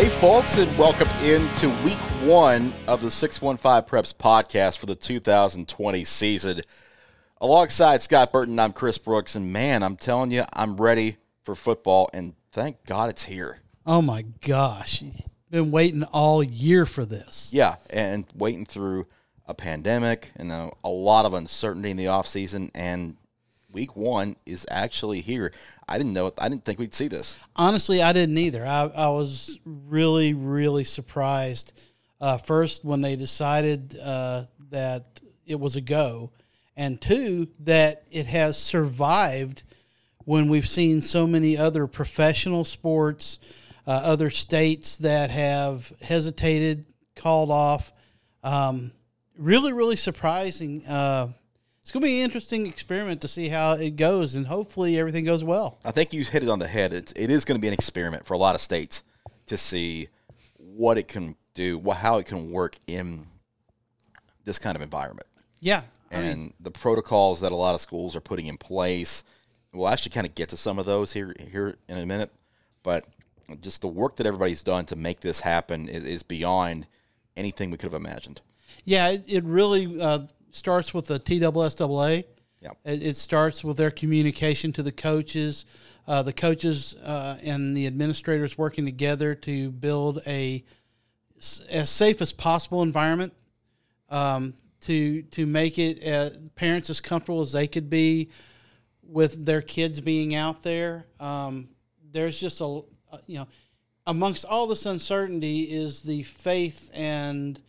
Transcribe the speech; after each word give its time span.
Hey, 0.00 0.08
folks, 0.08 0.56
and 0.56 0.78
welcome 0.78 1.10
into 1.22 1.68
week 1.84 1.98
one 2.22 2.72
of 2.86 3.02
the 3.02 3.10
615 3.10 3.82
Preps 3.82 4.14
podcast 4.14 4.78
for 4.78 4.86
the 4.86 4.94
2020 4.94 6.04
season. 6.04 6.62
Alongside 7.38 8.00
Scott 8.00 8.32
Burton, 8.32 8.58
I'm 8.58 8.72
Chris 8.72 8.96
Brooks, 8.96 9.34
and 9.34 9.52
man, 9.52 9.82
I'm 9.82 9.96
telling 9.96 10.30
you, 10.30 10.44
I'm 10.54 10.78
ready 10.78 11.18
for 11.42 11.54
football, 11.54 12.08
and 12.14 12.32
thank 12.50 12.82
God 12.86 13.10
it's 13.10 13.26
here. 13.26 13.58
Oh 13.84 14.00
my 14.00 14.22
gosh. 14.22 15.02
Been 15.50 15.70
waiting 15.70 16.04
all 16.04 16.42
year 16.42 16.86
for 16.86 17.04
this. 17.04 17.50
Yeah, 17.52 17.76
and 17.90 18.24
waiting 18.34 18.64
through 18.64 19.06
a 19.46 19.52
pandemic 19.52 20.32
and 20.34 20.50
a, 20.50 20.70
a 20.82 20.88
lot 20.88 21.26
of 21.26 21.34
uncertainty 21.34 21.90
in 21.90 21.98
the 21.98 22.06
offseason, 22.06 22.70
and 22.74 23.18
week 23.72 23.96
one 23.96 24.36
is 24.46 24.66
actually 24.70 25.20
here. 25.20 25.52
I 25.88 25.98
didn't 25.98 26.12
know. 26.12 26.32
I 26.38 26.48
didn't 26.48 26.64
think 26.64 26.78
we'd 26.78 26.94
see 26.94 27.08
this. 27.08 27.38
Honestly, 27.56 28.02
I 28.02 28.12
didn't 28.12 28.38
either. 28.38 28.64
I, 28.64 28.90
I 28.94 29.08
was 29.08 29.58
really, 29.64 30.34
really 30.34 30.84
surprised. 30.84 31.72
Uh, 32.20 32.36
first, 32.36 32.84
when 32.84 33.00
they 33.00 33.16
decided 33.16 33.96
uh, 34.02 34.44
that 34.70 35.20
it 35.46 35.58
was 35.58 35.76
a 35.76 35.80
go, 35.80 36.30
and 36.76 37.00
two, 37.00 37.48
that 37.60 38.04
it 38.10 38.26
has 38.26 38.56
survived 38.56 39.64
when 40.24 40.48
we've 40.48 40.68
seen 40.68 41.02
so 41.02 41.26
many 41.26 41.56
other 41.56 41.86
professional 41.86 42.64
sports, 42.64 43.38
uh, 43.86 43.90
other 43.90 44.30
states 44.30 44.98
that 44.98 45.30
have 45.30 45.92
hesitated, 46.02 46.86
called 47.16 47.50
off. 47.50 47.92
Um, 48.42 48.92
really, 49.36 49.72
really 49.72 49.96
surprising. 49.96 50.86
It's 51.90 51.92
going 51.92 52.02
to 52.02 52.06
be 52.06 52.20
an 52.20 52.24
interesting 52.24 52.68
experiment 52.68 53.20
to 53.22 53.26
see 53.26 53.48
how 53.48 53.72
it 53.72 53.96
goes, 53.96 54.36
and 54.36 54.46
hopefully 54.46 54.96
everything 54.96 55.24
goes 55.24 55.42
well. 55.42 55.76
I 55.84 55.90
think 55.90 56.12
you 56.12 56.22
hit 56.22 56.44
it 56.44 56.48
on 56.48 56.60
the 56.60 56.68
head. 56.68 56.92
It's, 56.92 57.10
it 57.14 57.30
is 57.30 57.44
going 57.44 57.58
to 57.58 57.60
be 57.60 57.66
an 57.66 57.74
experiment 57.74 58.24
for 58.24 58.34
a 58.34 58.38
lot 58.38 58.54
of 58.54 58.60
states 58.60 59.02
to 59.46 59.56
see 59.56 60.06
what 60.56 60.98
it 60.98 61.08
can 61.08 61.34
do, 61.52 61.82
how 61.90 62.18
it 62.18 62.26
can 62.26 62.52
work 62.52 62.76
in 62.86 63.26
this 64.44 64.56
kind 64.56 64.76
of 64.76 64.82
environment. 64.82 65.26
Yeah. 65.58 65.82
I 66.12 66.14
and 66.14 66.40
mean, 66.40 66.54
the 66.60 66.70
protocols 66.70 67.40
that 67.40 67.50
a 67.50 67.56
lot 67.56 67.74
of 67.74 67.80
schools 67.80 68.14
are 68.14 68.20
putting 68.20 68.46
in 68.46 68.56
place. 68.56 69.24
We'll 69.72 69.88
actually 69.88 70.12
kind 70.12 70.28
of 70.28 70.36
get 70.36 70.50
to 70.50 70.56
some 70.56 70.78
of 70.78 70.86
those 70.86 71.12
here 71.12 71.34
here 71.50 71.74
in 71.88 71.98
a 71.98 72.06
minute, 72.06 72.30
but 72.84 73.04
just 73.60 73.80
the 73.80 73.88
work 73.88 74.14
that 74.18 74.26
everybody's 74.26 74.62
done 74.62 74.84
to 74.84 74.94
make 74.94 75.22
this 75.22 75.40
happen 75.40 75.88
is, 75.88 76.04
is 76.04 76.22
beyond 76.22 76.86
anything 77.36 77.72
we 77.72 77.78
could 77.78 77.90
have 77.92 78.00
imagined. 78.00 78.40
Yeah, 78.84 79.08
it, 79.08 79.24
it 79.26 79.42
really 79.42 80.00
uh, 80.00 80.20
starts 80.54 80.94
with 80.94 81.06
the 81.06 81.20
TSSAA. 81.20 82.24
Yep. 82.60 82.78
It, 82.84 83.02
it, 83.02 83.16
starts 83.16 83.64
with 83.64 83.78
their 83.78 83.90
communication 83.90 84.70
to 84.74 84.82
the 84.82 84.92
coaches, 84.92 85.64
uh, 86.06 86.22
the 86.22 86.32
coaches 86.32 86.94
uh, 87.02 87.38
and 87.42 87.74
the 87.74 87.86
administrators 87.86 88.58
working 88.58 88.84
together 88.84 89.34
to 89.36 89.70
build 89.70 90.20
a 90.26 90.62
as 91.70 91.88
safe 91.88 92.20
as 92.20 92.32
possible 92.34 92.82
environment 92.82 93.32
um, 94.10 94.52
to 94.80 95.22
to 95.22 95.46
make 95.46 95.78
it 95.78 96.06
uh, 96.06 96.30
parents 96.54 96.90
as 96.90 97.00
comfortable 97.00 97.40
as 97.40 97.52
they 97.52 97.66
could 97.66 97.88
be 97.88 98.30
with 99.02 99.44
their 99.44 99.62
kids 99.62 100.00
being 100.00 100.34
out 100.34 100.62
there. 100.62 101.06
Um, 101.18 101.68
there's 102.12 102.38
just 102.38 102.60
a 102.60 102.64
uh, 102.64 103.18
you 103.26 103.38
know 103.38 103.48
amongst 104.06 104.44
all 104.44 104.66
this 104.66 104.86
uncertainty 104.86 105.62
is 105.62 106.02
the 106.02 106.22
faith 106.24 106.90
and 106.94 107.60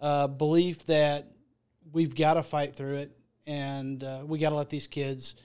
uh, 0.00 0.26
belief 0.26 0.84
that 0.86 1.26
we've 1.92 2.14
got 2.14 2.34
to 2.34 2.42
fight 2.42 2.74
through 2.74 2.94
it, 2.94 3.16
and 3.46 4.02
uh, 4.02 4.22
we 4.26 4.38
got 4.38 4.50
to 4.50 4.56
let 4.56 4.70
these 4.70 4.86
kids, 4.86 5.36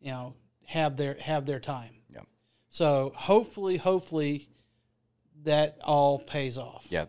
you 0.00 0.10
know, 0.10 0.34
have 0.66 0.96
their 0.96 1.16
have 1.20 1.46
their 1.46 1.60
time. 1.60 1.94
Yeah. 2.10 2.20
So 2.68 3.12
hopefully, 3.14 3.76
hopefully, 3.76 4.48
that 5.44 5.78
all 5.82 6.18
pays 6.18 6.58
off. 6.58 6.86
Yeah. 6.90 7.06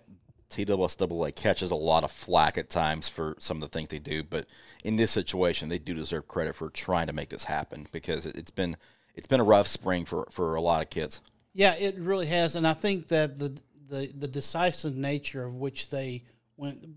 TSSAA 0.49 1.35
catches 1.35 1.69
a 1.69 1.75
lot 1.75 2.03
of 2.03 2.11
flack 2.11 2.57
at 2.57 2.69
times 2.69 3.07
for 3.07 3.35
some 3.37 3.57
of 3.57 3.61
the 3.61 3.67
things 3.67 3.89
they 3.89 3.99
do, 3.99 4.23
but 4.23 4.47
in 4.83 4.95
this 4.95 5.11
situation, 5.11 5.69
they 5.69 5.77
do 5.77 5.93
deserve 5.93 6.27
credit 6.27 6.55
for 6.55 6.71
trying 6.71 7.05
to 7.05 7.13
make 7.13 7.29
this 7.29 7.43
happen 7.43 7.85
because 7.91 8.25
it's 8.25 8.49
been 8.49 8.75
it's 9.15 9.27
been 9.27 9.39
a 9.39 9.43
rough 9.43 9.67
spring 9.67 10.05
for, 10.05 10.27
for 10.31 10.55
a 10.55 10.61
lot 10.61 10.81
of 10.81 10.89
kids. 10.89 11.21
Yeah, 11.53 11.75
it 11.75 11.97
really 11.99 12.25
has, 12.27 12.55
and 12.55 12.65
I 12.65 12.73
think 12.73 13.09
that 13.09 13.37
the 13.37 13.59
the, 13.89 14.11
the 14.17 14.27
decisive 14.27 14.95
nature 14.95 15.43
of 15.43 15.55
which 15.55 15.89
they 15.89 16.23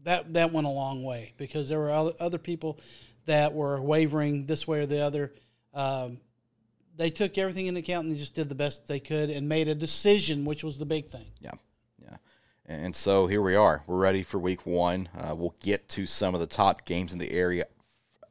that 0.04 0.32
that 0.34 0.52
went 0.52 0.66
a 0.66 0.70
long 0.70 1.04
way 1.04 1.32
because 1.36 1.68
there 1.68 1.78
were 1.78 2.12
other 2.20 2.38
people 2.38 2.78
that 3.26 3.54
were 3.54 3.80
wavering 3.80 4.46
this 4.46 4.66
way 4.66 4.80
or 4.80 4.86
the 4.86 5.00
other. 5.00 5.32
Um, 5.74 6.20
they 6.96 7.10
took 7.10 7.38
everything 7.38 7.66
into 7.66 7.80
account 7.80 8.06
and 8.06 8.14
they 8.14 8.18
just 8.18 8.34
did 8.34 8.48
the 8.48 8.54
best 8.54 8.86
they 8.86 9.00
could 9.00 9.30
and 9.30 9.48
made 9.48 9.68
a 9.68 9.74
decision, 9.74 10.44
which 10.44 10.62
was 10.62 10.78
the 10.78 10.84
big 10.84 11.08
thing. 11.08 11.26
Yeah, 11.40 11.52
yeah. 12.02 12.16
And 12.66 12.94
so 12.94 13.26
here 13.26 13.42
we 13.42 13.54
are. 13.54 13.82
We're 13.86 13.96
ready 13.96 14.22
for 14.22 14.38
week 14.38 14.66
one. 14.66 15.08
Uh, 15.16 15.34
we'll 15.34 15.54
get 15.60 15.88
to 15.90 16.06
some 16.06 16.34
of 16.34 16.40
the 16.40 16.46
top 16.46 16.84
games 16.84 17.12
in 17.12 17.18
the 17.18 17.30
area 17.30 17.64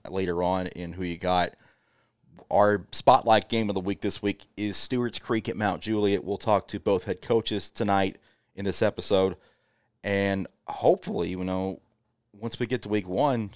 later 0.09 0.44
on 0.44 0.68
in 0.68 0.94
who 0.94 1.03
you 1.03 1.18
got. 1.18 1.52
Our 2.50 2.86
spotlight 2.91 3.50
game 3.50 3.70
of 3.70 3.75
the 3.75 3.81
week 3.81 4.02
this 4.02 4.22
week 4.22 4.46
is 4.58 4.75
Stewart's 4.75 5.20
Creek 5.20 5.47
at 5.47 5.56
Mount 5.56 5.81
Juliet. 5.81 6.24
We'll 6.24 6.38
talk 6.38 6.68
to 6.70 6.80
both 6.80 7.06
head 7.06 7.22
coaches 7.22 7.72
tonight 7.72 8.18
in 8.56 8.66
this 8.66 8.81
episode. 8.81 9.38
And 10.03 10.47
hopefully, 10.72 11.30
you 11.30 11.44
know, 11.44 11.82
once 12.34 12.59
we 12.59 12.66
get 12.66 12.82
to 12.84 12.90
week 12.90 13.08
one, 13.08 13.52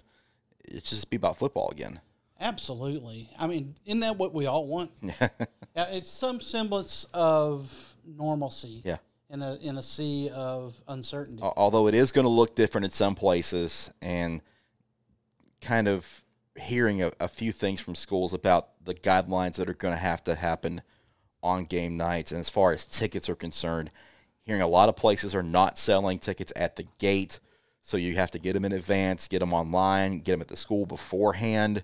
it 0.64 0.84
just 0.84 1.10
be 1.10 1.18
about 1.18 1.38
football 1.38 1.70
again. 1.70 2.00
Absolutely. 2.40 3.30
I 3.40 3.48
mean, 3.48 3.76
isn't 3.86 4.02
that 4.02 4.18
what 4.18 4.34
we 4.34 4.46
all 4.46 4.68
want? 4.68 4.92
yeah, 5.02 5.30
it's 5.76 6.10
some 6.10 6.42
semblance 6.42 7.06
of 7.14 7.96
normalcy. 8.06 8.82
Yeah. 8.84 8.98
In 9.30 9.42
a 9.42 9.56
in 9.56 9.78
a 9.78 9.84
sea 9.84 10.30
of 10.36 10.80
uncertainty. 10.88 11.42
Although 11.42 11.88
it 11.88 11.96
is 11.96 12.12
going 12.12 12.26
to 12.26 12.30
look 12.30 12.56
different 12.56 12.86
in 12.86 12.92
some 12.92 13.16
places, 13.16 13.92
and 14.02 14.42
kind 15.62 15.88
of 15.88 16.24
hearing 16.56 17.02
a, 17.02 17.12
a 17.20 17.28
few 17.28 17.52
things 17.52 17.82
from 17.82 17.96
schools 17.96 18.34
about 18.34 18.70
the 18.84 18.94
guidelines 18.94 19.56
that 19.56 19.68
are 19.68 19.74
going 19.74 19.94
to 19.94 20.00
have 20.00 20.24
to 20.26 20.36
happen 20.36 20.82
on 21.42 21.66
game 21.66 21.98
nights, 21.98 22.32
and 22.32 22.40
as 22.40 22.50
far 22.50 22.72
as 22.72 22.86
tickets 22.86 23.28
are 23.28 23.36
concerned, 23.36 23.90
Hearing 24.46 24.62
a 24.62 24.68
lot 24.68 24.90
of 24.90 24.96
places 24.96 25.34
are 25.34 25.44
not 25.44 25.78
selling 25.78 26.20
tickets 26.20 26.54
at 26.56 26.76
the 26.76 26.86
gate, 27.00 27.40
so 27.82 27.98
you 27.98 28.16
have 28.16 28.32
to 28.32 28.40
get 28.40 28.54
them 28.54 28.66
in 28.66 28.72
advance, 28.72 29.28
get 29.28 29.40
them 29.40 29.54
online, 29.54 30.20
get 30.20 30.34
them 30.34 30.42
at 30.42 30.48
the 30.48 30.56
school 30.56 30.86
beforehand. 30.86 31.84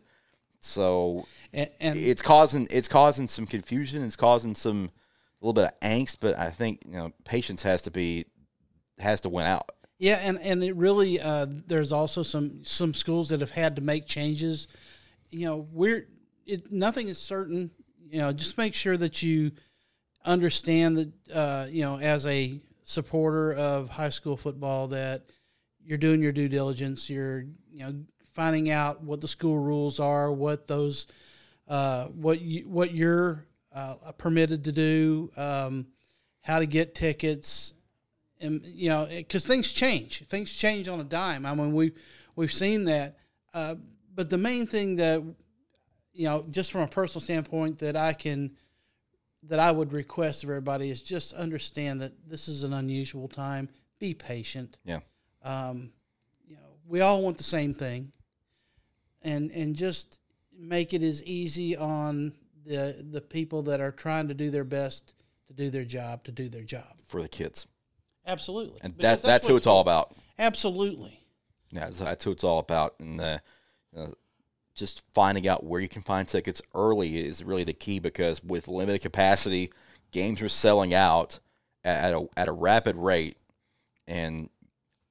So 0.59 1.25
and, 1.53 1.69
and 1.79 1.97
it's 1.97 2.21
causing 2.21 2.67
it's 2.69 2.87
causing 2.87 3.27
some 3.27 3.47
confusion. 3.47 4.03
It's 4.03 4.15
causing 4.15 4.53
some 4.53 4.91
a 5.41 5.45
little 5.45 5.53
bit 5.53 5.65
of 5.65 5.79
angst, 5.79 6.17
but 6.19 6.37
I 6.37 6.51
think 6.51 6.81
you 6.85 6.93
know 6.93 7.11
patience 7.23 7.63
has 7.63 7.81
to 7.83 7.91
be 7.91 8.25
has 8.99 9.21
to 9.21 9.29
win 9.29 9.47
out. 9.47 9.71
Yeah, 9.97 10.19
and 10.23 10.39
and 10.39 10.63
it 10.63 10.75
really 10.75 11.19
uh, 11.19 11.47
there's 11.67 11.91
also 11.91 12.23
some 12.23 12.63
some 12.63 12.93
schools 12.93 13.29
that 13.29 13.41
have 13.41 13.51
had 13.51 13.75
to 13.75 13.81
make 13.81 14.05
changes. 14.05 14.67
You 15.29 15.45
know, 15.45 15.67
we're 15.71 16.07
it, 16.45 16.71
nothing 16.71 17.07
is 17.07 17.17
certain. 17.17 17.71
You 18.09 18.19
know, 18.19 18.33
just 18.33 18.57
make 18.57 18.75
sure 18.75 18.97
that 18.97 19.23
you 19.23 19.51
understand 20.25 20.97
that 20.97 21.11
uh, 21.33 21.67
you 21.69 21.83
know 21.83 21.97
as 21.99 22.25
a 22.25 22.59
supporter 22.83 23.53
of 23.53 23.89
high 23.89 24.09
school 24.09 24.35
football 24.35 24.87
that 24.89 25.23
you're 25.83 25.97
doing 25.97 26.21
your 26.21 26.31
due 26.31 26.49
diligence. 26.49 27.09
You're 27.09 27.41
you 27.71 27.79
know 27.79 27.95
finding 28.31 28.69
out 28.69 29.03
what 29.03 29.21
the 29.21 29.27
school 29.27 29.57
rules 29.57 29.99
are, 29.99 30.31
what 30.31 30.67
those 30.67 31.07
uh, 31.67 32.05
what 32.07 32.41
you 32.41 32.67
what 32.67 32.93
you're 32.93 33.45
uh, 33.73 33.95
permitted 34.17 34.63
to 34.65 34.71
do, 34.71 35.31
um, 35.37 35.87
how 36.41 36.59
to 36.59 36.65
get 36.65 36.95
tickets, 36.95 37.73
and 38.39 38.65
you 38.65 38.89
know 38.89 39.07
because 39.09 39.45
things 39.45 39.71
change. 39.71 40.25
Things 40.27 40.51
change 40.51 40.87
on 40.87 40.99
a 40.99 41.05
dime. 41.05 41.45
I 41.45 41.55
mean 41.55 41.73
we 41.73 41.93
we've 42.35 42.53
seen 42.53 42.85
that. 42.85 43.17
Uh, 43.53 43.75
but 44.13 44.29
the 44.29 44.37
main 44.37 44.65
thing 44.65 44.97
that 44.97 45.21
you 46.13 46.25
know, 46.25 46.45
just 46.51 46.71
from 46.71 46.81
a 46.81 46.87
personal 46.87 47.21
standpoint, 47.21 47.79
that 47.79 47.95
I 47.95 48.13
can 48.13 48.51
that 49.43 49.59
I 49.59 49.71
would 49.71 49.93
request 49.93 50.43
of 50.43 50.49
everybody 50.49 50.89
is 50.89 51.01
just 51.01 51.33
understand 51.33 52.01
that 52.01 52.13
this 52.29 52.47
is 52.47 52.63
an 52.63 52.73
unusual 52.73 53.27
time. 53.27 53.69
Be 53.99 54.13
patient. 54.13 54.77
Yeah. 54.83 54.99
Um, 55.43 55.91
you 56.45 56.55
know, 56.55 56.77
we 56.87 57.01
all 57.01 57.21
want 57.21 57.37
the 57.37 57.43
same 57.43 57.73
thing, 57.73 58.11
and 59.23 59.51
and 59.51 59.75
just 59.75 60.19
make 60.57 60.93
it 60.93 61.01
as 61.01 61.23
easy 61.23 61.75
on 61.75 62.33
the 62.65 63.05
the 63.11 63.21
people 63.21 63.63
that 63.63 63.81
are 63.81 63.91
trying 63.91 64.27
to 64.27 64.33
do 64.33 64.49
their 64.49 64.63
best 64.63 65.15
to 65.47 65.53
do 65.53 65.69
their 65.69 65.85
job 65.85 66.23
to 66.25 66.31
do 66.31 66.49
their 66.49 66.63
job 66.63 66.95
for 67.05 67.21
the 67.21 67.29
kids. 67.29 67.67
Absolutely, 68.25 68.79
and 68.83 68.93
that 68.95 69.01
that's, 69.01 69.23
that's 69.23 69.47
who 69.47 69.55
it's 69.55 69.67
all 69.67 69.81
about. 69.81 70.13
Absolutely. 70.37 71.19
Yeah, 71.71 71.89
that's 71.89 72.23
who 72.23 72.31
it's 72.31 72.43
all 72.43 72.59
about, 72.59 72.95
and 72.99 73.19
uh, 73.19 73.39
uh, 73.95 74.07
just 74.75 75.03
finding 75.13 75.47
out 75.47 75.63
where 75.63 75.81
you 75.81 75.89
can 75.89 76.01
find 76.01 76.27
tickets 76.27 76.61
early 76.73 77.19
is 77.19 77.43
really 77.43 77.63
the 77.63 77.73
key 77.73 77.99
because 77.99 78.43
with 78.43 78.67
limited 78.67 79.01
capacity, 79.01 79.71
games 80.11 80.41
are 80.41 80.49
selling 80.49 80.93
out 80.93 81.39
at 81.83 82.13
a, 82.13 82.27
at 82.37 82.47
a 82.47 82.51
rapid 82.51 82.95
rate, 82.95 83.37
and 84.07 84.49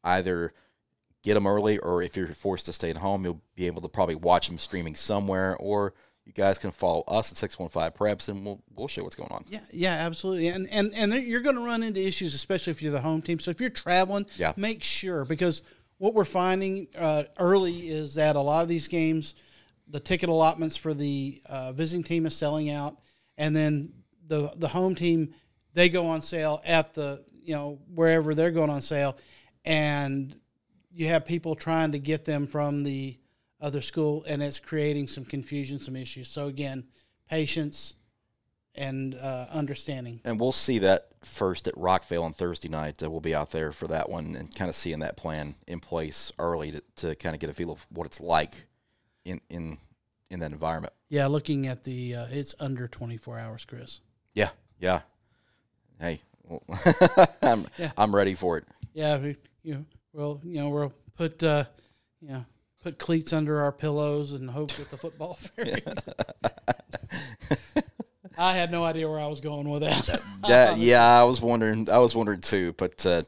either 0.04 0.52
get 1.22 1.34
them 1.34 1.46
early 1.46 1.78
or 1.78 2.02
if 2.02 2.16
you're 2.16 2.28
forced 2.28 2.66
to 2.66 2.72
stay 2.72 2.90
at 2.90 2.96
home, 2.96 3.24
you'll 3.24 3.40
be 3.54 3.66
able 3.66 3.82
to 3.82 3.88
probably 3.88 4.14
watch 4.14 4.48
them 4.48 4.56
streaming 4.58 4.94
somewhere 4.94 5.56
or 5.58 5.92
you 6.24 6.32
guys 6.32 6.58
can 6.58 6.70
follow 6.70 7.02
us 7.08 7.30
at 7.32 7.36
615 7.38 7.90
Preps 7.98 8.28
and 8.28 8.44
we'll, 8.44 8.62
we'll 8.74 8.88
show 8.88 9.02
what's 9.02 9.16
going 9.16 9.30
on. 9.32 9.44
Yeah, 9.48 9.60
yeah, 9.72 9.92
absolutely. 10.06 10.48
And 10.48 10.68
and 10.70 10.94
and 10.94 11.12
you're 11.14 11.40
going 11.40 11.56
to 11.56 11.62
run 11.64 11.82
into 11.82 12.00
issues, 12.06 12.34
especially 12.34 12.70
if 12.70 12.80
you're 12.82 12.92
the 12.92 13.00
home 13.00 13.20
team. 13.20 13.38
So 13.38 13.50
if 13.50 13.60
you're 13.60 13.68
traveling, 13.70 14.26
Yeah. 14.36 14.52
make 14.56 14.82
sure 14.82 15.24
because 15.24 15.62
what 15.98 16.14
we're 16.14 16.24
finding 16.24 16.88
uh, 16.96 17.24
early 17.38 17.88
is 17.88 18.14
that 18.14 18.36
a 18.36 18.40
lot 18.40 18.62
of 18.62 18.68
these 18.68 18.86
games, 18.88 19.34
the 19.90 20.00
ticket 20.00 20.28
allotments 20.28 20.76
for 20.76 20.94
the 20.94 21.40
uh, 21.46 21.72
visiting 21.72 22.02
team 22.02 22.26
is 22.26 22.36
selling 22.36 22.70
out, 22.70 22.98
and 23.38 23.54
then 23.54 23.92
the 24.26 24.52
the 24.56 24.68
home 24.68 24.94
team 24.94 25.34
they 25.72 25.88
go 25.88 26.06
on 26.06 26.22
sale 26.22 26.60
at 26.64 26.94
the 26.94 27.24
you 27.42 27.54
know 27.54 27.78
wherever 27.94 28.34
they're 28.34 28.50
going 28.50 28.70
on 28.70 28.80
sale, 28.80 29.16
and 29.64 30.34
you 30.92 31.06
have 31.06 31.24
people 31.24 31.54
trying 31.54 31.92
to 31.92 31.98
get 31.98 32.24
them 32.24 32.46
from 32.46 32.82
the 32.82 33.16
other 33.60 33.82
school, 33.82 34.24
and 34.26 34.42
it's 34.42 34.58
creating 34.58 35.06
some 35.06 35.24
confusion, 35.24 35.78
some 35.78 35.96
issues. 35.96 36.28
So 36.28 36.46
again, 36.46 36.86
patience 37.28 37.94
and 38.74 39.14
uh, 39.14 39.46
understanding. 39.52 40.20
And 40.24 40.40
we'll 40.40 40.52
see 40.52 40.78
that 40.78 41.08
first 41.22 41.68
at 41.68 41.74
Rockvale 41.74 42.22
on 42.22 42.32
Thursday 42.32 42.68
night. 42.68 43.02
Uh, 43.02 43.10
we'll 43.10 43.20
be 43.20 43.34
out 43.34 43.50
there 43.50 43.72
for 43.72 43.88
that 43.88 44.08
one 44.08 44.36
and 44.36 44.54
kind 44.54 44.68
of 44.68 44.74
seeing 44.74 45.00
that 45.00 45.16
plan 45.16 45.54
in 45.66 45.80
place 45.80 46.32
early 46.38 46.72
to, 46.72 46.82
to 46.96 47.14
kind 47.16 47.34
of 47.34 47.40
get 47.40 47.50
a 47.50 47.52
feel 47.52 47.72
of 47.72 47.84
what 47.90 48.06
it's 48.06 48.20
like 48.20 48.64
in 49.30 49.40
in 49.48 49.78
in 50.30 50.40
that 50.40 50.52
environment. 50.52 50.92
Yeah, 51.08 51.26
looking 51.26 51.66
at 51.66 51.84
the 51.84 52.14
uh, 52.14 52.26
it's 52.30 52.54
under 52.60 52.88
24 52.88 53.38
hours, 53.38 53.64
Chris. 53.64 54.00
Yeah, 54.34 54.50
yeah. 54.78 55.00
Hey, 55.98 56.20
well, 56.44 56.62
I'm 57.42 57.66
I'm 57.96 58.14
ready 58.14 58.34
for 58.34 58.58
it. 58.58 58.64
Yeah, 58.92 59.16
we, 59.18 59.36
you 59.62 59.74
know, 59.74 59.84
we'll 60.12 60.40
you 60.44 60.58
know 60.58 60.68
we'll 60.70 60.92
put 61.16 61.42
uh, 61.42 61.64
you 62.20 62.28
know 62.28 62.44
put 62.82 62.98
cleats 62.98 63.32
under 63.32 63.60
our 63.60 63.72
pillows 63.72 64.32
and 64.32 64.50
hope 64.50 64.72
that 64.72 64.90
the 64.90 64.96
football 64.96 65.34
fairies. 65.56 65.82
I 68.38 68.54
had 68.54 68.70
no 68.70 68.84
idea 68.84 69.08
where 69.08 69.20
I 69.20 69.26
was 69.26 69.42
going 69.42 69.68
with 69.68 69.82
that. 69.82 70.22
That, 70.48 70.78
yeah, 70.78 71.20
I 71.20 71.24
was 71.24 71.42
wondering. 71.42 71.90
I 71.90 71.98
was 71.98 72.16
wondering 72.16 72.40
too. 72.40 72.72
But 72.72 73.04
a 73.04 73.10
uh, 73.10 73.22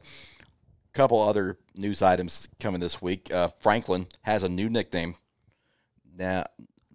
couple 0.93 1.21
other 1.21 1.59
news 1.75 2.01
items 2.01 2.49
coming 2.59 2.79
this 2.79 3.01
week. 3.01 3.31
Uh, 3.31 3.49
Franklin 3.59 4.07
has 4.21 4.43
a 4.43 4.49
new 4.49 4.69
nickname. 4.69 5.15
Now, 6.17 6.45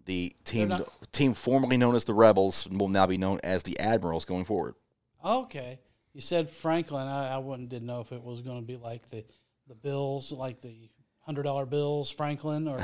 the 0.05 0.33
team 0.45 0.69
not- 0.69 0.89
team 1.13 1.35
formerly 1.35 1.77
known 1.77 1.95
as 1.95 2.05
the 2.05 2.15
Rebels 2.15 2.67
will 2.71 2.89
now 2.89 3.07
be 3.07 3.19
known 3.19 3.41
as 3.43 3.63
the 3.63 3.79
Admirals 3.79 4.25
going 4.25 4.45
forward. 4.45 4.75
okay, 5.25 5.81
you 6.13 6.21
said 6.21 6.51
Franklin. 6.51 7.07
I, 7.07 7.35
I 7.35 7.39
wouldn't 7.39 7.69
didn't 7.69 7.87
know 7.87 8.01
if 8.01 8.13
it 8.13 8.23
was 8.23 8.41
going 8.41 8.61
to 8.61 8.67
be 8.67 8.77
like 8.77 9.09
the 9.11 9.25
the 9.69 9.75
bills, 9.75 10.33
like 10.33 10.61
the 10.61 10.91
hundred 11.21 11.43
dollar 11.43 11.67
bills, 11.67 12.11
Franklin, 12.11 12.67
or 12.69 12.79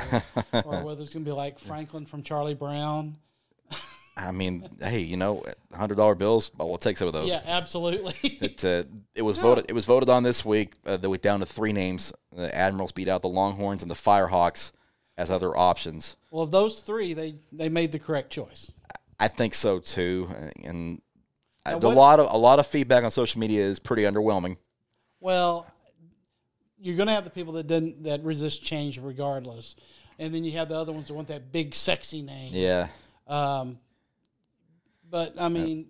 or 0.63 0.83
whether 0.83 1.01
it's 1.01 1.13
going 1.13 1.25
to 1.25 1.29
be 1.29 1.35
like 1.35 1.57
Franklin 1.59 2.05
from 2.05 2.21
Charlie 2.21 2.53
Brown. 2.53 3.17
I 4.17 4.31
mean, 4.31 4.69
hey, 4.79 4.99
you 4.99 5.17
know, 5.17 5.43
hundred 5.73 5.95
dollar 5.95 6.15
bills. 6.15 6.51
Oh, 6.59 6.67
we'll 6.67 6.77
take 6.77 6.97
some 6.97 7.07
of 7.07 7.13
those. 7.13 7.27
Yeah, 7.27 7.41
absolutely. 7.43 8.13
It 8.41 8.63
uh, 8.63 8.83
it 9.15 9.23
was 9.23 9.37
voted 9.39 9.65
it 9.67 9.73
was 9.73 9.85
voted 9.85 10.09
on 10.09 10.23
this 10.23 10.45
week. 10.45 10.75
Uh, 10.85 10.97
that 10.97 11.09
week 11.09 11.21
down 11.21 11.39
to 11.39 11.45
three 11.45 11.73
names. 11.73 12.13
The 12.31 12.53
Admirals 12.55 12.91
beat 12.91 13.07
out 13.07 13.21
the 13.23 13.29
Longhorns 13.29 13.81
and 13.81 13.89
the 13.89 13.95
Firehawks 13.95 14.71
as 15.17 15.31
other 15.31 15.55
options. 15.57 16.17
well, 16.31 16.43
of 16.43 16.51
those 16.51 16.81
three, 16.81 17.13
they 17.13 17.35
they 17.51 17.69
made 17.69 17.91
the 17.91 17.99
correct 17.99 18.29
choice. 18.31 18.71
I 19.19 19.27
think 19.29 19.53
so 19.53 19.79
too, 19.79 20.27
and 20.63 21.01
Now 21.65 21.73
a 21.73 21.77
what- 21.79 21.95
lot 21.95 22.19
of 22.19 22.31
a 22.33 22.37
lot 22.37 22.59
of 22.59 22.67
feedback 22.67 23.03
on 23.03 23.11
social 23.11 23.39
media 23.39 23.61
is 23.63 23.79
pretty 23.79 24.03
underwhelming. 24.03 24.57
Well, 25.21 25.65
you're 26.77 26.97
going 26.97 27.07
to 27.07 27.13
have 27.13 27.23
the 27.23 27.29
people 27.29 27.53
that 27.53 27.65
didn't 27.67 28.03
that 28.03 28.23
resist 28.23 28.61
change 28.63 28.99
regardless, 28.99 29.75
and 30.19 30.35
then 30.35 30.43
you 30.43 30.51
have 30.53 30.69
the 30.69 30.75
other 30.75 30.91
ones 30.91 31.07
that 31.07 31.13
want 31.13 31.29
that 31.29 31.51
big 31.51 31.73
sexy 31.73 32.21
name. 32.21 32.51
Yeah, 32.53 32.87
Um, 33.27 33.79
but 35.09 35.33
I 35.39 35.47
mean, 35.49 35.87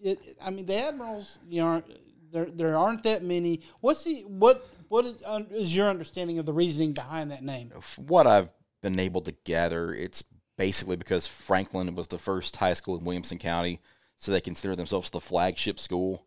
it. 0.00 0.36
I 0.42 0.50
mean, 0.50 0.66
the 0.66 0.76
admirals. 0.76 1.38
You 1.48 1.62
know, 1.62 1.82
there 2.30 2.44
there 2.44 2.76
aren't 2.76 3.02
that 3.04 3.22
many. 3.24 3.62
What's 3.80 4.04
the 4.04 4.20
what 4.26 4.68
what 4.88 5.06
is, 5.06 5.14
is 5.50 5.74
your 5.74 5.88
understanding 5.88 6.38
of 6.38 6.46
the 6.46 6.52
reasoning 6.52 6.92
behind 6.92 7.30
that 7.30 7.42
name? 7.42 7.70
What 7.96 8.26
I've 8.26 8.50
been 8.82 8.98
able 9.00 9.20
to 9.22 9.32
gather, 9.44 9.92
it's 9.94 10.22
basically 10.56 10.96
because 10.96 11.26
Franklin 11.26 11.94
was 11.94 12.08
the 12.08 12.18
first 12.18 12.56
high 12.56 12.74
school 12.74 12.96
in 12.98 13.04
Williamson 13.04 13.38
County, 13.38 13.80
so 14.16 14.32
they 14.32 14.40
consider 14.40 14.74
themselves 14.76 15.10
the 15.10 15.20
flagship 15.20 15.78
school, 15.78 16.24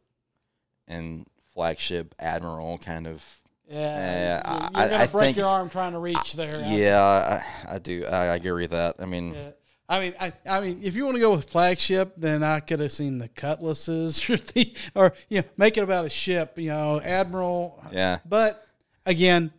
and 0.87 1.25
flagship 1.53 2.15
admiral 2.19 2.77
kind 2.77 3.07
of. 3.07 3.25
Yeah, 3.67 4.41
I- 4.43 4.55
eh, 4.55 4.59
you're, 4.59 4.69
I- 4.83 4.87
going 4.89 5.01
I 5.01 5.07
break 5.07 5.23
think 5.27 5.37
your 5.37 5.47
arm 5.47 5.69
trying 5.69 5.93
to 5.93 5.99
reach 5.99 6.33
there. 6.33 6.61
Yeah, 6.65 7.01
I, 7.01 7.75
I 7.75 7.79
do. 7.79 8.05
I, 8.05 8.27
I 8.27 8.35
agree 8.35 8.63
with 8.63 8.71
that. 8.71 8.95
I 8.99 9.05
mean, 9.05 9.33
Yeah. 9.33 9.51
I 9.87 9.99
mean, 9.99 10.13
I, 10.21 10.31
I 10.49 10.61
mean, 10.61 10.79
if 10.83 10.95
you 10.95 11.03
want 11.03 11.15
to 11.15 11.19
go 11.21 11.31
with 11.31 11.49
flagship, 11.49 12.13
then 12.15 12.43
I 12.43 12.61
could 12.61 12.79
have 12.79 12.93
seen 12.93 13.17
the 13.17 13.27
cutlasses 13.27 14.29
or 14.29 14.37
the, 14.37 14.73
or 14.95 15.13
you 15.27 15.41
know, 15.41 15.47
make 15.57 15.77
it 15.77 15.83
about 15.83 16.05
a 16.05 16.09
ship, 16.09 16.57
you 16.57 16.69
know, 16.69 17.01
admiral. 17.01 17.83
yeah. 17.91 18.19
But 18.25 18.65
again, 19.05 19.51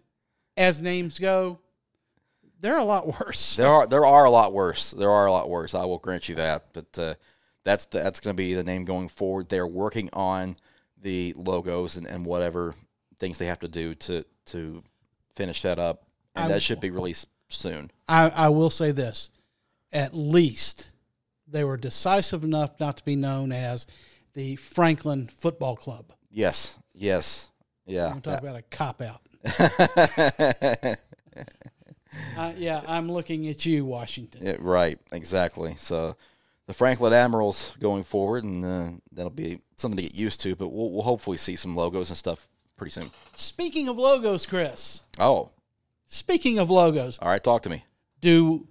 as 0.56 0.80
names 0.80 1.18
go, 1.18 1.58
they're 2.62 2.78
a 2.78 2.84
lot 2.84 3.06
worse. 3.20 3.56
There 3.56 3.68
are 3.68 3.86
there 3.86 4.06
are 4.06 4.24
a 4.24 4.30
lot 4.30 4.52
worse. 4.54 4.92
There 4.92 5.10
are 5.10 5.26
a 5.26 5.32
lot 5.32 5.50
worse. 5.50 5.74
I 5.74 5.84
will 5.84 5.98
grant 5.98 6.28
you 6.28 6.36
that. 6.36 6.66
But 6.72 6.98
uh, 6.98 7.14
that's 7.64 7.84
the, 7.86 7.98
that's 7.98 8.20
going 8.20 8.34
to 8.34 8.36
be 8.40 8.54
the 8.54 8.64
name 8.64 8.84
going 8.86 9.08
forward. 9.08 9.48
They're 9.50 9.66
working 9.66 10.08
on 10.14 10.56
the 11.02 11.34
logos 11.36 11.96
and, 11.96 12.06
and 12.06 12.24
whatever 12.24 12.74
things 13.18 13.36
they 13.38 13.46
have 13.46 13.60
to 13.60 13.68
do 13.68 13.94
to 13.96 14.24
to 14.46 14.82
finish 15.34 15.62
that 15.62 15.78
up, 15.78 16.04
and 16.34 16.46
I- 16.46 16.48
that 16.48 16.62
should 16.62 16.80
be 16.80 16.90
released 16.90 17.26
soon. 17.48 17.90
I, 18.08 18.30
I 18.30 18.48
will 18.48 18.70
say 18.70 18.92
this: 18.92 19.30
at 19.92 20.14
least 20.14 20.92
they 21.48 21.64
were 21.64 21.76
decisive 21.76 22.44
enough 22.44 22.78
not 22.80 22.96
to 22.96 23.04
be 23.04 23.14
known 23.16 23.52
as 23.52 23.86
the 24.34 24.56
Franklin 24.56 25.28
Football 25.36 25.76
Club. 25.76 26.12
Yes. 26.30 26.78
Yes. 26.94 27.50
Yeah. 27.84 28.06
I'm 28.08 28.20
talking 28.22 28.48
about 28.48 28.58
a 28.58 28.62
cop 28.62 29.02
out. 29.02 29.20
Uh, 32.36 32.52
yeah, 32.56 32.82
I'm 32.86 33.10
looking 33.10 33.48
at 33.48 33.64
you, 33.66 33.84
Washington. 33.84 34.56
Right. 34.60 34.98
Exactly. 35.12 35.74
So. 35.76 36.16
The 36.68 36.74
Franklin 36.74 37.12
Admirals 37.12 37.74
going 37.80 38.04
forward, 38.04 38.44
and 38.44 38.64
uh, 38.64 38.90
that'll 39.10 39.30
be 39.30 39.58
something 39.76 39.96
to 39.96 40.02
get 40.04 40.14
used 40.14 40.40
to. 40.42 40.54
But 40.54 40.68
we'll, 40.68 40.92
we'll 40.92 41.02
hopefully 41.02 41.36
see 41.36 41.56
some 41.56 41.74
logos 41.74 42.08
and 42.08 42.16
stuff 42.16 42.48
pretty 42.76 42.92
soon. 42.92 43.10
Speaking 43.34 43.88
of 43.88 43.98
logos, 43.98 44.46
Chris. 44.46 45.02
Oh, 45.18 45.50
Speaking 46.06 46.58
of 46.60 46.70
logos, 46.70 47.18
all 47.18 47.28
right. 47.28 47.42
Talk 47.42 47.62
to 47.62 47.70
me. 47.70 47.84
do 48.20 48.68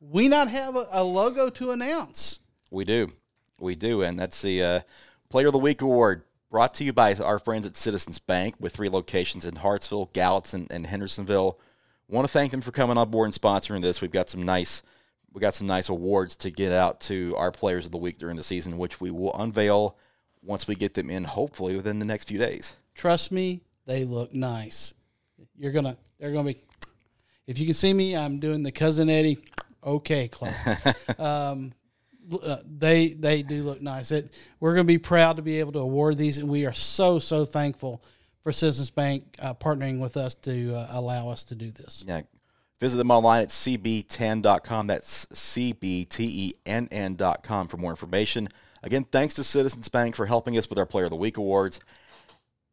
we 0.00 0.26
not 0.26 0.48
have 0.48 0.74
a, 0.74 0.86
a 0.92 1.04
logo 1.04 1.50
to 1.50 1.72
announce? 1.72 2.40
We 2.70 2.84
do. 2.86 3.12
We 3.60 3.74
do. 3.74 4.02
And 4.02 4.18
that's 4.18 4.40
the 4.40 4.62
uh, 4.62 4.80
Player 5.28 5.48
of 5.48 5.52
the 5.52 5.58
Week 5.58 5.82
award 5.82 6.22
brought 6.50 6.72
to 6.74 6.84
you 6.84 6.92
by 6.94 7.14
our 7.14 7.38
friends 7.38 7.66
at 7.66 7.76
Citizens 7.76 8.18
Bank 8.18 8.54
with 8.58 8.74
three 8.74 8.88
locations 8.88 9.44
in 9.44 9.56
Hartsville, 9.56 10.10
Gallatin, 10.14 10.66
and 10.70 10.86
Hendersonville. 10.86 11.58
Want 12.08 12.26
to 12.26 12.32
thank 12.32 12.50
them 12.50 12.60
for 12.60 12.70
coming 12.70 12.98
on 12.98 13.10
board 13.10 13.26
and 13.26 13.34
sponsoring 13.34 13.80
this. 13.80 14.00
We've 14.00 14.10
got 14.10 14.28
some 14.28 14.42
nice 14.42 14.82
we 15.34 15.40
got 15.40 15.54
some 15.54 15.66
nice 15.66 15.88
awards 15.88 16.36
to 16.36 16.50
get 16.50 16.72
out 16.72 17.00
to 17.00 17.34
our 17.36 17.50
players 17.50 17.86
of 17.86 17.92
the 17.92 17.98
week 17.98 18.18
during 18.18 18.36
the 18.36 18.42
season, 18.44 18.78
which 18.78 19.00
we 19.00 19.10
will 19.10 19.34
unveil 19.34 19.98
once 20.42 20.68
we 20.68 20.76
get 20.76 20.94
them 20.94 21.10
in, 21.10 21.24
hopefully 21.24 21.76
within 21.76 21.98
the 21.98 22.04
next 22.04 22.28
few 22.28 22.38
days. 22.38 22.76
Trust 22.94 23.32
me, 23.32 23.60
they 23.84 24.04
look 24.04 24.32
nice. 24.32 24.94
You're 25.58 25.72
gonna, 25.72 25.96
they're 26.18 26.30
gonna 26.30 26.52
be. 26.52 26.58
If 27.48 27.58
you 27.58 27.66
can 27.66 27.74
see 27.74 27.92
me, 27.92 28.16
I'm 28.16 28.38
doing 28.38 28.62
the 28.62 28.70
cousin 28.70 29.10
Eddie. 29.10 29.38
Okay, 29.84 30.28
Clark. 30.28 30.54
um, 31.18 31.72
uh, 32.42 32.58
they 32.64 33.08
they 33.08 33.42
do 33.42 33.64
look 33.64 33.82
nice. 33.82 34.12
It, 34.12 34.32
we're 34.60 34.72
gonna 34.74 34.84
be 34.84 34.98
proud 34.98 35.36
to 35.36 35.42
be 35.42 35.58
able 35.58 35.72
to 35.72 35.80
award 35.80 36.16
these, 36.16 36.38
and 36.38 36.48
we 36.48 36.64
are 36.64 36.72
so 36.72 37.18
so 37.18 37.44
thankful 37.44 38.02
for 38.44 38.52
Citizens 38.52 38.90
Bank 38.90 39.36
uh, 39.40 39.54
partnering 39.54 39.98
with 39.98 40.16
us 40.16 40.36
to 40.36 40.74
uh, 40.74 40.86
allow 40.90 41.28
us 41.30 41.42
to 41.44 41.56
do 41.56 41.72
this. 41.72 42.04
Yeah. 42.06 42.20
Visit 42.78 42.98
them 42.98 43.10
online 43.10 43.42
at 43.42 43.48
cbtenn.com. 43.48 44.86
That's 44.86 45.26
cbtenn.com 45.26 46.58
for 47.68 47.76
more 47.78 47.90
information. 47.90 48.48
Again, 48.82 49.04
thanks 49.04 49.34
to 49.34 49.44
Citizens 49.44 49.88
Bank 49.88 50.14
for 50.14 50.26
helping 50.26 50.58
us 50.58 50.68
with 50.68 50.78
our 50.78 50.84
Player 50.84 51.04
of 51.04 51.10
the 51.10 51.16
Week 51.16 51.38
awards. 51.38 51.80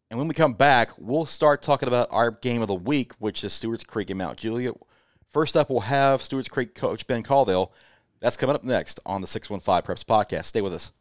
And 0.09 0.19
when 0.19 0.27
we 0.27 0.33
come 0.33 0.53
back, 0.53 0.91
we'll 0.97 1.25
start 1.25 1.61
talking 1.61 1.87
about 1.87 2.09
our 2.11 2.31
game 2.31 2.61
of 2.61 2.67
the 2.67 2.75
week, 2.75 3.13
which 3.19 3.45
is 3.45 3.53
Stewart's 3.53 3.85
Creek 3.85 4.09
and 4.09 4.17
Mount 4.17 4.37
Juliet. 4.37 4.73
First 5.29 5.55
up, 5.55 5.69
we'll 5.69 5.79
have 5.79 6.21
Stewart's 6.21 6.49
Creek 6.49 6.75
coach 6.75 7.07
Ben 7.07 7.23
Caldwell. 7.23 7.71
That's 8.19 8.35
coming 8.35 8.55
up 8.55 8.65
next 8.65 8.99
on 9.05 9.21
the 9.21 9.27
615 9.27 9.83
Preps 9.83 10.03
podcast. 10.03 10.43
Stay 10.45 10.59
with 10.59 10.73
us. 10.73 10.91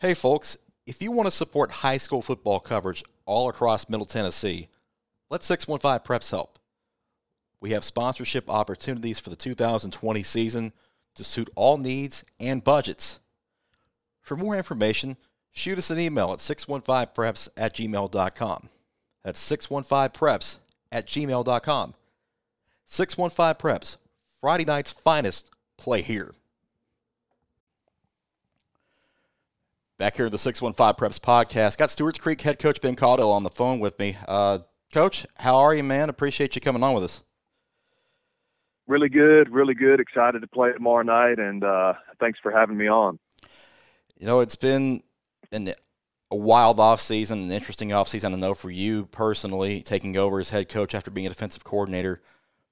Hey, 0.00 0.12
folks, 0.12 0.58
if 0.86 1.02
you 1.02 1.10
want 1.10 1.26
to 1.26 1.32
support 1.32 1.70
high 1.70 1.96
school 1.96 2.22
football 2.22 2.60
coverage 2.60 3.04
all 3.24 3.48
across 3.48 3.88
Middle 3.88 4.06
Tennessee, 4.06 4.68
let 5.28 5.42
615 5.42 6.06
Preps 6.06 6.30
help. 6.30 6.58
We 7.60 7.70
have 7.70 7.84
sponsorship 7.84 8.48
opportunities 8.48 9.18
for 9.18 9.30
the 9.30 9.36
2020 9.36 10.22
season 10.22 10.72
to 11.16 11.24
suit 11.24 11.50
all 11.56 11.78
needs 11.78 12.24
and 12.38 12.62
budgets. 12.62 13.18
For 14.20 14.36
more 14.36 14.54
information, 14.54 15.16
shoot 15.50 15.78
us 15.78 15.90
an 15.90 15.98
email 15.98 16.32
at 16.32 16.38
615preps 16.38 17.48
at 17.56 17.74
gmail.com. 17.74 18.68
That's 19.24 19.50
615preps 19.50 20.58
at 20.92 21.06
gmail.com. 21.08 21.94
615 22.84 23.54
Preps, 23.54 23.96
Friday 24.40 24.64
night's 24.64 24.92
finest 24.92 25.50
play 25.76 26.02
here. 26.02 26.32
Back 29.98 30.16
here 30.16 30.26
in 30.26 30.32
the 30.32 30.36
615 30.36 31.08
Preps 31.08 31.18
podcast, 31.18 31.78
got 31.78 31.88
Stewart's 31.88 32.18
Creek 32.18 32.42
head 32.42 32.58
coach 32.58 32.82
Ben 32.82 32.96
Caudill 32.96 33.32
on 33.32 33.44
the 33.44 33.50
phone 33.50 33.78
with 33.78 33.98
me. 33.98 34.18
Uh, 34.28 34.58
coach, 34.92 35.26
how 35.38 35.56
are 35.56 35.74
you, 35.74 35.82
man? 35.82 36.10
Appreciate 36.10 36.54
you 36.54 36.60
coming 36.60 36.82
on 36.82 36.92
with 36.92 37.02
us. 37.02 37.22
Really 38.86 39.08
good, 39.08 39.48
really 39.48 39.72
good. 39.72 39.98
Excited 39.98 40.40
to 40.40 40.48
play 40.48 40.70
tomorrow 40.70 41.02
night, 41.02 41.38
and 41.38 41.64
uh, 41.64 41.94
thanks 42.20 42.38
for 42.42 42.52
having 42.52 42.76
me 42.76 42.88
on. 42.88 43.18
You 44.18 44.26
know, 44.26 44.40
it's 44.40 44.54
been 44.54 45.00
an, 45.50 45.72
a 46.30 46.36
wild 46.36 46.76
offseason, 46.76 47.44
an 47.44 47.50
interesting 47.50 47.88
offseason, 47.88 48.34
I 48.34 48.36
know, 48.36 48.52
for 48.52 48.68
you 48.68 49.06
personally, 49.06 49.80
taking 49.80 50.14
over 50.18 50.40
as 50.40 50.50
head 50.50 50.68
coach 50.68 50.94
after 50.94 51.10
being 51.10 51.26
a 51.26 51.30
defensive 51.30 51.64
coordinator. 51.64 52.20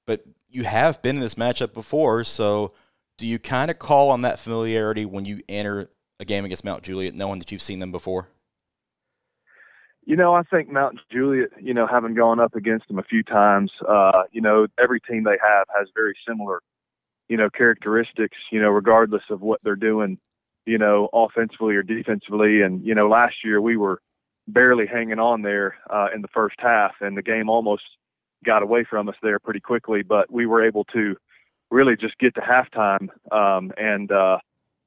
But 0.06 0.26
you 0.50 0.64
have 0.64 1.00
been 1.00 1.16
in 1.16 1.22
this 1.22 1.36
matchup 1.36 1.72
before, 1.72 2.22
so 2.24 2.74
do 3.16 3.26
you 3.26 3.38
kind 3.38 3.70
of 3.70 3.78
call 3.78 4.10
on 4.10 4.20
that 4.22 4.38
familiarity 4.38 5.06
when 5.06 5.24
you 5.24 5.40
enter 5.48 5.88
a 6.24 6.26
game 6.26 6.44
against 6.44 6.64
Mount 6.64 6.82
Juliet, 6.82 7.14
knowing 7.14 7.38
that 7.38 7.52
you've 7.52 7.62
seen 7.62 7.78
them 7.78 7.92
before? 7.92 8.28
You 10.06 10.16
know, 10.16 10.34
I 10.34 10.42
think 10.42 10.70
Mount 10.70 10.98
Juliet, 11.10 11.50
you 11.60 11.72
know, 11.72 11.86
having 11.86 12.14
gone 12.14 12.40
up 12.40 12.54
against 12.54 12.88
them 12.88 12.98
a 12.98 13.02
few 13.04 13.22
times, 13.22 13.70
uh, 13.88 14.24
you 14.32 14.40
know, 14.40 14.66
every 14.82 15.00
team 15.00 15.24
they 15.24 15.38
have 15.42 15.66
has 15.76 15.88
very 15.94 16.14
similar, 16.28 16.60
you 17.28 17.36
know, 17.38 17.48
characteristics, 17.48 18.36
you 18.50 18.60
know, 18.60 18.68
regardless 18.68 19.22
of 19.30 19.40
what 19.40 19.60
they're 19.62 19.76
doing, 19.76 20.18
you 20.66 20.76
know, 20.76 21.08
offensively 21.14 21.74
or 21.74 21.82
defensively. 21.82 22.60
And, 22.60 22.84
you 22.84 22.94
know, 22.94 23.08
last 23.08 23.36
year 23.44 23.60
we 23.62 23.76
were 23.78 24.00
barely 24.46 24.86
hanging 24.86 25.18
on 25.18 25.40
there 25.40 25.76
uh, 25.88 26.08
in 26.14 26.20
the 26.20 26.28
first 26.28 26.56
half, 26.58 26.92
and 27.00 27.16
the 27.16 27.22
game 27.22 27.48
almost 27.48 27.84
got 28.44 28.62
away 28.62 28.84
from 28.84 29.08
us 29.08 29.16
there 29.22 29.38
pretty 29.38 29.60
quickly, 29.60 30.02
but 30.02 30.30
we 30.30 30.44
were 30.44 30.62
able 30.62 30.84
to 30.84 31.16
really 31.70 31.96
just 31.96 32.18
get 32.18 32.34
to 32.34 32.42
halftime 32.42 33.08
um, 33.32 33.72
and, 33.78 34.12
uh, 34.12 34.36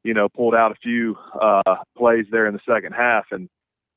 you 0.08 0.14
know, 0.14 0.30
pulled 0.30 0.56
out 0.56 0.72
a 0.72 0.76
few 0.76 1.18
uh, 1.40 1.76
plays 1.98 2.26
there 2.32 2.48
in 2.48 2.54
the 2.54 2.62
second 2.66 2.94
half. 2.94 3.26
And, 3.32 3.50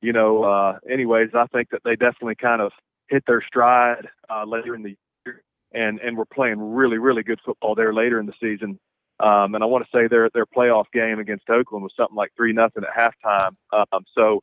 you 0.02 0.12
know, 0.12 0.42
uh, 0.42 0.78
anyways, 0.90 1.28
I 1.34 1.46
think 1.52 1.68
that 1.70 1.82
they 1.84 1.94
definitely 1.94 2.34
kind 2.34 2.60
of 2.60 2.72
hit 3.08 3.22
their 3.28 3.40
stride 3.46 4.08
uh, 4.28 4.44
later 4.44 4.74
in 4.74 4.82
the 4.82 4.96
year, 5.24 5.42
and 5.72 6.00
and 6.00 6.18
we're 6.18 6.24
playing 6.24 6.58
really 6.58 6.98
really 6.98 7.22
good 7.22 7.38
football 7.44 7.76
there 7.76 7.94
later 7.94 8.18
in 8.18 8.26
the 8.26 8.32
season. 8.40 8.76
Um, 9.20 9.54
and 9.54 9.62
I 9.62 9.66
want 9.66 9.84
to 9.84 9.90
say 9.96 10.08
their 10.08 10.28
their 10.34 10.46
playoff 10.46 10.86
game 10.92 11.20
against 11.20 11.48
Oakland 11.48 11.84
was 11.84 11.92
something 11.96 12.16
like 12.16 12.32
three 12.36 12.52
nothing 12.52 12.82
at 12.82 13.12
halftime. 13.24 13.54
Um, 13.72 14.02
so, 14.12 14.40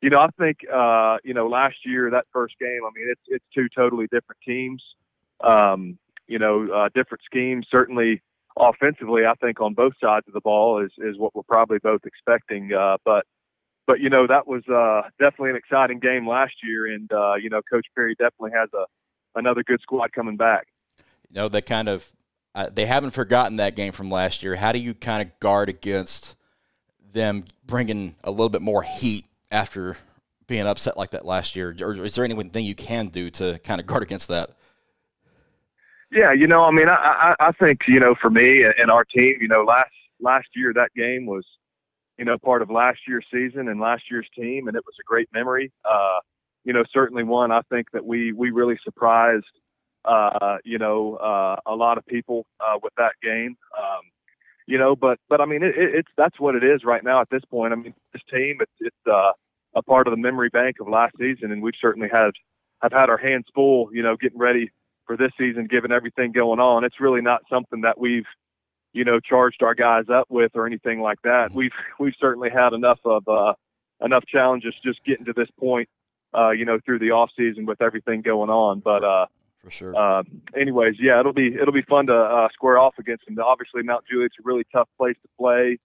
you 0.00 0.10
know, 0.10 0.20
I 0.20 0.28
think 0.38 0.58
uh, 0.72 1.16
you 1.24 1.34
know 1.34 1.48
last 1.48 1.78
year 1.84 2.10
that 2.12 2.26
first 2.32 2.54
game. 2.60 2.82
I 2.86 2.90
mean, 2.94 3.08
it's 3.10 3.22
it's 3.26 3.44
two 3.52 3.68
totally 3.74 4.04
different 4.04 4.40
teams. 4.46 4.84
Um, 5.42 5.98
you 6.28 6.38
know, 6.38 6.68
uh, 6.70 6.90
different 6.94 7.22
schemes. 7.24 7.66
Certainly, 7.72 8.22
offensively, 8.58 9.22
I 9.24 9.34
think 9.34 9.60
on 9.60 9.74
both 9.74 9.94
sides 10.02 10.26
of 10.26 10.34
the 10.34 10.40
ball 10.40 10.84
is 10.84 10.90
is 10.98 11.18
what 11.18 11.34
we're 11.34 11.42
probably 11.42 11.78
both 11.78 12.02
expecting. 12.04 12.72
Uh, 12.72 12.96
but 13.04 13.24
but 13.86 14.00
you 14.00 14.10
know 14.10 14.26
that 14.26 14.46
was 14.46 14.62
uh, 14.68 15.08
definitely 15.18 15.50
an 15.50 15.56
exciting 15.56 15.98
game 15.98 16.28
last 16.28 16.54
year, 16.62 16.86
and 16.86 17.10
uh, 17.12 17.34
you 17.34 17.50
know 17.50 17.60
Coach 17.70 17.86
Perry 17.94 18.14
definitely 18.14 18.52
has 18.52 18.68
a 18.74 18.84
another 19.38 19.62
good 19.62 19.80
squad 19.80 20.12
coming 20.12 20.36
back. 20.36 20.66
You 21.30 21.36
know 21.36 21.48
they 21.48 21.62
kind 21.62 21.88
of 21.88 22.12
uh, 22.54 22.68
they 22.72 22.86
haven't 22.86 23.10
forgotten 23.10 23.56
that 23.56 23.76
game 23.76 23.92
from 23.92 24.10
last 24.10 24.42
year. 24.42 24.56
How 24.56 24.72
do 24.72 24.78
you 24.78 24.94
kind 24.94 25.26
of 25.26 25.38
guard 25.40 25.68
against 25.68 26.36
them 27.12 27.44
bringing 27.66 28.14
a 28.22 28.30
little 28.30 28.48
bit 28.48 28.62
more 28.62 28.82
heat 28.82 29.24
after 29.50 29.96
being 30.46 30.66
upset 30.66 30.96
like 30.96 31.10
that 31.10 31.24
last 31.24 31.56
year, 31.56 31.74
or 31.80 31.94
is 32.04 32.14
there 32.14 32.24
anything 32.24 32.64
you 32.64 32.74
can 32.74 33.08
do 33.08 33.30
to 33.30 33.58
kind 33.60 33.80
of 33.80 33.86
guard 33.86 34.02
against 34.02 34.28
that? 34.28 34.50
Yeah, 36.10 36.32
you 36.32 36.46
know, 36.46 36.64
I 36.64 36.70
mean, 36.70 36.88
I, 36.88 37.34
I, 37.38 37.48
I 37.48 37.52
think 37.52 37.80
you 37.86 38.00
know, 38.00 38.14
for 38.20 38.30
me 38.30 38.64
and 38.64 38.90
our 38.90 39.04
team, 39.04 39.36
you 39.40 39.48
know, 39.48 39.62
last 39.62 39.90
last 40.20 40.48
year 40.54 40.72
that 40.74 40.90
game 40.96 41.26
was, 41.26 41.44
you 42.18 42.24
know, 42.24 42.38
part 42.38 42.62
of 42.62 42.70
last 42.70 43.00
year's 43.06 43.26
season 43.32 43.68
and 43.68 43.78
last 43.78 44.04
year's 44.10 44.28
team, 44.34 44.68
and 44.68 44.76
it 44.76 44.84
was 44.86 44.94
a 45.00 45.04
great 45.04 45.28
memory. 45.32 45.70
Uh, 45.84 46.20
you 46.64 46.72
know, 46.72 46.82
certainly 46.92 47.24
one 47.24 47.52
I 47.52 47.60
think 47.70 47.90
that 47.92 48.04
we 48.04 48.32
we 48.32 48.50
really 48.50 48.78
surprised, 48.82 49.44
uh, 50.06 50.56
you 50.64 50.78
know, 50.78 51.16
uh, 51.16 51.56
a 51.66 51.74
lot 51.74 51.98
of 51.98 52.06
people 52.06 52.46
uh, 52.60 52.78
with 52.82 52.94
that 52.96 53.12
game. 53.22 53.56
Um, 53.78 54.00
you 54.66 54.78
know, 54.78 54.96
but 54.96 55.18
but 55.28 55.42
I 55.42 55.44
mean, 55.44 55.62
it, 55.62 55.76
it, 55.76 55.94
it's 55.94 56.10
that's 56.16 56.40
what 56.40 56.54
it 56.54 56.64
is 56.64 56.84
right 56.84 57.04
now 57.04 57.20
at 57.20 57.28
this 57.30 57.44
point. 57.50 57.74
I 57.74 57.76
mean, 57.76 57.94
this 58.14 58.22
team, 58.30 58.58
it's 58.60 58.72
it's 58.80 59.06
uh, 59.10 59.32
a 59.74 59.82
part 59.82 60.06
of 60.06 60.12
the 60.12 60.20
memory 60.20 60.48
bank 60.48 60.76
of 60.80 60.88
last 60.88 61.14
season, 61.18 61.52
and 61.52 61.62
we've 61.62 61.74
certainly 61.78 62.08
had 62.10 62.30
have 62.80 62.92
had 62.92 63.10
our 63.10 63.18
hands 63.18 63.44
full, 63.54 63.90
you 63.92 64.02
know, 64.02 64.16
getting 64.16 64.38
ready 64.38 64.70
for 65.08 65.16
this 65.16 65.32
season, 65.36 65.66
given 65.66 65.90
everything 65.90 66.30
going 66.30 66.60
on. 66.60 66.84
It's 66.84 67.00
really 67.00 67.22
not 67.22 67.40
something 67.50 67.80
that 67.80 67.98
we've, 67.98 68.26
you 68.92 69.04
know, 69.04 69.18
charged 69.18 69.62
our 69.62 69.74
guys 69.74 70.04
up 70.12 70.26
with 70.28 70.52
or 70.54 70.66
anything 70.66 71.00
like 71.00 71.20
that. 71.24 71.50
We've 71.52 71.72
we've 71.98 72.14
certainly 72.20 72.50
had 72.50 72.72
enough 72.74 73.00
of 73.04 73.26
uh, 73.26 73.54
enough 74.04 74.24
challenges 74.26 74.74
just 74.84 75.04
getting 75.04 75.24
to 75.24 75.32
this 75.32 75.48
point, 75.58 75.88
uh, 76.36 76.50
you 76.50 76.64
know, 76.64 76.78
through 76.84 77.00
the 77.00 77.10
off 77.10 77.30
season 77.36 77.66
with 77.66 77.82
everything 77.82 78.20
going 78.20 78.50
on. 78.50 78.80
But 78.80 79.02
uh, 79.02 79.26
for 79.64 79.70
sure. 79.70 79.96
Uh, 79.96 80.22
anyways, 80.54 80.96
yeah, 81.00 81.18
it'll 81.18 81.32
be 81.32 81.54
it'll 81.60 81.72
be 81.72 81.82
fun 81.82 82.06
to 82.06 82.14
uh, 82.14 82.48
square 82.52 82.78
off 82.78 82.94
against 82.98 83.24
them. 83.26 83.36
Obviously, 83.40 83.82
Mount 83.82 84.04
Juliet's 84.08 84.36
a 84.38 84.42
really 84.44 84.64
tough 84.72 84.88
place 84.96 85.16
to 85.22 85.28
play 85.38 85.78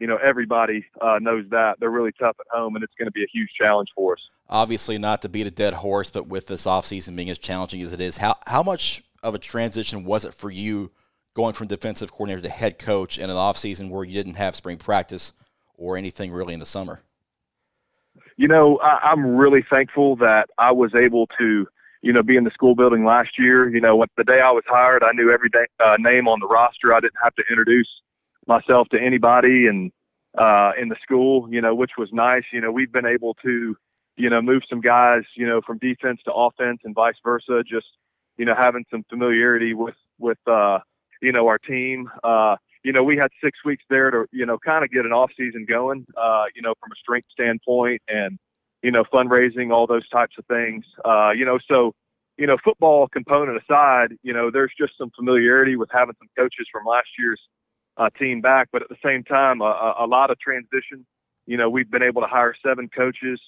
you 0.00 0.06
know, 0.06 0.16
everybody 0.16 0.86
uh, 1.00 1.18
knows 1.20 1.44
that. 1.50 1.78
They're 1.78 1.90
really 1.90 2.12
tough 2.18 2.36
at 2.40 2.46
home, 2.50 2.74
and 2.74 2.82
it's 2.82 2.94
going 2.98 3.06
to 3.06 3.12
be 3.12 3.22
a 3.22 3.28
huge 3.32 3.50
challenge 3.56 3.90
for 3.94 4.14
us. 4.14 4.20
Obviously, 4.48 4.98
not 4.98 5.22
to 5.22 5.28
beat 5.28 5.46
a 5.46 5.50
dead 5.50 5.74
horse, 5.74 6.10
but 6.10 6.26
with 6.26 6.46
this 6.46 6.64
offseason 6.64 7.14
being 7.14 7.28
as 7.30 7.38
challenging 7.38 7.82
as 7.82 7.92
it 7.92 8.00
is, 8.00 8.16
how, 8.16 8.34
how 8.46 8.62
much 8.62 9.04
of 9.22 9.34
a 9.34 9.38
transition 9.38 10.04
was 10.04 10.24
it 10.24 10.32
for 10.32 10.50
you 10.50 10.90
going 11.34 11.52
from 11.52 11.66
defensive 11.66 12.10
coordinator 12.10 12.40
to 12.40 12.48
head 12.48 12.78
coach 12.78 13.18
in 13.18 13.28
an 13.28 13.36
offseason 13.36 13.90
where 13.90 14.04
you 14.04 14.14
didn't 14.14 14.34
have 14.34 14.56
spring 14.56 14.78
practice 14.78 15.34
or 15.76 15.96
anything 15.96 16.32
really 16.32 16.54
in 16.54 16.60
the 16.60 16.66
summer? 16.66 17.02
You 18.38 18.48
know, 18.48 18.78
I, 18.82 19.10
I'm 19.10 19.36
really 19.36 19.64
thankful 19.68 20.16
that 20.16 20.48
I 20.56 20.72
was 20.72 20.94
able 20.94 21.26
to, 21.38 21.68
you 22.00 22.12
know, 22.14 22.22
be 22.22 22.36
in 22.36 22.44
the 22.44 22.50
school 22.50 22.74
building 22.74 23.04
last 23.04 23.38
year. 23.38 23.68
You 23.68 23.82
know, 23.82 23.96
when, 23.96 24.08
the 24.16 24.24
day 24.24 24.40
I 24.40 24.50
was 24.50 24.64
hired, 24.66 25.04
I 25.04 25.12
knew 25.12 25.30
every 25.30 25.50
day, 25.50 25.66
uh, 25.84 25.98
name 25.98 26.26
on 26.26 26.40
the 26.40 26.46
roster. 26.46 26.94
I 26.94 27.00
didn't 27.00 27.20
have 27.22 27.34
to 27.34 27.42
introduce– 27.50 27.88
myself 28.50 28.88
to 28.88 29.00
anybody 29.00 29.66
and 29.68 29.92
uh, 30.36 30.72
in 30.80 30.88
the 30.88 30.96
school, 31.02 31.48
you 31.50 31.60
know, 31.60 31.74
which 31.74 31.92
was 31.96 32.08
nice. 32.12 32.42
You 32.52 32.60
know, 32.60 32.70
we've 32.70 32.92
been 32.92 33.06
able 33.06 33.34
to, 33.44 33.76
you 34.16 34.28
know, 34.28 34.42
move 34.42 34.62
some 34.68 34.80
guys, 34.80 35.22
you 35.36 35.46
know, 35.46 35.60
from 35.66 35.78
defense 35.78 36.20
to 36.24 36.32
offense 36.32 36.80
and 36.84 36.94
vice 36.94 37.14
versa. 37.24 37.62
Just, 37.62 37.86
you 38.36 38.44
know, 38.44 38.54
having 38.56 38.84
some 38.90 39.04
familiarity 39.08 39.72
with 39.72 39.94
with 40.18 40.38
uh, 40.46 40.80
you 41.22 41.32
know 41.32 41.46
our 41.46 41.58
team. 41.58 42.10
Uh, 42.22 42.56
you 42.82 42.92
know, 42.92 43.04
we 43.04 43.16
had 43.16 43.30
six 43.42 43.58
weeks 43.64 43.84
there 43.90 44.10
to, 44.10 44.24
you 44.32 44.46
know, 44.46 44.58
kind 44.58 44.84
of 44.84 44.90
get 44.90 45.04
an 45.04 45.12
off 45.12 45.30
season 45.36 45.66
going. 45.68 46.06
Uh, 46.16 46.44
you 46.54 46.62
know, 46.62 46.74
from 46.80 46.90
a 46.92 46.96
strength 46.96 47.28
standpoint 47.30 48.02
and 48.08 48.38
you 48.82 48.90
know 48.90 49.04
fundraising, 49.12 49.72
all 49.72 49.86
those 49.86 50.08
types 50.08 50.34
of 50.38 50.44
things. 50.46 50.84
Uh, 51.04 51.30
you 51.30 51.44
know, 51.44 51.58
so 51.68 51.92
you 52.36 52.46
know, 52.46 52.56
football 52.64 53.06
component 53.08 53.60
aside, 53.62 54.16
you 54.22 54.32
know, 54.32 54.50
there's 54.50 54.72
just 54.78 54.94
some 54.96 55.10
familiarity 55.14 55.76
with 55.76 55.90
having 55.92 56.14
some 56.18 56.28
coaches 56.38 56.66
from 56.72 56.86
last 56.86 57.08
year's 57.18 57.40
uh, 58.00 58.08
team 58.18 58.40
back. 58.40 58.68
But 58.72 58.82
at 58.82 58.88
the 58.88 58.96
same 59.04 59.22
time, 59.22 59.60
a, 59.60 59.94
a 60.00 60.06
lot 60.06 60.30
of 60.30 60.40
transition. 60.40 61.06
You 61.46 61.56
know, 61.56 61.68
we've 61.68 61.90
been 61.90 62.02
able 62.02 62.22
to 62.22 62.28
hire 62.28 62.54
seven 62.66 62.88
coaches. 62.88 63.40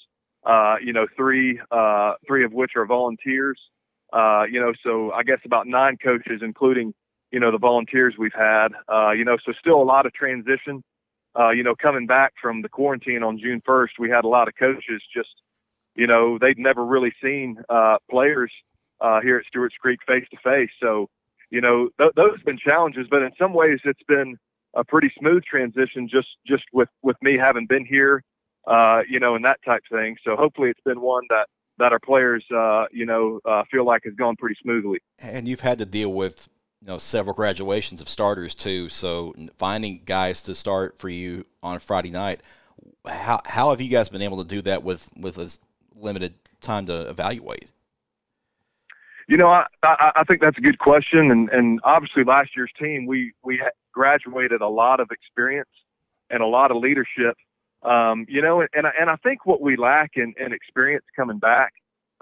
Uh, 0.45 0.77
you 0.85 0.93
know, 0.93 1.07
three 1.17 1.61
uh, 1.71 2.15
three 2.27 2.45
of 2.45 2.53
which 2.53 2.73
are 2.77 2.85
volunteers. 2.85 3.59
Uh, 4.13 4.45
you 4.51 4.61
know, 4.61 4.73
so 4.85 5.11
I 5.13 5.23
guess 5.23 5.39
about 5.45 5.67
nine 5.67 5.97
coaches, 6.03 6.43
including 6.43 6.93
you 7.31 7.41
know 7.41 7.51
the 7.51 7.59
volunteers 7.59 8.15
we've 8.19 8.35
had. 8.35 8.69
Uh, 8.93 9.13
you 9.13 9.25
know, 9.25 9.37
so 9.45 9.53
still 9.59 9.81
a 9.81 9.85
lot 9.85 10.05
of 10.05 10.13
transition. 10.13 10.83
Uh, 11.39 11.51
you 11.51 11.63
know, 11.63 11.75
coming 11.75 12.07
back 12.07 12.35
from 12.43 12.61
the 12.61 12.69
quarantine 12.69 13.23
on 13.23 13.39
June 13.39 13.63
1st, 13.67 13.93
we 13.99 14.11
had 14.11 14.23
a 14.23 14.29
lot 14.29 14.49
of 14.49 14.55
coaches 14.55 15.03
just, 15.17 15.31
you 15.95 16.07
know, 16.07 16.37
they'd 16.39 16.59
never 16.59 16.85
really 16.85 17.11
seen 17.23 17.57
uh, 17.71 17.97
players 18.11 18.53
here 19.23 19.39
at 19.39 19.47
Stewart's 19.47 19.75
Creek 19.81 19.99
face 20.07 20.27
to 20.31 20.37
face. 20.45 20.69
So, 20.79 21.09
you 21.53 21.61
know, 21.61 21.91
th- 22.01 22.13
those 22.17 22.33
have 22.35 22.45
been 22.47 22.59
challenges, 22.59 23.07
but 23.11 23.23
in 23.23 23.31
some 23.39 23.53
ways 23.53 23.79
it's 23.85 24.03
been 24.09 24.39
a 24.75 24.83
pretty 24.83 25.13
smooth 25.19 25.45
transition 25.45 26.09
just 26.09 26.29
just 26.47 26.65
with 26.73 26.89
with 27.03 27.17
me 27.21 27.37
having 27.39 27.67
been 27.67 27.85
here, 27.85 28.25
uh, 28.67 29.03
you 29.09 29.21
know, 29.21 29.35
and 29.35 29.45
that 29.45 29.59
type 29.65 29.83
of 29.91 29.99
thing. 29.99 30.17
So 30.25 30.35
hopefully 30.35 30.71
it's 30.71 30.81
been 30.85 31.03
one 31.03 31.25
that 31.29 31.47
that 31.79 31.93
our 31.93 32.01
players, 32.01 32.43
uh, 32.51 32.87
you 32.91 33.05
know, 33.05 33.39
uh, 33.45 33.65
feel 33.71 33.85
like 33.85 34.03
has 34.05 34.15
gone 34.15 34.35
pretty 34.37 34.57
smoothly. 34.63 35.01
And 35.19 35.47
you've 35.47 35.61
had 35.61 35.77
to 35.79 35.85
deal 35.85 36.11
with 36.11 36.49
you 36.81 36.89
know 36.89 36.97
several 36.97 37.35
graduations 37.35 38.01
of 38.01 38.09
starters 38.09 38.55
too. 38.55 38.89
So 38.89 39.35
finding 39.59 40.01
guys 40.07 40.43
to 40.45 40.55
start 40.55 40.99
for 40.99 41.11
you 41.11 41.45
on 41.63 41.81
Friday 41.81 42.11
night, 42.11 42.41
how 43.07 43.41
how 43.45 43.71
have 43.71 43.81
you 43.83 43.91
guys 43.91 44.09
been 44.09 44.23
able 44.23 44.43
to 44.43 44.49
do 44.49 44.63
that 44.63 44.83
with 44.83 45.11
with 45.21 45.37
a 45.37 45.53
limited 45.95 46.33
time 46.63 46.87
to 46.87 47.11
evaluate? 47.11 47.73
You 49.33 49.39
know, 49.39 49.49
I, 49.49 49.65
I, 49.83 50.12
I 50.17 50.25
think 50.25 50.43
that's 50.43 50.59
a 50.59 50.61
good 50.61 50.79
question, 50.79 51.31
and, 51.31 51.49
and 51.49 51.81
obviously 51.85 52.23
last 52.23 52.51
year's 52.55 52.71
team 52.79 53.07
we 53.07 53.33
we 53.43 53.62
graduated 53.91 54.61
a 54.61 54.69
lot 54.69 55.01
of 55.01 55.09
experience 55.11 55.71
and 56.29 56.43
a 56.43 56.47
lot 56.47 56.71
of 56.71 56.77
leadership. 56.77 57.35
Um, 57.83 58.27
you 58.29 58.43
know, 58.43 58.61
and 58.61 58.87
and 59.01 59.09
I 59.09 59.17
think 59.17 59.47
what 59.47 59.62
we 59.62 59.79
lack 59.79 60.11
in, 60.17 60.35
in 60.39 60.53
experience 60.53 61.07
coming 61.17 61.39
back, 61.39 61.73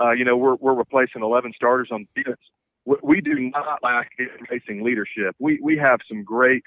uh, 0.00 0.12
you 0.12 0.24
know, 0.24 0.36
we're 0.36 0.54
we're 0.54 0.74
replacing 0.74 1.24
11 1.24 1.52
starters 1.56 1.88
on 1.90 2.06
defense. 2.14 2.38
we 2.84 3.20
do 3.20 3.50
not 3.50 3.80
lack 3.82 4.12
racing 4.48 4.84
leadership. 4.84 5.34
We 5.40 5.58
we 5.60 5.76
have 5.78 5.98
some 6.06 6.22
great 6.22 6.62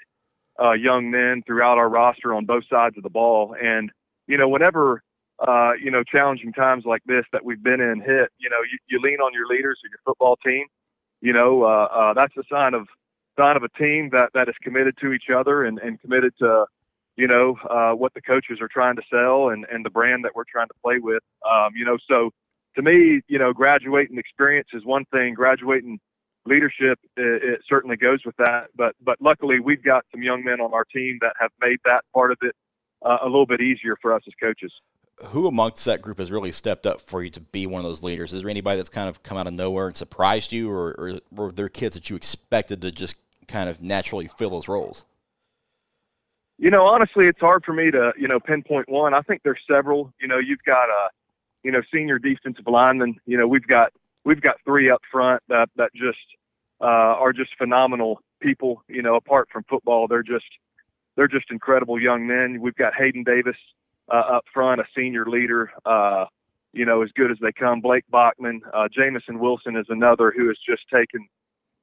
uh, 0.62 0.72
young 0.72 1.10
men 1.10 1.42
throughout 1.46 1.78
our 1.78 1.88
roster 1.88 2.34
on 2.34 2.44
both 2.44 2.64
sides 2.68 2.98
of 2.98 3.02
the 3.02 3.08
ball, 3.08 3.56
and 3.58 3.90
you 4.26 4.36
know 4.36 4.50
whenever 4.50 5.02
uh, 5.46 5.72
you 5.82 5.90
know 5.90 6.02
challenging 6.02 6.52
times 6.52 6.84
like 6.86 7.02
this 7.06 7.24
that 7.32 7.44
we've 7.44 7.62
been 7.62 7.80
in 7.80 8.00
hit, 8.00 8.30
you 8.38 8.50
know 8.50 8.60
you, 8.70 8.78
you 8.88 9.00
lean 9.00 9.20
on 9.20 9.32
your 9.32 9.46
leaders 9.46 9.78
or 9.84 9.88
your 9.88 10.00
football 10.04 10.36
team. 10.44 10.66
You 11.20 11.32
know 11.32 11.64
uh, 11.64 11.88
uh, 11.92 12.14
that's 12.14 12.36
a 12.36 12.42
sign 12.50 12.74
of 12.74 12.86
sign 13.38 13.56
of 13.56 13.62
a 13.62 13.68
team 13.78 14.10
that 14.12 14.30
that 14.34 14.48
is 14.48 14.54
committed 14.62 14.96
to 15.00 15.12
each 15.12 15.30
other 15.34 15.64
and, 15.64 15.78
and 15.78 16.00
committed 16.00 16.32
to 16.40 16.66
you 17.16 17.26
know 17.26 17.56
uh, 17.68 17.92
what 17.92 18.14
the 18.14 18.22
coaches 18.22 18.58
are 18.60 18.68
trying 18.68 18.96
to 18.96 19.02
sell 19.10 19.50
and 19.50 19.66
and 19.70 19.84
the 19.84 19.90
brand 19.90 20.24
that 20.24 20.32
we're 20.34 20.44
trying 20.50 20.68
to 20.68 20.74
play 20.82 20.98
with. 20.98 21.22
Um, 21.48 21.72
you 21.74 21.84
know 21.84 21.98
so 22.08 22.30
to 22.76 22.82
me, 22.82 23.22
you 23.28 23.38
know, 23.38 23.52
graduating 23.52 24.18
experience 24.18 24.68
is 24.72 24.84
one 24.84 25.04
thing. 25.12 25.34
Graduating 25.34 25.98
leadership, 26.44 26.98
it, 27.16 27.42
it, 27.42 27.60
certainly 27.68 27.96
goes 27.96 28.20
with 28.24 28.36
that. 28.38 28.66
But 28.76 28.94
but 29.00 29.20
luckily, 29.20 29.60
we've 29.60 29.82
got 29.82 30.04
some 30.10 30.22
young 30.22 30.44
men 30.44 30.60
on 30.60 30.74
our 30.74 30.84
team 30.84 31.18
that 31.20 31.34
have 31.40 31.50
made 31.60 31.78
that 31.84 32.04
part 32.12 32.32
of 32.32 32.38
it 32.42 32.54
uh, 33.04 33.18
a 33.22 33.26
little 33.26 33.46
bit 33.46 33.60
easier 33.60 33.96
for 34.00 34.12
us 34.12 34.22
as 34.26 34.34
coaches. 34.40 34.72
Who 35.26 35.46
amongst 35.46 35.84
that 35.84 36.02
group 36.02 36.18
has 36.18 36.30
really 36.30 36.50
stepped 36.50 36.86
up 36.86 37.00
for 37.00 37.22
you 37.22 37.30
to 37.30 37.40
be 37.40 37.66
one 37.66 37.78
of 37.78 37.84
those 37.84 38.02
leaders? 38.02 38.32
Is 38.32 38.42
there 38.42 38.50
anybody 38.50 38.76
that's 38.76 38.88
kind 38.88 39.08
of 39.08 39.22
come 39.22 39.38
out 39.38 39.46
of 39.46 39.52
nowhere 39.52 39.86
and 39.86 39.96
surprised 39.96 40.52
you, 40.52 40.70
or, 40.70 40.94
or 40.98 41.20
were 41.30 41.52
there 41.52 41.68
kids 41.68 41.94
that 41.94 42.10
you 42.10 42.16
expected 42.16 42.82
to 42.82 42.90
just 42.90 43.16
kind 43.46 43.68
of 43.68 43.80
naturally 43.80 44.26
fill 44.26 44.50
those 44.50 44.68
roles? 44.68 45.04
You 46.58 46.70
know, 46.70 46.86
honestly, 46.86 47.26
it's 47.26 47.40
hard 47.40 47.64
for 47.64 47.72
me 47.72 47.90
to 47.90 48.12
you 48.18 48.28
know 48.28 48.40
pinpoint 48.40 48.88
one. 48.88 49.14
I 49.14 49.20
think 49.22 49.42
there's 49.44 49.60
several. 49.70 50.12
You 50.20 50.28
know, 50.28 50.38
you've 50.38 50.62
got 50.64 50.88
a 50.88 51.10
you 51.64 51.72
know, 51.72 51.82
senior 51.92 52.18
defensive 52.18 52.66
lineman. 52.68 53.16
You 53.26 53.38
know, 53.38 53.48
we've 53.48 53.66
got 53.66 53.92
we've 54.24 54.40
got 54.40 54.56
three 54.64 54.90
up 54.90 55.00
front 55.10 55.42
that 55.48 55.70
that 55.76 55.90
just 55.94 56.18
uh, 56.80 56.84
are 56.84 57.32
just 57.32 57.56
phenomenal 57.56 58.20
people. 58.40 58.82
You 58.86 59.02
know, 59.02 59.16
apart 59.16 59.48
from 59.50 59.64
football, 59.64 60.06
they're 60.06 60.22
just 60.22 60.44
they're 61.16 61.26
just 61.26 61.50
incredible 61.50 62.00
young 62.00 62.26
men. 62.26 62.60
We've 62.60 62.76
got 62.76 62.94
Hayden 62.94 63.24
Davis 63.24 63.56
uh, 64.08 64.36
up 64.36 64.44
front, 64.52 64.80
a 64.80 64.84
senior 64.96 65.26
leader. 65.26 65.70
Uh, 65.84 66.26
you 66.74 66.84
know, 66.84 67.02
as 67.02 67.10
good 67.14 67.30
as 67.30 67.38
they 67.40 67.52
come. 67.52 67.80
Blake 67.80 68.04
Bachman, 68.10 68.60
uh, 68.72 68.88
Jamison 68.92 69.38
Wilson 69.38 69.76
is 69.76 69.86
another 69.88 70.34
who 70.36 70.48
has 70.48 70.56
just 70.68 70.82
taken, 70.92 71.26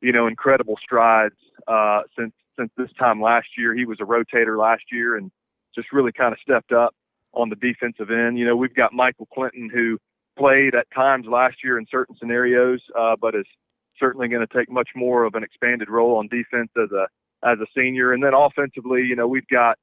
you 0.01 0.12
know, 0.12 0.28
incredible 0.28 0.78
strides 0.84 1.36
uh, 1.68 2.01
since 2.18 2.34
since 2.60 2.70
this 2.78 2.90
time 3.00 3.22
last 3.22 3.48
year. 3.58 3.74
He 3.74 3.86
was 3.86 4.00
a 4.01 4.04
rotator 4.04 4.58
last 4.58 4.84
year 4.92 5.16
and 5.16 5.32
just 5.74 5.94
really 5.94 6.12
kind 6.12 6.34
of 6.34 6.40
stepped 6.42 6.74
up 6.74 6.94
on 7.34 7.50
the 7.50 7.56
defensive 7.56 8.12
end. 8.12 8.38
You 8.38 8.46
know, 8.46 8.56
we've 8.56 8.75
got 8.75 8.92
Michael 8.92 9.28
Clinton 9.34 9.70
who 9.74 9.98
played 10.38 10.75
at 10.75 10.92
times 10.94 11.25
last 11.28 11.63
year 11.63 11.78
in 11.78 11.86
certain 11.90 12.16
scenarios, 12.18 12.82
uh, 12.98 13.16
but 13.20 13.36
is 13.36 13.46
certainly 13.98 14.28
going 14.28 14.46
to 14.46 14.54
take 14.54 14.70
much 14.70 14.90
more 14.96 15.24
of 15.24 15.36
an 15.36 15.44
expanded 15.44 15.90
role 15.90 16.18
on 16.18 16.28
defense 16.28 16.70
as 16.75 16.92
a 16.92 17.08
as 17.44 17.58
a 17.60 17.66
senior. 17.75 18.12
And 18.12 18.22
then 18.22 18.34
offensively, 18.34 19.04
you 19.04 19.16
know, 19.16 19.28
we've 19.28 19.48
got 19.48 19.80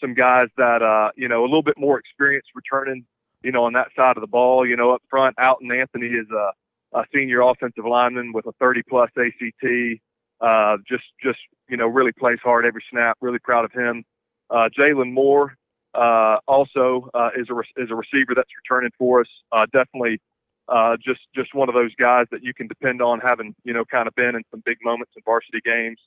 some 0.00 0.14
guys 0.14 0.48
that 0.56 0.82
uh, 0.82 1.10
you 1.16 1.28
know 1.28 1.42
a 1.42 1.48
little 1.48 1.62
bit 1.62 1.78
more 1.78 1.98
experience 1.98 2.46
returning, 2.54 3.04
you 3.42 3.52
know, 3.52 3.64
on 3.64 3.72
that 3.74 3.88
side 3.96 4.16
of 4.16 4.20
the 4.20 4.28
ball. 4.28 4.66
You 4.66 4.76
know, 4.76 4.92
up 4.92 5.02
front, 5.08 5.36
Alton 5.38 5.70
Anthony 5.70 6.06
is 6.06 6.26
a, 6.30 6.98
a 6.98 7.04
senior 7.14 7.42
offensive 7.42 7.84
lineman 7.84 8.32
with 8.32 8.46
a 8.46 8.52
30 8.60 8.82
plus 8.88 9.10
ACT. 9.16 10.00
Uh, 10.40 10.76
just 10.88 11.04
just 11.22 11.38
you 11.68 11.76
know 11.76 11.86
really 11.86 12.12
plays 12.12 12.38
hard 12.42 12.64
every 12.64 12.82
snap. 12.90 13.16
Really 13.20 13.40
proud 13.40 13.64
of 13.64 13.72
him. 13.72 14.04
Uh, 14.50 14.68
Jalen 14.78 15.12
Moore 15.12 15.54
uh, 15.94 16.38
also 16.46 17.08
uh, 17.14 17.30
is 17.36 17.48
a 17.50 17.82
is 17.82 17.90
a 17.90 17.94
receiver 17.94 18.34
that's 18.34 18.50
returning 18.64 18.90
for 18.98 19.20
us. 19.22 19.28
Uh, 19.52 19.66
definitely, 19.72 20.20
uh, 20.68 20.96
just 21.04 21.20
just 21.34 21.54
one 21.54 21.68
of 21.68 21.74
those 21.74 21.94
guys 21.96 22.26
that 22.30 22.42
you 22.42 22.54
can 22.54 22.66
depend 22.66 23.02
on 23.02 23.20
having 23.20 23.54
you 23.64 23.72
know 23.72 23.84
kind 23.84 24.06
of 24.06 24.14
been 24.14 24.34
in 24.36 24.42
some 24.50 24.62
big 24.64 24.78
moments 24.82 25.12
in 25.16 25.22
varsity 25.24 25.60
games. 25.64 25.98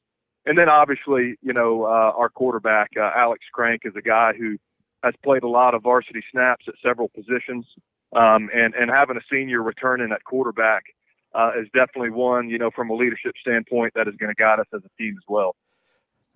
And 0.46 0.58
then 0.58 0.70
obviously, 0.70 1.36
you 1.42 1.54
know, 1.54 1.84
uh, 1.84 2.14
our 2.18 2.30
quarterback 2.30 2.92
uh, 2.98 3.12
Alex 3.16 3.46
Crank 3.54 3.82
is 3.86 3.94
a 3.96 4.02
guy 4.02 4.34
who 4.38 4.58
has 5.04 5.14
played 5.24 5.44
a 5.44 5.48
lot 5.48 5.74
of 5.76 5.84
varsity 5.84 6.24
snaps 6.32 6.66
at 6.68 6.74
several 6.84 7.10
positions, 7.10 7.66
um, 8.16 8.50
and 8.54 8.74
and 8.74 8.90
having 8.90 9.18
a 9.18 9.22
senior 9.32 9.62
returning 9.62 10.12
at 10.12 10.24
quarterback 10.24 10.84
is 11.60 11.68
definitely 11.74 12.10
one 12.10 12.50
you 12.50 12.58
know 12.58 12.72
from 12.72 12.90
a 12.90 12.94
leadership 12.94 13.34
standpoint 13.40 13.94
that 13.96 14.08
is 14.08 14.16
going 14.16 14.30
to 14.30 14.36
guide 14.36 14.60
us 14.60 14.68
as 14.74 14.82
a 14.84 15.02
team 15.02 15.16
as 15.18 15.24
well. 15.28 15.56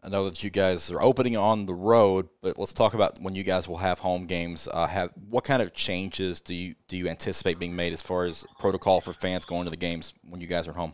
I 0.05 0.09
know 0.09 0.25
that 0.25 0.43
you 0.43 0.51
guys 0.51 0.91
are 0.91 1.01
opening 1.01 1.35
on 1.35 1.65
the 1.65 1.73
road, 1.73 2.29
but 2.43 2.59
let's 2.59 2.73
talk 2.73 2.93
about 2.93 3.19
when 3.21 3.33
you 3.33 3.41
guys 3.41 3.67
will 3.67 3.77
have 3.77 3.97
home 3.97 4.27
games. 4.27 4.69
Uh, 4.71 4.85
have 4.85 5.11
what 5.29 5.43
kind 5.43 5.63
of 5.63 5.73
changes 5.73 6.41
do 6.41 6.53
you 6.53 6.75
do 6.87 6.95
you 6.95 7.07
anticipate 7.07 7.57
being 7.57 7.75
made 7.75 7.91
as 7.91 8.03
far 8.03 8.25
as 8.25 8.45
protocol 8.59 9.01
for 9.01 9.13
fans 9.13 9.45
going 9.45 9.63
to 9.63 9.71
the 9.71 9.77
games 9.77 10.13
when 10.21 10.41
you 10.41 10.45
guys 10.45 10.67
are 10.67 10.73
home? 10.73 10.93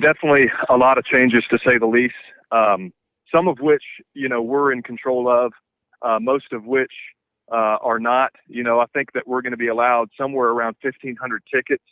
Definitely 0.00 0.50
a 0.68 0.76
lot 0.76 0.98
of 0.98 1.04
changes 1.04 1.44
to 1.50 1.58
say 1.64 1.78
the 1.78 1.86
least. 1.86 2.14
Um, 2.50 2.92
some 3.34 3.48
of 3.48 3.58
which 3.60 3.84
you 4.14 4.28
know 4.28 4.42
we're 4.42 4.72
in 4.72 4.82
control 4.82 5.28
of, 5.28 5.52
uh, 6.02 6.18
most 6.20 6.52
of 6.52 6.64
which 6.64 6.92
uh, 7.50 7.78
are 7.80 7.98
not. 7.98 8.32
You 8.46 8.62
know, 8.62 8.80
I 8.80 8.86
think 8.94 9.12
that 9.12 9.26
we're 9.26 9.42
going 9.42 9.52
to 9.52 9.58
be 9.58 9.68
allowed 9.68 10.10
somewhere 10.18 10.48
around 10.48 10.76
1,500 10.82 11.42
tickets 11.52 11.84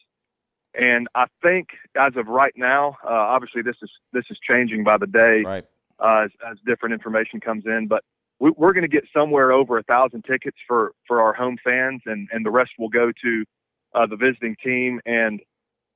and 0.74 1.08
I 1.14 1.26
think 1.42 1.68
as 1.96 2.12
of 2.16 2.28
right 2.28 2.52
now, 2.56 2.96
uh, 3.04 3.12
obviously 3.12 3.62
this 3.62 3.76
is 3.82 3.90
this 4.12 4.24
is 4.30 4.38
changing 4.46 4.84
by 4.84 4.98
the 4.98 5.06
day 5.06 5.42
right. 5.44 5.64
uh, 5.98 6.24
as, 6.24 6.30
as 6.48 6.58
different 6.64 6.92
information 6.92 7.40
comes 7.40 7.64
in. 7.66 7.88
But 7.88 8.04
we, 8.38 8.50
are 8.50 8.72
going 8.72 8.82
to 8.82 8.88
get 8.88 9.04
somewhere 9.14 9.52
over 9.52 9.78
a 9.78 9.82
thousand 9.82 10.24
tickets 10.24 10.56
for 10.68 10.92
for 11.06 11.20
our 11.20 11.32
home 11.32 11.56
fans, 11.62 12.02
and 12.06 12.28
and 12.32 12.46
the 12.46 12.50
rest 12.50 12.70
will 12.78 12.88
go 12.88 13.10
to 13.22 13.44
uh, 13.94 14.06
the 14.06 14.16
visiting 14.16 14.56
team 14.62 15.00
and 15.06 15.40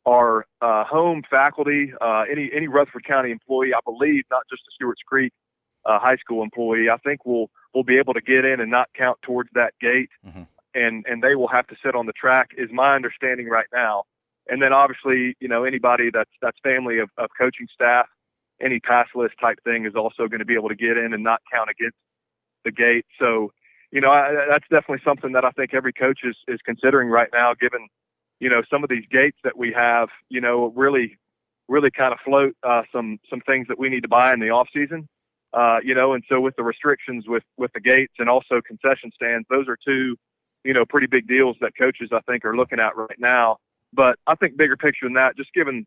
our 0.07 0.47
uh, 0.61 0.85
home 0.85 1.23
faculty. 1.29 1.93
Uh, 2.01 2.25
any 2.31 2.51
any 2.55 2.69
Rutherford 2.69 3.05
County 3.05 3.31
employee, 3.31 3.73
I 3.75 3.81
believe, 3.85 4.25
not 4.31 4.43
just 4.51 4.63
a 4.63 4.73
Stewart's 4.75 5.03
Creek 5.07 5.33
uh, 5.85 5.99
high 5.99 6.17
school 6.17 6.43
employee. 6.43 6.89
I 6.91 6.97
think 6.99 7.25
will 7.25 7.51
will 7.75 7.85
be 7.85 7.99
able 7.99 8.15
to 8.15 8.21
get 8.21 8.45
in 8.45 8.61
and 8.61 8.71
not 8.71 8.89
count 8.97 9.19
towards 9.23 9.51
that 9.55 9.75
gate. 9.81 10.11
Mm-hmm. 10.27 10.43
And, 10.77 11.05
and 11.07 11.23
they 11.23 11.37
will 11.37 11.47
have 11.47 11.69
to 11.69 11.77
sit 11.85 11.95
on 11.95 12.07
the 12.07 12.13
track, 12.13 12.51
is 12.59 12.69
my 12.73 12.97
understanding 12.97 13.49
right 13.49 13.69
now 13.73 14.03
and 14.49 14.61
then 14.61 14.73
obviously, 14.73 15.37
you 15.41 15.49
know, 15.49 15.65
anybody 15.65 16.11
that's 16.13 16.31
that's 16.43 16.59
family 16.63 16.99
of, 16.99 17.11
of 17.17 17.31
coaching 17.39 17.67
staff, 17.73 18.07
any 18.61 18.81
pass 18.81 19.09
list 19.15 19.35
type 19.41 19.59
thing 19.65 19.87
is 19.87 19.95
also 19.95 20.29
going 20.29 20.41
to 20.41 20.45
be 20.45 20.55
able 20.55 20.69
to 20.69 20.75
get 20.75 20.97
in 20.97 21.13
and 21.15 21.23
not 21.23 21.41
count 21.53 21.71
against 21.71 21.97
the 22.65 22.71
gate. 22.71 23.07
So, 23.19 23.53
you 23.91 24.01
know, 24.01 24.11
I, 24.11 24.47
that's 24.49 24.69
definitely 24.71 25.03
something 25.05 25.33
that 25.33 25.45
I 25.45 25.51
think 25.51 25.73
every 25.73 25.93
coach 25.93 26.21
is 26.25 26.37
is 26.47 26.61
considering 26.65 27.09
right 27.09 27.29
now, 27.33 27.55
given 27.59 27.89
you 28.45 28.51
know 28.51 28.61
some 28.71 28.85
of 28.85 28.91
these 28.91 29.07
gates 29.11 29.39
that 29.43 29.57
we 29.57 29.73
have. 29.73 30.11
You 30.29 30.43
know, 30.43 30.71
really, 30.77 31.17
really 31.67 31.91
kind 31.91 32.13
of 32.13 32.19
float 32.23 32.55
uh, 32.63 32.83
some 32.93 33.19
some 33.31 33.41
things 33.41 33.67
that 33.69 33.79
we 33.79 33.89
need 33.89 34.03
to 34.03 34.09
buy 34.09 34.35
in 34.35 34.41
the 34.41 34.51
off 34.51 34.69
season. 34.71 35.09
Uh, 35.55 35.79
you 35.83 35.95
know, 35.95 36.13
and 36.13 36.23
so 36.29 36.43
with 36.43 36.55
the 36.57 36.63
restrictions 36.63 37.25
with 37.27 37.43
with 37.57 37.73
the 37.73 37.81
gates 37.81 38.13
and 38.19 38.29
also 38.29 38.61
concession 38.61 39.11
stands, 39.15 39.47
those 39.49 39.67
are 39.67 39.79
two, 39.83 40.15
you 40.63 40.75
know, 40.75 40.85
pretty 40.85 41.07
big 41.07 41.27
deals 41.27 41.57
that 41.63 41.73
coaches 41.79 42.11
I 42.13 42.21
think 42.31 42.45
are 42.45 42.55
looking 42.55 42.81
at 42.81 42.95
right 42.97 43.19
now. 43.19 43.57
But 43.95 44.19
I 44.27 44.35
think 44.35 44.59
bigger 44.59 44.77
picture 44.77 45.07
than 45.07 45.15
that, 45.15 45.39
just 45.39 45.55
given 45.55 45.87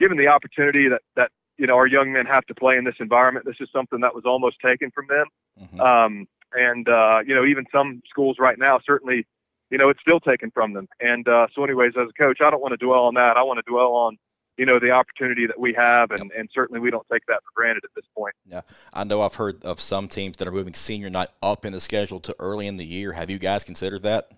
given 0.00 0.18
the 0.18 0.26
opportunity 0.26 0.88
that 0.88 1.02
that 1.14 1.30
you 1.56 1.68
know 1.68 1.76
our 1.76 1.86
young 1.86 2.12
men 2.12 2.26
have 2.26 2.44
to 2.46 2.54
play 2.54 2.78
in 2.78 2.84
this 2.84 2.96
environment, 2.98 3.46
this 3.46 3.60
is 3.60 3.68
something 3.72 4.00
that 4.00 4.12
was 4.12 4.24
almost 4.26 4.56
taken 4.60 4.90
from 4.90 5.06
them. 5.06 5.26
Mm-hmm. 5.60 5.80
Um, 5.80 6.26
and 6.52 6.88
uh, 6.88 7.20
you 7.24 7.32
know, 7.36 7.44
even 7.44 7.64
some 7.70 8.02
schools 8.10 8.38
right 8.40 8.58
now, 8.58 8.80
certainly, 8.84 9.24
you 9.72 9.78
know, 9.78 9.88
it's 9.88 10.00
still 10.00 10.20
taken 10.20 10.52
from 10.52 10.74
them. 10.74 10.86
And 11.00 11.26
uh, 11.26 11.48
so, 11.54 11.64
anyways, 11.64 11.92
as 12.00 12.08
a 12.08 12.22
coach, 12.22 12.38
I 12.40 12.50
don't 12.50 12.60
want 12.60 12.72
to 12.72 12.84
dwell 12.84 13.04
on 13.04 13.14
that. 13.14 13.36
I 13.36 13.42
want 13.42 13.58
to 13.58 13.68
dwell 13.68 13.94
on 13.94 14.16
you 14.58 14.66
know 14.66 14.78
the 14.78 14.90
opportunity 14.90 15.46
that 15.46 15.58
we 15.58 15.72
have 15.72 16.10
and, 16.10 16.30
and 16.36 16.46
certainly 16.52 16.78
we 16.78 16.90
don't 16.90 17.06
take 17.10 17.24
that 17.26 17.40
for 17.42 17.50
granted 17.54 17.84
at 17.84 17.90
this 17.96 18.04
point 18.14 18.34
yeah 18.44 18.60
i 18.92 19.02
know 19.02 19.22
i've 19.22 19.36
heard 19.36 19.64
of 19.64 19.80
some 19.80 20.08
teams 20.08 20.36
that 20.36 20.46
are 20.46 20.52
moving 20.52 20.74
senior 20.74 21.08
night 21.08 21.28
up 21.42 21.64
in 21.64 21.72
the 21.72 21.80
schedule 21.80 22.20
to 22.20 22.36
early 22.38 22.66
in 22.66 22.76
the 22.76 22.84
year 22.84 23.12
have 23.12 23.30
you 23.30 23.38
guys 23.38 23.64
considered 23.64 24.02
that 24.02 24.30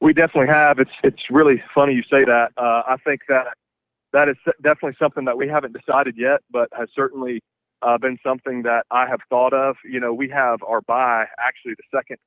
we 0.00 0.12
definitely 0.12 0.52
have. 0.52 0.78
It's 0.78 0.90
it's 1.02 1.22
really 1.30 1.62
funny 1.74 1.94
you 1.94 2.02
say 2.02 2.24
that. 2.24 2.48
Uh, 2.56 2.82
I 2.86 2.96
think 3.04 3.22
that 3.28 3.54
that 4.12 4.28
is 4.28 4.36
definitely 4.62 4.96
something 4.98 5.24
that 5.24 5.36
we 5.36 5.48
haven't 5.48 5.74
decided 5.74 6.14
yet, 6.16 6.40
but 6.50 6.68
has 6.76 6.88
certainly 6.94 7.42
uh, 7.82 7.98
been 7.98 8.18
something 8.22 8.62
that 8.62 8.84
I 8.90 9.08
have 9.08 9.20
thought 9.28 9.52
of. 9.52 9.76
You 9.84 10.00
know, 10.00 10.12
we 10.12 10.28
have 10.30 10.62
our 10.62 10.80
bye 10.82 11.26
actually 11.38 11.74
the 11.74 11.96
second 11.96 12.18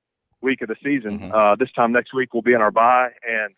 week 0.42 0.62
of 0.62 0.68
the 0.68 0.76
season. 0.84 1.20
Mm-hmm. 1.20 1.34
Uh, 1.34 1.56
this 1.56 1.72
time 1.72 1.92
next 1.92 2.14
week 2.14 2.34
we'll 2.34 2.42
be 2.44 2.54
in 2.54 2.62
our 2.62 2.72
bye, 2.72 3.10
and 3.28 3.54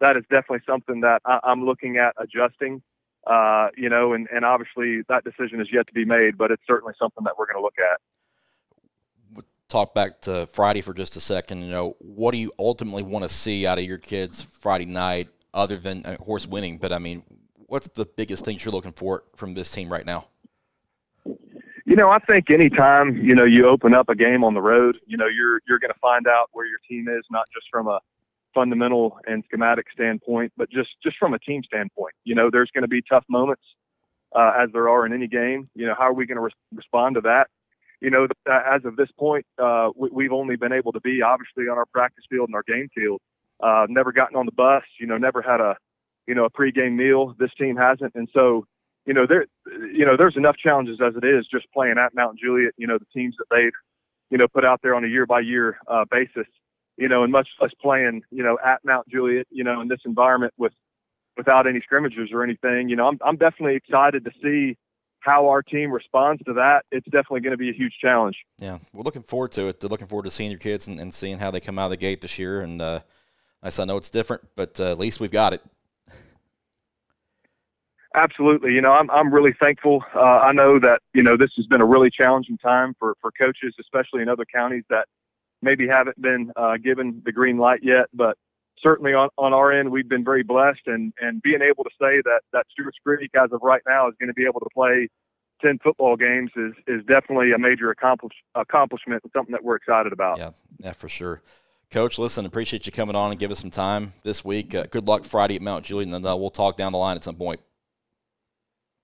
that 0.00 0.16
is 0.16 0.22
definitely 0.24 0.60
something 0.66 1.00
that 1.00 1.22
I, 1.24 1.40
am 1.44 1.64
looking 1.64 1.96
at 1.96 2.14
adjusting. 2.18 2.82
Uh, 3.26 3.68
you 3.76 3.88
know, 3.88 4.14
and, 4.14 4.26
and 4.32 4.44
obviously 4.44 5.02
that 5.08 5.24
decision 5.24 5.60
is 5.60 5.68
yet 5.72 5.86
to 5.86 5.92
be 5.92 6.04
made, 6.04 6.38
but 6.38 6.50
it's 6.50 6.62
certainly 6.66 6.94
something 6.98 7.24
that 7.24 7.36
we're 7.38 7.46
going 7.46 7.58
to 7.58 7.62
look 7.62 7.78
at 7.78 8.00
talk 9.68 9.94
back 9.94 10.20
to 10.22 10.48
Friday 10.52 10.80
for 10.80 10.94
just 10.94 11.16
a 11.16 11.20
second. 11.20 11.62
You 11.62 11.70
know, 11.70 11.96
what 11.98 12.32
do 12.32 12.38
you 12.38 12.52
ultimately 12.58 13.02
want 13.02 13.24
to 13.24 13.28
see 13.28 13.66
out 13.66 13.78
of 13.78 13.84
your 13.84 13.98
kids 13.98 14.42
Friday 14.42 14.86
night, 14.86 15.28
other 15.54 15.76
than 15.76 16.04
of 16.04 16.18
course 16.18 16.46
winning? 16.46 16.78
But 16.78 16.92
I 16.92 16.98
mean, 16.98 17.22
what's 17.66 17.88
the 17.88 18.06
biggest 18.06 18.44
things 18.44 18.64
you're 18.64 18.72
looking 18.72 18.92
for 18.92 19.24
from 19.36 19.54
this 19.54 19.70
team 19.70 19.90
right 19.90 20.04
now? 20.06 20.28
Know, 21.98 22.10
I 22.10 22.20
think 22.20 22.48
anytime 22.48 23.16
you 23.16 23.34
know 23.34 23.42
you 23.42 23.66
open 23.66 23.92
up 23.92 24.08
a 24.08 24.14
game 24.14 24.44
on 24.44 24.54
the 24.54 24.62
road, 24.62 24.98
you 25.08 25.16
know 25.16 25.26
you're 25.26 25.60
you're 25.66 25.80
to 25.92 25.98
find 26.00 26.28
out 26.28 26.48
where 26.52 26.64
your 26.64 26.78
team 26.88 27.08
is, 27.08 27.24
not 27.28 27.46
just 27.52 27.66
from 27.72 27.88
a 27.88 27.98
fundamental 28.54 29.18
and 29.26 29.42
schematic 29.46 29.86
standpoint, 29.92 30.52
but 30.56 30.70
just 30.70 30.90
just 31.02 31.16
from 31.18 31.34
a 31.34 31.40
team 31.40 31.64
standpoint. 31.64 32.14
You 32.22 32.36
know, 32.36 32.50
there's 32.52 32.70
to 32.82 32.88
be 32.88 33.02
tough 33.02 33.24
moments 33.28 33.64
uh, 34.32 34.52
as 34.56 34.68
there 34.72 34.88
are 34.88 35.06
in 35.06 35.12
any 35.12 35.26
game. 35.26 35.68
You 35.74 35.86
know, 35.86 35.96
how 35.98 36.04
are 36.04 36.12
we 36.12 36.24
to 36.36 36.42
re- 36.42 36.52
respond 36.72 37.16
to 37.16 37.20
that? 37.22 37.48
You 38.00 38.10
know, 38.10 38.28
as 38.46 38.84
of 38.84 38.94
this 38.94 39.10
point, 39.18 39.44
uh, 39.60 39.88
we, 39.96 40.22
have 40.22 40.32
only 40.32 40.54
been 40.54 40.72
able 40.72 40.92
to 40.92 41.00
be 41.00 41.20
obviously 41.20 41.64
on 41.64 41.78
our 41.78 41.86
practice 41.86 42.22
field 42.30 42.48
and 42.48 42.54
our 42.54 42.62
game 42.62 42.88
field. 42.94 43.20
Uh, 43.60 43.86
never 43.88 44.12
gotten 44.12 44.36
on 44.36 44.46
the 44.46 44.52
bus. 44.52 44.84
You 45.00 45.08
know, 45.08 45.18
never 45.18 45.42
had 45.42 45.60
a 45.60 45.76
you 46.28 46.36
know 46.36 46.44
a 46.44 46.50
pregame 46.50 46.94
meal. 46.94 47.34
This 47.40 47.50
team 47.58 47.74
hasn't, 47.74 48.14
and 48.14 48.28
so 48.32 48.66
you 49.08 49.14
know 49.14 49.26
there 49.26 49.46
you 49.92 50.04
know 50.04 50.16
there's 50.16 50.36
enough 50.36 50.56
challenges 50.56 51.00
as 51.04 51.14
it 51.16 51.24
is 51.26 51.46
just 51.50 51.66
playing 51.72 51.96
at 51.98 52.14
Mount 52.14 52.38
Juliet. 52.38 52.74
You 52.76 52.86
know, 52.86 52.98
the 52.98 53.06
teams 53.12 53.34
that 53.38 53.46
they've 53.50 53.72
you 54.30 54.36
know 54.36 54.46
put 54.46 54.64
out 54.64 54.80
there 54.82 54.94
on 54.94 55.02
a 55.02 55.08
year 55.08 55.26
by 55.26 55.40
year 55.40 55.78
basis. 56.10 56.46
You 56.98 57.08
know, 57.08 57.22
and 57.22 57.32
much 57.32 57.48
less 57.60 57.70
playing 57.80 58.22
you 58.30 58.42
know 58.42 58.58
at 58.64 58.80
Mount 58.84 59.08
Juliet. 59.08 59.46
You 59.50 59.64
know, 59.64 59.80
in 59.80 59.88
this 59.88 60.00
environment 60.04 60.52
with 60.58 60.74
without 61.38 61.66
any 61.66 61.80
scrimmages 61.80 62.30
or 62.32 62.44
anything. 62.44 62.90
You 62.90 62.96
know, 62.96 63.08
I'm 63.08 63.18
I'm 63.24 63.36
definitely 63.36 63.76
excited 63.76 64.26
to 64.26 64.30
see 64.42 64.76
how 65.20 65.48
our 65.48 65.62
team 65.62 65.90
responds 65.90 66.42
to 66.44 66.52
that. 66.52 66.84
It's 66.92 67.06
definitely 67.06 67.40
going 67.40 67.52
to 67.52 67.56
be 67.56 67.70
a 67.70 67.72
huge 67.72 67.94
challenge. 68.00 68.44
Yeah, 68.58 68.78
we're 68.92 69.04
looking 69.04 69.22
forward 69.22 69.52
to 69.52 69.68
it. 69.68 69.82
Looking 69.82 70.06
forward 70.06 70.24
to 70.24 70.30
seeing 70.30 70.50
your 70.50 70.60
kids 70.60 70.86
and, 70.86 71.00
and 71.00 71.14
seeing 71.14 71.38
how 71.38 71.50
they 71.50 71.60
come 71.60 71.78
out 71.78 71.86
of 71.86 71.90
the 71.90 71.96
gate 71.96 72.20
this 72.20 72.38
year. 72.38 72.60
And 72.60 72.82
uh, 72.82 73.00
I 73.62 73.84
know 73.86 73.96
it's 73.96 74.10
different, 74.10 74.42
but 74.54 74.78
uh, 74.78 74.90
at 74.90 74.98
least 74.98 75.18
we've 75.18 75.30
got 75.30 75.54
it. 75.54 75.62
Absolutely. 78.18 78.72
You 78.72 78.80
know, 78.80 78.90
I'm 78.90 79.08
I'm 79.10 79.32
really 79.32 79.54
thankful. 79.60 80.02
Uh, 80.12 80.18
I 80.20 80.52
know 80.52 80.80
that 80.80 81.00
you 81.14 81.22
know 81.22 81.36
this 81.36 81.50
has 81.56 81.66
been 81.66 81.80
a 81.80 81.86
really 81.86 82.10
challenging 82.10 82.58
time 82.58 82.94
for 82.98 83.14
for 83.20 83.30
coaches, 83.30 83.74
especially 83.78 84.22
in 84.22 84.28
other 84.28 84.44
counties 84.52 84.82
that 84.90 85.06
maybe 85.62 85.86
haven't 85.86 86.20
been 86.20 86.50
uh, 86.56 86.78
given 86.78 87.22
the 87.24 87.30
green 87.30 87.58
light 87.58 87.80
yet. 87.82 88.06
But 88.12 88.36
certainly 88.82 89.14
on, 89.14 89.28
on 89.38 89.52
our 89.52 89.70
end, 89.70 89.92
we've 89.92 90.08
been 90.08 90.24
very 90.24 90.42
blessed, 90.42 90.86
and 90.86 91.12
and 91.20 91.40
being 91.42 91.62
able 91.62 91.84
to 91.84 91.90
say 91.90 92.20
that 92.24 92.40
that 92.52 92.66
Stewart's 92.72 92.98
Creek, 93.06 93.30
as 93.40 93.52
of 93.52 93.60
right 93.62 93.82
now, 93.86 94.08
is 94.08 94.14
going 94.18 94.28
to 94.28 94.34
be 94.34 94.46
able 94.46 94.60
to 94.60 94.70
play 94.74 95.08
ten 95.62 95.78
football 95.78 96.16
games 96.16 96.50
is 96.56 96.72
is 96.88 97.04
definitely 97.06 97.52
a 97.52 97.58
major 97.58 97.90
accomplish, 97.90 98.34
accomplishment 98.56 99.22
and 99.22 99.30
something 99.32 99.52
that 99.52 99.62
we're 99.62 99.76
excited 99.76 100.12
about. 100.12 100.38
Yeah, 100.38 100.50
yeah, 100.80 100.92
for 100.92 101.08
sure. 101.08 101.40
Coach, 101.92 102.18
listen, 102.18 102.44
appreciate 102.44 102.84
you 102.84 102.90
coming 102.92 103.14
on 103.14 103.30
and 103.30 103.38
give 103.38 103.52
us 103.52 103.60
some 103.60 103.70
time 103.70 104.12
this 104.24 104.44
week. 104.44 104.74
Uh, 104.74 104.86
good 104.90 105.06
luck 105.06 105.24
Friday 105.24 105.54
at 105.54 105.62
Mount 105.62 105.84
Juliet, 105.84 106.12
and 106.12 106.26
uh, 106.26 106.36
we'll 106.36 106.50
talk 106.50 106.76
down 106.76 106.92
the 106.92 106.98
line 106.98 107.16
at 107.16 107.22
some 107.22 107.36
point. 107.36 107.60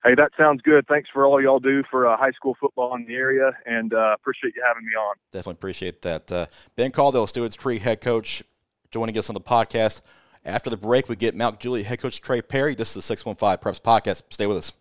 Hey, 0.05 0.15
that 0.17 0.33
sounds 0.37 0.61
good. 0.61 0.87
Thanks 0.87 1.09
for 1.11 1.25
all 1.25 1.41
y'all 1.41 1.59
do 1.59 1.83
for 1.91 2.07
uh, 2.07 2.15
high 2.19 2.33
school 2.33 2.55
football 2.61 2.95
in 2.95 3.07
the 3.07 3.15
area, 3.15 3.53
and 3.65 3.95
uh, 3.95 4.15
appreciate 4.15 4.55
you 4.55 4.63
having 4.67 4.85
me 4.85 4.93
on. 4.95 5.17
Definitely 5.33 5.55
appreciate 5.55 6.03
that. 6.03 6.31
Uh, 6.31 6.47
ben 6.77 6.91
Caldwell, 6.91 7.27
Stewart's 7.27 7.57
Creek 7.57 7.81
head 7.81 8.03
coach, 8.03 8.43
joining 8.91 9.17
us 9.17 9.31
on 9.31 9.35
the 9.35 9.41
podcast. 9.41 10.03
After 10.45 10.69
the 10.69 10.77
break, 10.77 11.09
we 11.09 11.17
get 11.17 11.35
Mount 11.35 11.59
Juliet 11.59 11.87
head 11.87 12.01
coach 12.01 12.21
Trey 12.21 12.43
Perry. 12.43 12.75
This 12.75 12.91
is 12.91 12.97
the 12.97 13.03
615 13.03 13.57
Preps 13.65 13.81
podcast. 13.81 14.23
Stay 14.29 14.47
with 14.47 14.59
us. 14.59 14.75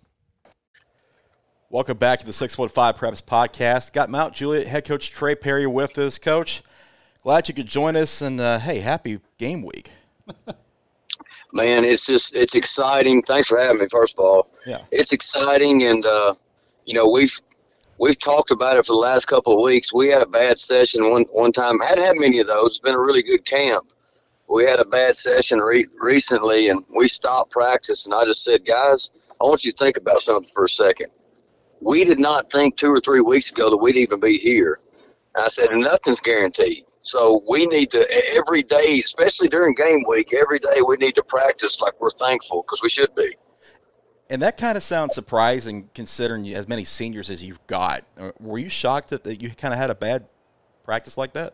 Welcome 1.70 1.98
back 1.98 2.20
to 2.20 2.26
the 2.26 2.34
615 2.34 3.00
Preps 3.00 3.24
podcast. 3.24 3.94
Got 3.94 4.10
Mount 4.10 4.34
Juliet 4.34 4.68
head 4.68 4.86
coach 4.86 5.10
Trey 5.10 5.36
Perry 5.36 5.66
with 5.66 5.98
us. 6.00 6.20
Coach, 6.20 6.64
glad 7.22 7.48
you 7.48 7.54
could 7.54 7.68
join 7.68 7.96
us. 7.96 8.22
And 8.22 8.42
uh, 8.42 8.60
hey, 8.60 8.80
happy 8.80 9.22
game 9.38 9.64
week. 9.64 9.90
Man, 11.54 11.86
it's 11.86 12.06
just, 12.06 12.36
it's 12.36 12.56
exciting. 12.56 13.22
Thanks 13.22 13.48
for 13.48 13.60
having 13.60 13.80
me, 13.80 13.88
first 13.90 14.16
of 14.18 14.26
all. 14.26 14.50
Yeah. 14.66 14.80
It's 14.92 15.14
exciting. 15.14 15.84
And, 15.84 16.04
uh, 16.04 16.34
you 16.84 16.96
know, 16.96 17.08
we've, 17.08 17.40
we've 18.00 18.18
talked 18.18 18.50
about 18.50 18.76
it 18.76 18.86
for 18.88 18.94
the 18.94 19.00
last 19.00 19.26
couple 19.28 19.54
of 19.54 19.62
weeks. 19.62 19.94
We 19.94 20.08
had 20.08 20.24
a 20.24 20.28
bad 20.28 20.58
session 20.58 21.12
one 21.12 21.26
one 21.32 21.52
time. 21.52 21.80
Hadn't 21.80 22.04
had 22.04 22.18
many 22.18 22.40
of 22.40 22.48
those. 22.48 22.72
It's 22.72 22.80
been 22.80 22.96
a 22.96 23.00
really 23.00 23.22
good 23.22 23.46
camp. 23.46 23.86
We 24.50 24.66
had 24.66 24.80
a 24.80 24.86
bad 24.86 25.16
session 25.16 25.60
re- 25.60 25.86
recently, 26.02 26.70
and 26.70 26.84
we 26.90 27.08
stopped 27.08 27.52
practice. 27.52 28.06
And 28.08 28.16
I 28.16 28.26
just 28.26 28.44
said, 28.44 28.66
guys, 28.66 29.12
I 29.40 29.46
want 29.46 29.64
you 29.64 29.72
to 29.72 29.78
think 29.78 29.98
about 29.98 30.22
something 30.22 30.52
for 30.56 30.66
a 30.66 30.70
second. 30.70 31.08
We 31.82 32.04
did 32.04 32.20
not 32.20 32.52
think 32.52 32.78
two 32.78 32.92
or 32.92 33.00
three 33.00 33.22
weeks 33.22 33.52
ago 33.52 33.70
that 33.70 33.78
we'd 33.78 33.96
even 33.96 34.20
be 34.20 34.40
here. 34.40 34.80
And 35.36 35.46
I 35.46 35.50
said, 35.50 35.70
nothing's 35.72 36.20
guaranteed. 36.20 36.86
So 37.04 37.44
we 37.48 37.66
need 37.66 37.92
to 37.92 38.08
every 38.34 38.64
day, 38.64 39.02
especially 39.04 39.50
during 39.50 39.76
game 39.76 40.04
week, 40.08 40.34
every 40.34 40.58
day 40.58 40.82
we 40.88 40.96
need 40.96 41.16
to 41.16 41.24
practice 41.24 41.80
like 41.82 42.00
we're 42.00 42.10
thankful 42.10 42.64
because 42.64 42.82
we 42.82 42.90
should 42.90 43.14
be. 43.14 43.36
And 44.30 44.42
that 44.42 44.56
kind 44.58 44.78
of 44.78 44.84
sounds 44.84 45.14
surprising 45.14 45.90
considering 45.94 46.48
as 46.54 46.68
many 46.68 46.86
seniors 46.86 47.30
as 47.30 47.44
you've 47.44 47.66
got. 47.68 48.04
Uh, 48.18 48.32
were 48.40 48.58
you 48.58 48.70
shocked 48.70 49.10
that, 49.10 49.26
that 49.26 49.42
you 49.42 49.50
kind 49.50 49.74
of 49.74 49.80
had 49.80 49.90
a 49.90 49.96
bad 49.96 50.26
practice 50.84 51.18
like 51.18 51.34
that? 51.34 51.54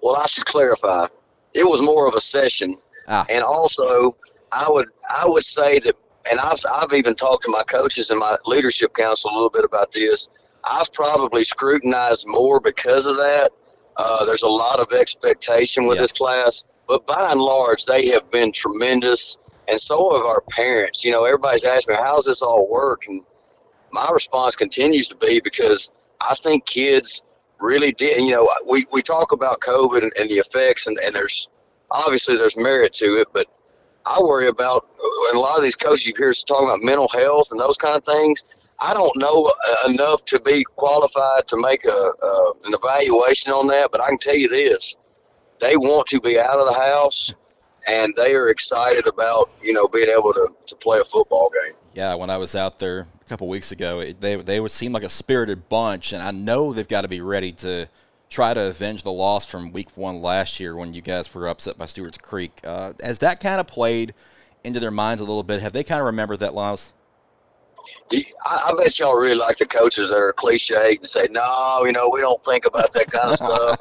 Well, 0.00 0.16
I 0.16 0.26
should 0.26 0.46
clarify. 0.46 1.06
It 1.52 1.64
was 1.64 1.82
more 1.82 2.06
of 2.06 2.14
a 2.14 2.20
session. 2.20 2.78
Ah. 3.08 3.26
And 3.28 3.42
also, 3.42 4.16
I 4.52 4.70
would 4.70 4.88
I 5.10 5.26
would 5.26 5.44
say 5.44 5.80
that, 5.80 5.96
and 6.30 6.38
I've, 6.38 6.64
I've 6.72 6.92
even 6.92 7.16
talked 7.16 7.44
to 7.44 7.50
my 7.50 7.64
coaches 7.64 8.10
and 8.10 8.20
my 8.20 8.36
leadership 8.46 8.94
council 8.94 9.30
a 9.30 9.34
little 9.34 9.50
bit 9.50 9.64
about 9.64 9.90
this. 9.90 10.28
I've 10.64 10.92
probably 10.92 11.42
scrutinized 11.42 12.26
more 12.28 12.60
because 12.60 13.06
of 13.06 13.16
that. 13.16 13.50
Uh, 13.98 14.24
there's 14.24 14.42
a 14.42 14.48
lot 14.48 14.78
of 14.78 14.92
expectation 14.92 15.86
with 15.86 15.98
this 15.98 16.12
class, 16.12 16.64
but 16.86 17.06
by 17.06 17.30
and 17.30 17.40
large, 17.40 17.84
they 17.84 18.06
have 18.08 18.30
been 18.30 18.52
tremendous 18.52 19.38
and 19.68 19.78
so 19.78 20.14
have 20.14 20.24
our 20.24 20.40
parents. 20.50 21.04
You 21.04 21.12
know, 21.12 21.24
everybody's 21.24 21.64
asking 21.64 21.94
me, 21.94 22.00
how's 22.00 22.24
this 22.24 22.40
all 22.40 22.68
work? 22.68 23.02
And 23.06 23.22
my 23.92 24.08
response 24.12 24.56
continues 24.56 25.08
to 25.08 25.16
be 25.16 25.40
because 25.40 25.92
I 26.20 26.34
think 26.34 26.64
kids 26.64 27.22
really 27.60 27.92
did. 27.92 28.22
You 28.22 28.30
know, 28.30 28.50
we, 28.66 28.86
we 28.92 29.02
talk 29.02 29.32
about 29.32 29.60
COVID 29.60 30.02
and, 30.02 30.12
and 30.18 30.30
the 30.30 30.36
effects, 30.36 30.86
and, 30.86 30.98
and 30.98 31.14
there's 31.14 31.48
obviously 31.90 32.36
there's 32.36 32.56
merit 32.56 32.92
to 32.94 33.20
it, 33.20 33.28
but 33.32 33.46
I 34.06 34.20
worry 34.20 34.48
about, 34.48 34.88
and 35.28 35.36
a 35.36 35.40
lot 35.40 35.56
of 35.56 35.62
these 35.62 35.76
coaches 35.76 36.06
you 36.06 36.14
hear 36.16 36.32
talking 36.32 36.68
about 36.68 36.80
mental 36.80 37.08
health 37.08 37.48
and 37.50 37.60
those 37.60 37.76
kind 37.76 37.96
of 37.96 38.04
things. 38.04 38.44
I 38.80 38.94
don't 38.94 39.16
know 39.16 39.50
enough 39.86 40.24
to 40.26 40.40
be 40.40 40.64
qualified 40.76 41.48
to 41.48 41.56
make 41.56 41.84
a, 41.84 41.90
uh, 42.22 42.52
an 42.64 42.74
evaluation 42.74 43.52
on 43.52 43.66
that, 43.68 43.90
but 43.90 44.00
I 44.00 44.08
can 44.08 44.18
tell 44.18 44.36
you 44.36 44.48
this: 44.48 44.96
they 45.60 45.76
want 45.76 46.06
to 46.08 46.20
be 46.20 46.38
out 46.38 46.58
of 46.58 46.66
the 46.66 46.80
house 46.80 47.34
and 47.88 48.12
they 48.16 48.34
are 48.34 48.48
excited 48.48 49.06
about 49.06 49.50
you 49.62 49.72
know 49.72 49.88
being 49.88 50.08
able 50.08 50.32
to, 50.32 50.48
to 50.66 50.76
play 50.76 50.98
a 51.00 51.04
football 51.04 51.50
game. 51.64 51.74
Yeah, 51.94 52.14
when 52.14 52.30
I 52.30 52.36
was 52.36 52.54
out 52.54 52.78
there 52.78 53.08
a 53.20 53.24
couple 53.28 53.48
weeks 53.48 53.72
ago, 53.72 54.00
it, 54.00 54.20
they 54.20 54.36
they 54.36 54.60
would 54.60 54.70
seem 54.70 54.92
like 54.92 55.02
a 55.02 55.08
spirited 55.08 55.68
bunch, 55.68 56.12
and 56.12 56.22
I 56.22 56.30
know 56.30 56.72
they've 56.72 56.86
got 56.86 57.02
to 57.02 57.08
be 57.08 57.20
ready 57.20 57.52
to 57.52 57.88
try 58.28 58.52
to 58.52 58.68
avenge 58.68 59.02
the 59.02 59.12
loss 59.12 59.46
from 59.46 59.72
Week 59.72 59.88
One 59.96 60.20
last 60.20 60.60
year 60.60 60.76
when 60.76 60.92
you 60.92 61.00
guys 61.00 61.32
were 61.34 61.48
upset 61.48 61.78
by 61.78 61.86
Stewart's 61.86 62.18
Creek. 62.18 62.52
Uh, 62.62 62.92
has 63.02 63.18
that 63.20 63.40
kind 63.40 63.58
of 63.58 63.66
played 63.66 64.12
into 64.62 64.80
their 64.80 64.90
minds 64.90 65.20
a 65.20 65.24
little 65.24 65.42
bit? 65.42 65.62
Have 65.62 65.72
they 65.72 65.82
kind 65.82 66.00
of 66.00 66.06
remembered 66.06 66.40
that 66.40 66.54
loss? 66.54 66.92
I, 68.12 68.68
I 68.68 68.74
bet 68.76 68.98
y'all 68.98 69.14
really 69.14 69.34
like 69.34 69.58
the 69.58 69.66
coaches 69.66 70.08
that 70.08 70.16
are 70.16 70.32
cliche 70.32 70.96
and 70.96 71.08
say, 71.08 71.28
"No, 71.30 71.84
you 71.84 71.92
know, 71.92 72.08
we 72.12 72.20
don't 72.20 72.42
think 72.44 72.66
about 72.66 72.92
that 72.92 73.10
kind 73.10 73.30
of 73.30 73.36
stuff." 73.36 73.78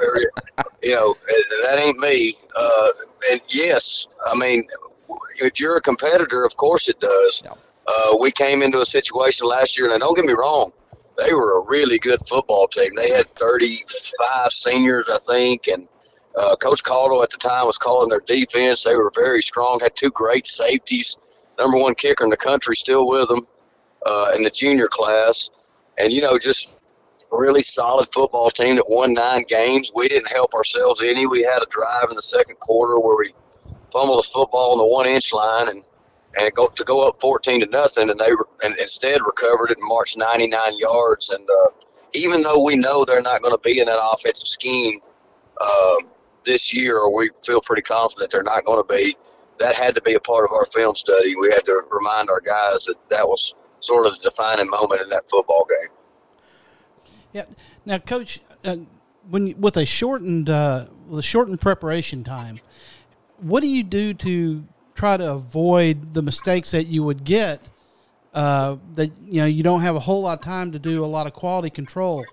you 0.84 0.96
know, 0.96 1.16
that 1.64 1.80
ain't 1.80 2.00
me. 2.00 2.38
Uh, 2.56 2.90
and 3.32 3.42
yes, 3.48 4.08
I 4.26 4.36
mean, 4.36 4.68
if 5.40 5.60
you're 5.60 5.78
a 5.78 5.82
competitor, 5.82 6.44
of 6.44 6.56
course 6.58 6.90
it 6.90 7.00
does. 7.00 7.42
Yeah. 7.44 7.54
Uh, 7.88 8.18
we 8.20 8.32
came 8.32 8.62
into 8.62 8.82
a 8.82 8.86
situation 8.86 9.48
last 9.48 9.78
year, 9.78 9.90
and 9.90 10.00
don't 10.02 10.16
get 10.16 10.26
me 10.26 10.34
wrong, 10.34 10.74
they 11.18 11.34
were 11.34 11.58
a 11.58 11.62
really 11.62 11.98
good 11.98 12.20
football 12.28 12.68
team. 12.68 12.92
They 12.96 13.12
had 13.12 13.34
35 13.36 14.52
seniors, 14.52 15.06
I 15.10 15.20
think, 15.20 15.68
and 15.68 15.88
uh, 16.36 16.58
Coach 16.58 16.84
Caldwell 16.84 17.24
at 17.24 17.30
the 17.30 17.38
time 17.38 17.66
was 17.66 17.78
calling 17.78 18.10
their 18.10 18.20
defense. 18.20 18.84
They 18.84 18.96
were 18.96 19.12
very 19.16 19.42
strong. 19.42 19.80
Had 19.80 19.96
two 19.96 20.12
great 20.12 20.48
safeties. 20.48 21.18
Number 21.58 21.78
one 21.78 21.96
kicker 21.96 22.26
in 22.26 22.30
the 22.30 22.38
country 22.38 22.76
still 22.76 23.08
with 23.08 23.30
them 23.30 23.48
uh, 24.06 24.32
in 24.36 24.44
the 24.44 24.50
junior 24.50 24.88
class, 24.88 25.50
and 25.98 26.12
you 26.12 26.22
know 26.22 26.38
just 26.38 26.70
really 27.32 27.62
solid 27.62 28.08
football 28.14 28.50
team 28.50 28.76
that 28.76 28.86
won 28.88 29.14
nine 29.14 29.44
games. 29.48 29.92
We 29.94 30.08
didn't 30.08 30.32
help 30.32 30.54
ourselves 30.54 31.02
any. 31.04 31.26
We 31.28 31.44
had 31.44 31.62
a 31.62 31.66
drive 31.70 32.10
in 32.10 32.16
the 32.16 32.22
second 32.22 32.58
quarter 32.60 33.00
where 33.00 33.18
we 33.18 33.34
fumbled 33.92 34.20
the 34.20 34.28
football 34.28 34.72
on 34.72 34.78
the 34.78 34.86
one 34.86 35.08
inch 35.08 35.34
line 35.34 35.70
and 35.70 35.84
and 36.38 36.54
go 36.54 36.68
to 36.68 36.84
go 36.84 37.08
up 37.08 37.20
14 37.20 37.62
to 37.62 37.66
nothing, 37.68 38.10
and 38.10 38.20
they 38.20 38.30
and 38.64 38.78
instead 38.78 39.22
recovered 39.26 39.72
it 39.72 39.78
and 39.78 39.88
marched 39.88 40.18
99 40.18 40.78
yards. 40.78 41.30
And 41.30 41.48
uh, 41.50 41.72
even 42.14 42.44
though 42.44 42.64
we 42.64 42.76
know 42.76 43.04
they're 43.04 43.22
not 43.22 43.42
going 43.42 43.54
to 43.56 43.62
be 43.64 43.80
in 43.80 43.88
that 43.88 44.00
offensive 44.02 44.48
scheme 44.48 45.00
uh, 45.60 45.96
this 46.44 46.74
year, 46.74 47.10
we 47.10 47.30
feel 47.44 47.62
pretty 47.62 47.82
confident 47.82 48.32
they're 48.32 48.44
not 48.44 48.66
going 48.66 48.82
to 48.82 48.94
be, 48.94 49.18
that 49.60 49.76
had 49.76 49.96
to 49.96 50.02
be 50.02 50.14
a 50.14 50.20
part 50.20 50.46
of 50.46 50.52
our 50.52 50.66
film 50.66 50.96
study. 50.96 51.36
We 51.36 51.52
had 51.52 51.66
to 51.66 51.82
remind 51.92 52.30
our 52.30 52.42
guys 52.42 52.86
that 52.86 52.98
that 53.10 53.28
was 53.28 53.56
sort 53.80 54.06
of 54.06 54.14
the 54.14 54.20
defining 54.20 54.70
moment 54.70 55.02
in 55.02 55.10
that 55.10 55.30
football 55.30 55.68
game. 55.70 55.90
Yeah. 57.34 57.44
Now, 57.86 57.98
Coach, 58.00 58.40
uh, 58.66 58.78
when 59.30 59.60
with 59.60 59.78
a 59.78 59.86
shortened 59.86 60.50
uh, 60.50 60.86
with 61.08 61.20
a 61.20 61.24
shortened 61.24 61.60
preparation 61.60 62.24
time, 62.24 62.60
what 63.38 63.62
do 63.62 63.70
you 63.70 63.84
do 63.84 64.14
to 64.14 64.64
try 64.96 65.18
to 65.18 65.34
avoid 65.34 66.14
the 66.14 66.22
mistakes 66.22 66.72
that 66.72 66.88
you 66.88 67.04
would 67.04 67.24
get? 67.24 67.62
Uh, 68.34 68.78
that 68.96 69.12
you 69.26 69.42
know 69.42 69.46
you 69.46 69.64
don't 69.64 69.82
have 69.82 69.96
a 69.96 70.00
whole 70.00 70.22
lot 70.22 70.40
of 70.40 70.44
time 70.44 70.72
to 70.72 70.80
do 70.80 71.04
a 71.04 71.08
lot 71.08 71.28
of 71.28 71.34
quality 71.34 71.70
control. 71.70 72.26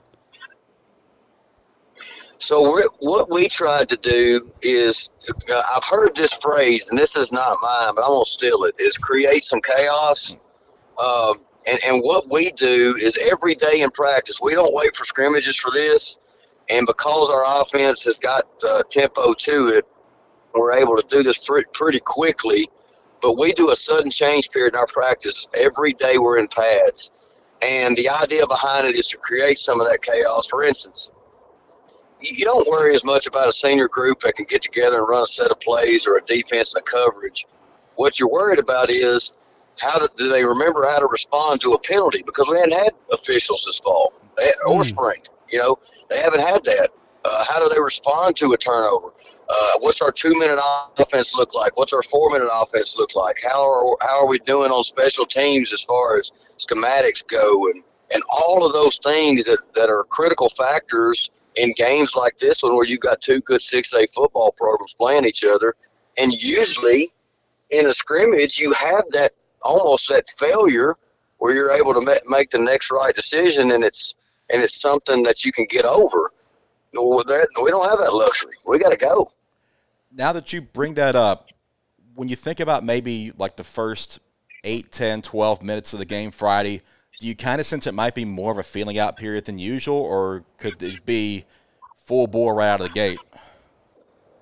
So 2.38 2.78
what 2.98 3.30
we 3.30 3.48
tried 3.48 3.88
to 3.88 3.96
do 3.96 4.50
is, 4.60 5.10
uh, 5.50 5.62
I've 5.74 5.84
heard 5.84 6.14
this 6.14 6.34
phrase, 6.34 6.88
and 6.88 6.98
this 6.98 7.16
is 7.16 7.32
not 7.32 7.56
mine, 7.62 7.94
but 7.94 8.02
I'm 8.02 8.10
gonna 8.10 8.26
steal 8.26 8.64
it. 8.64 8.74
Is 8.78 8.98
create 8.98 9.44
some 9.44 9.60
chaos. 9.76 10.36
Um, 10.98 11.40
and, 11.66 11.78
and 11.84 12.02
what 12.02 12.30
we 12.30 12.52
do 12.52 12.96
is 13.00 13.18
every 13.18 13.54
day 13.54 13.80
in 13.80 13.90
practice, 13.90 14.40
we 14.40 14.54
don't 14.54 14.74
wait 14.74 14.96
for 14.96 15.04
scrimmages 15.04 15.56
for 15.56 15.70
this. 15.70 16.18
And 16.68 16.86
because 16.86 17.28
our 17.30 17.44
offense 17.60 18.04
has 18.04 18.18
got 18.18 18.46
uh, 18.66 18.82
tempo 18.90 19.34
to 19.34 19.68
it, 19.68 19.84
we're 20.54 20.72
able 20.72 20.96
to 20.96 21.04
do 21.08 21.22
this 21.22 21.38
pretty, 21.38 21.68
pretty 21.72 22.00
quickly. 22.00 22.68
But 23.20 23.38
we 23.38 23.52
do 23.52 23.70
a 23.70 23.76
sudden 23.76 24.10
change 24.10 24.50
period 24.50 24.74
in 24.74 24.78
our 24.78 24.86
practice 24.86 25.46
every 25.54 25.94
day 25.94 26.18
we're 26.18 26.38
in 26.38 26.48
pads. 26.48 27.10
And 27.62 27.96
the 27.96 28.08
idea 28.08 28.46
behind 28.46 28.86
it 28.86 28.94
is 28.94 29.06
to 29.08 29.16
create 29.16 29.58
some 29.58 29.80
of 29.80 29.86
that 29.86 30.02
chaos. 30.02 30.46
For 30.46 30.62
instance, 30.62 31.10
you 32.20 32.44
don't 32.44 32.68
worry 32.68 32.94
as 32.94 33.04
much 33.04 33.26
about 33.26 33.48
a 33.48 33.52
senior 33.52 33.88
group 33.88 34.20
that 34.20 34.36
can 34.36 34.44
get 34.44 34.62
together 34.62 34.98
and 34.98 35.08
run 35.08 35.22
a 35.22 35.26
set 35.26 35.50
of 35.50 35.60
plays 35.60 36.06
or 36.06 36.18
a 36.18 36.24
defense 36.26 36.74
and 36.74 36.82
a 36.82 36.84
coverage. 36.84 37.46
What 37.96 38.18
you're 38.18 38.28
worried 38.28 38.58
about 38.58 38.90
is 38.90 39.32
how 39.78 39.98
do, 39.98 40.08
do 40.16 40.28
they 40.28 40.44
remember 40.44 40.86
how 40.86 40.98
to 40.98 41.06
respond 41.06 41.60
to 41.62 41.72
a 41.72 41.78
penalty? 41.78 42.22
Because 42.24 42.46
we 42.48 42.56
hadn't 42.56 42.78
had 42.78 42.92
officials 43.12 43.64
this 43.66 43.78
fall 43.78 44.12
or 44.66 44.80
mm. 44.80 44.84
spring. 44.84 45.20
You 45.50 45.58
know, 45.58 45.78
they 46.10 46.20
haven't 46.20 46.40
had 46.40 46.64
that. 46.64 46.90
Uh, 47.24 47.44
how 47.48 47.58
do 47.58 47.72
they 47.72 47.80
respond 47.80 48.36
to 48.36 48.52
a 48.52 48.58
turnover? 48.58 49.08
Uh, 49.48 49.72
what's 49.78 50.02
our 50.02 50.12
two 50.12 50.34
minute 50.38 50.58
offense 50.98 51.34
look 51.34 51.54
like? 51.54 51.76
What's 51.76 51.92
our 51.92 52.02
four 52.02 52.30
minute 52.30 52.48
offense 52.52 52.96
look 52.96 53.14
like? 53.14 53.38
How 53.42 53.62
are 53.62 53.96
how 54.02 54.20
are 54.20 54.26
we 54.26 54.38
doing 54.40 54.70
on 54.70 54.84
special 54.84 55.24
teams 55.24 55.72
as 55.72 55.82
far 55.82 56.18
as 56.18 56.32
schematics 56.58 57.26
go 57.26 57.68
and 57.70 57.82
and 58.12 58.22
all 58.28 58.64
of 58.66 58.72
those 58.72 58.98
things 58.98 59.44
that, 59.44 59.58
that 59.74 59.88
are 59.88 60.04
critical 60.04 60.48
factors 60.48 61.30
in 61.56 61.72
games 61.76 62.14
like 62.14 62.36
this 62.36 62.62
one 62.62 62.74
where 62.74 62.86
you've 62.86 63.00
got 63.00 63.20
two 63.20 63.40
good 63.40 63.60
6A 63.60 64.12
football 64.12 64.52
programs 64.52 64.94
playing 64.94 65.24
each 65.24 65.44
other. 65.44 65.74
And 66.18 66.32
usually 66.32 67.12
in 67.70 67.86
a 67.86 67.92
scrimmage, 67.92 68.58
you 68.58 68.72
have 68.72 69.04
that 69.12 69.32
almost 69.64 70.08
that 70.08 70.28
failure 70.30 70.96
where 71.38 71.52
you're 71.54 71.72
able 71.72 71.94
to 71.94 72.20
make 72.26 72.50
the 72.50 72.58
next 72.58 72.90
right 72.90 73.14
decision 73.14 73.72
and 73.72 73.82
it's 73.82 74.14
and 74.50 74.62
it's 74.62 74.80
something 74.80 75.22
that 75.22 75.44
you 75.44 75.52
can 75.52 75.66
get 75.68 75.84
over. 75.84 76.32
we 76.92 77.00
don't 77.00 77.88
have 77.88 77.98
that 77.98 78.12
luxury. 78.12 78.52
We 78.66 78.78
got 78.78 78.92
to 78.92 78.98
go. 78.98 79.28
Now 80.12 80.32
that 80.34 80.52
you 80.52 80.60
bring 80.60 80.94
that 80.94 81.16
up, 81.16 81.48
when 82.14 82.28
you 82.28 82.36
think 82.36 82.60
about 82.60 82.84
maybe 82.84 83.32
like 83.38 83.56
the 83.56 83.64
first 83.64 84.20
8, 84.62 84.92
10, 84.92 85.22
12 85.22 85.62
minutes 85.62 85.92
of 85.92 85.98
the 85.98 86.04
game 86.04 86.30
Friday– 86.30 86.80
do 87.20 87.26
you 87.26 87.34
kind 87.34 87.60
of 87.60 87.66
sense 87.66 87.86
it 87.86 87.94
might 87.94 88.14
be 88.14 88.24
more 88.24 88.52
of 88.52 88.58
a 88.58 88.62
feeling 88.62 88.98
out 88.98 89.16
period 89.16 89.44
than 89.44 89.58
usual, 89.58 89.96
or 89.96 90.44
could 90.58 90.82
it 90.82 91.04
be 91.06 91.44
full 92.04 92.26
bore 92.26 92.54
right 92.54 92.68
out 92.68 92.80
of 92.80 92.88
the 92.88 92.92
gate? 92.92 93.18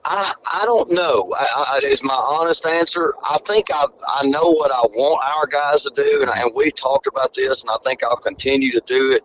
I, 0.05 0.35
I 0.53 0.65
don't 0.67 0.91
know. 0.91 1.33
I, 1.39 1.75
I, 1.75 1.81
is 1.85 2.03
my 2.03 2.15
honest 2.15 2.67
answer. 2.67 3.15
I 3.25 3.39
think 3.47 3.69
I, 3.73 3.87
I 4.09 4.27
know 4.27 4.51
what 4.51 4.73
I 4.73 4.81
want 4.81 5.23
our 5.25 5.47
guys 5.47 5.83
to 5.83 5.93
do, 5.95 6.23
and, 6.23 6.31
and 6.31 6.51
we've 6.55 6.75
talked 6.75 7.07
about 7.07 7.35
this, 7.35 7.63
and 7.63 7.71
I 7.71 7.77
think 7.85 8.03
I'll 8.03 8.17
continue 8.17 8.73
to 8.73 8.83
do 8.87 9.13
it. 9.13 9.23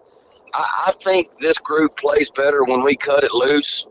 I, 0.54 0.88
I 0.88 0.92
think 1.04 1.32
this 1.40 1.58
group 1.58 1.98
plays 1.98 2.30
better 2.30 2.64
when 2.64 2.84
we 2.84 2.96
cut 2.96 3.24
it 3.24 3.34
loose, 3.34 3.88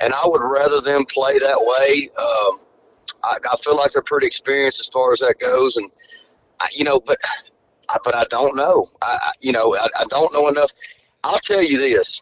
and 0.00 0.14
I 0.14 0.22
would 0.26 0.42
rather 0.42 0.80
them 0.80 1.04
play 1.06 1.38
that 1.40 1.58
way. 1.60 2.08
Um, 2.16 2.60
I, 3.24 3.38
I 3.52 3.56
feel 3.56 3.76
like 3.76 3.92
they're 3.92 4.02
pretty 4.02 4.28
experienced 4.28 4.78
as 4.78 4.86
far 4.86 5.12
as 5.12 5.18
that 5.18 5.36
goes, 5.40 5.76
and 5.76 5.90
I, 6.60 6.68
you 6.72 6.84
know, 6.84 7.00
but 7.00 7.18
but 8.04 8.14
I 8.14 8.24
don't 8.30 8.56
know. 8.56 8.90
I, 9.02 9.32
you 9.40 9.52
know, 9.52 9.74
I, 9.76 9.88
I, 9.98 10.04
don't 10.08 10.32
know 10.32 10.48
enough. 10.48 10.70
I'll 11.24 11.38
tell 11.38 11.62
you 11.62 11.78
this. 11.78 12.20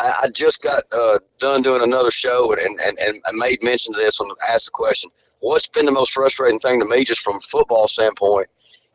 I, 0.00 0.14
I 0.24 0.28
just 0.28 0.62
got 0.62 0.84
uh, 0.92 1.18
done 1.38 1.62
doing 1.62 1.82
another 1.82 2.10
show 2.10 2.52
and, 2.52 2.80
and, 2.80 2.98
and 2.98 3.22
I 3.26 3.32
made 3.32 3.62
mention 3.62 3.94
of 3.94 4.00
this 4.00 4.20
when 4.20 4.30
I 4.30 4.54
asked 4.54 4.66
the 4.66 4.70
question. 4.72 5.10
What's 5.40 5.68
been 5.68 5.86
the 5.86 5.92
most 5.92 6.12
frustrating 6.12 6.58
thing 6.58 6.80
to 6.80 6.86
me, 6.86 7.04
just 7.04 7.20
from 7.20 7.36
a 7.36 7.40
football 7.40 7.86
standpoint, 7.88 8.48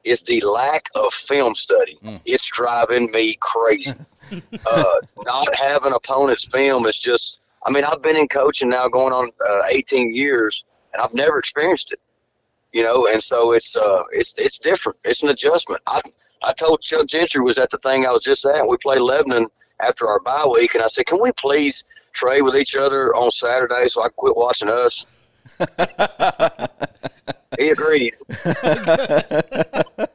is 0.04 0.22
the 0.24 0.42
lack 0.42 0.90
of 0.96 1.14
film 1.14 1.56
study. 1.56 1.98
Mm. 2.04 2.22
It's 2.26 2.46
driving 2.46 3.10
me 3.12 3.38
crazy. 3.40 3.94
uh, 4.72 4.96
not 5.24 5.56
having 5.56 5.94
opponents' 5.94 6.46
film 6.46 6.86
is 6.86 7.00
just. 7.00 7.40
I 7.66 7.72
mean, 7.72 7.86
I've 7.86 8.02
been 8.02 8.18
in 8.18 8.28
coaching 8.28 8.70
now 8.70 8.90
going 8.90 9.14
on 9.14 9.32
uh, 9.50 9.62
18 9.70 10.14
years, 10.14 10.66
and 10.92 11.02
I've 11.02 11.14
never 11.14 11.38
experienced 11.40 11.94
it 11.94 12.00
you 12.74 12.84
know, 12.84 13.08
and 13.08 13.24
so 13.24 13.54
it's 13.54 13.76
uh 13.78 14.04
it's 14.12 14.34
it's 14.38 14.60
different. 14.60 14.98
It's 15.06 15.24
an 15.24 15.30
adjustment. 15.30 15.82
I 15.88 16.02
I 16.42 16.52
told 16.54 16.82
Chuck 16.82 17.08
Gentry 17.08 17.40
was 17.40 17.58
at 17.58 17.70
the 17.70 17.78
thing 17.78 18.06
I 18.06 18.10
was 18.10 18.24
just 18.24 18.46
at. 18.46 18.68
We 18.68 18.78
played 18.78 19.00
Lebanon 19.02 19.48
after 19.88 20.08
our 20.08 20.20
bye 20.20 20.46
week, 20.46 20.76
and 20.76 20.84
I 20.84 20.88
said, 20.88 21.06
"Can 21.06 21.22
we 21.22 21.32
please 21.34 21.84
trade 22.12 22.42
with 22.42 22.56
each 22.56 22.76
other 22.76 23.16
on 23.16 23.32
Saturday 23.32 23.88
so 23.88 24.02
I 24.02 24.08
can 24.08 24.16
quit 24.16 24.36
watching 24.36 24.70
us?" 24.70 25.06
he 27.60 27.70
agrees. 27.70 28.22
uh, 28.46 30.06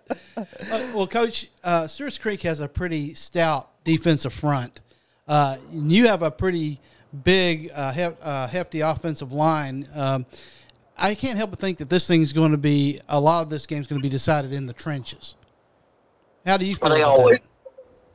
well, 0.95 1.07
Coach, 1.07 1.51
uh, 1.63 1.87
Stewart's 1.87 2.19
Creek 2.19 2.43
has 2.43 2.61
a 2.61 2.69
pretty 2.69 3.15
stout 3.15 3.71
defensive 3.85 4.33
front. 4.33 4.81
Uh, 5.27 5.57
you 5.71 6.07
have 6.07 6.23
a 6.23 6.31
pretty 6.31 6.81
big, 7.25 7.71
uh, 7.75 7.93
hef- 7.93 8.17
uh, 8.23 8.47
hefty 8.47 8.81
offensive 8.81 9.33
line. 9.33 9.87
Um, 9.95 10.27
I 10.97 11.15
can't 11.15 11.37
help 11.37 11.51
but 11.51 11.61
think 11.61 11.79
that 11.79 11.89
this 11.89 12.09
thing 12.09 12.23
is 12.23 12.33
going 12.33 12.53
to 12.53 12.59
be 12.59 13.01
a 13.09 13.21
lot 13.21 13.43
of 13.43 13.51
this 13.51 13.67
game 13.67 13.81
is 13.81 13.87
going 13.87 14.01
to 14.01 14.03
be 14.03 14.09
decided 14.09 14.53
in 14.53 14.67
the 14.67 14.73
trenches. 14.73 15.37
How 16.45 16.57
do 16.57 16.65
you 16.65 16.75
feel? 16.75 16.89
They 16.91 17.03
always, 17.03 17.39
that? 17.39 17.48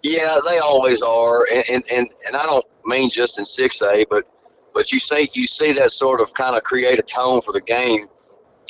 Yeah, 0.04 0.38
they 0.46 0.60
always 0.60 1.02
are, 1.02 1.46
and, 1.52 1.63
and 1.70 1.84
and 1.89 2.10
and 2.28 2.36
I 2.36 2.46
don't 2.46 2.66
mean 2.86 3.10
just 3.10 3.39
in 3.39 3.46
six 3.46 3.82
A, 3.82 4.06
but 4.10 4.26
but 4.74 4.92
you 4.92 5.00
see 5.00 5.30
you 5.34 5.48
see 5.48 5.72
that 5.74 5.92
sort 5.92 6.20
of 6.22 6.34
kind 6.34 6.56
of 6.56 6.63
create 6.63 7.00
a 7.00 7.04
tone 7.04 7.42
for 7.42 7.54
the 7.54 7.62
game. 7.62 8.08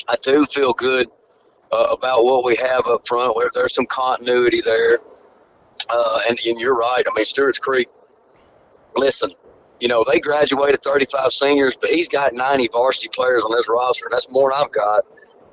I 0.08 0.16
do 0.22 0.46
feel 0.46 0.74
good 0.74 1.08
uh, 1.72 1.88
about 1.92 2.24
what 2.24 2.46
we 2.46 2.56
have 2.58 2.86
up 2.88 3.08
front. 3.08 3.36
Where 3.36 3.50
there's 3.54 3.74
some 3.74 3.88
continuity 3.88 4.62
there, 4.62 5.00
uh, 5.90 6.22
and 6.30 6.40
and 6.46 6.60
you're 6.60 6.76
right. 6.76 7.04
I 7.06 7.16
mean, 7.16 7.26
Stewart's 7.26 7.60
Creek. 7.60 7.90
Listen, 8.96 9.32
you 9.80 9.88
know, 9.88 10.06
they 10.08 10.20
graduated 10.20 10.84
35 10.84 11.32
seniors, 11.32 11.76
but 11.76 11.90
he's 11.90 12.08
got 12.08 12.34
90 12.34 12.70
varsity 12.72 13.10
players 13.10 13.44
on 13.44 13.56
his 13.56 13.68
roster. 13.68 14.08
That's 14.12 14.30
more 14.30 14.52
than 14.52 14.64
I've 14.64 14.72
got. 14.72 15.04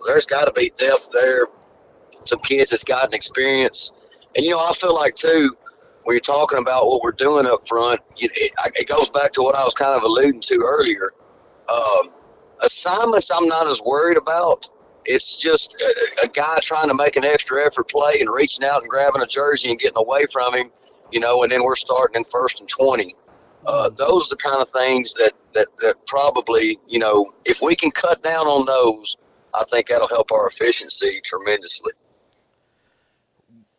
There's 0.07 0.27
got 0.27 0.45
to 0.45 0.53
be 0.53 0.73
depth 0.79 1.09
there. 1.11 1.47
Some 2.25 2.41
kids 2.41 2.71
that's 2.71 2.85
gotten 2.85 3.15
experience. 3.15 3.93
And, 4.37 4.45
you 4.45 4.53
know, 4.53 4.61
I 4.61 4.73
feel 4.75 4.95
like, 4.95 5.15
too, 5.15 5.57
when 6.05 6.15
you're 6.15 6.21
talking 6.21 6.59
about 6.59 6.87
what 6.87 7.03
we're 7.03 7.13
doing 7.13 7.47
up 7.47 7.67
front, 7.69 8.01
it, 8.17 8.31
it, 8.35 8.53
it 8.75 8.89
goes 8.89 9.11
back 9.11 9.33
to 9.35 9.43
what 9.43 9.55
I 9.55 9.65
was 9.65 9.75
kind 9.75 9.95
of 9.95 10.03
alluding 10.03 10.41
to 10.41 10.63
earlier. 10.65 11.13
Um, 11.69 12.11
assignments 12.63 13.31
I'm 13.31 13.47
not 13.47 13.67
as 13.67 13.81
worried 13.83 14.17
about. 14.17 14.69
It's 15.05 15.37
just 15.37 15.75
a, 15.81 16.27
a, 16.27 16.29
guy 16.29 16.59
trying 16.63 16.89
to 16.89 16.95
make 16.95 17.17
an 17.17 17.25
extra 17.25 17.65
effort 17.65 17.89
play 17.89 18.21
and 18.21 18.31
reaching 18.31 18.65
out 18.65 18.83
and 18.83 18.91
grabbing 18.91 19.23
a 19.23 19.27
jersey 19.27 19.71
and 19.71 19.79
getting 19.79 19.97
away 19.97 20.27
from 20.31 20.55
him, 20.55 20.71
you 21.11 21.21
know, 21.21 21.43
and 21.43 21.51
then 21.51 21.65
we're 21.65 21.77
starting 21.77 22.17
in 22.17 22.25
first 22.25 22.61
and 22.61 22.69
20. 22.69 23.15
Uh, 23.67 23.91
those 23.91 24.27
are 24.27 24.31
the 24.31 24.37
kind 24.37 24.61
of 24.61 24.69
things 24.71 25.15
that, 25.15 25.33
that, 25.55 25.69
that 25.81 25.95
probably, 26.07 26.79
you 26.87 26.99
know, 26.99 27.33
if 27.45 27.63
we 27.63 27.75
can 27.75 27.91
cut 27.91 28.23
down 28.23 28.47
on 28.47 28.67
those, 28.67 29.17
I 29.55 29.65
think 29.65 29.89
that'll 29.89 30.09
help 30.09 30.31
our 30.33 30.49
efficiency 30.49 31.21
tremendously. 31.25 31.93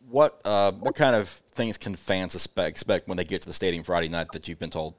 What 0.08 0.40
uh, 0.44 0.72
what 0.72 0.94
kind 0.94 1.16
of 1.16 1.41
things 1.52 1.78
can 1.78 1.94
fans 1.94 2.34
expect, 2.34 3.08
when 3.08 3.16
they 3.16 3.24
get 3.24 3.42
to 3.42 3.48
the 3.48 3.54
stadium 3.54 3.84
Friday 3.84 4.08
night 4.08 4.32
that 4.32 4.48
you've 4.48 4.58
been 4.58 4.70
told? 4.70 4.94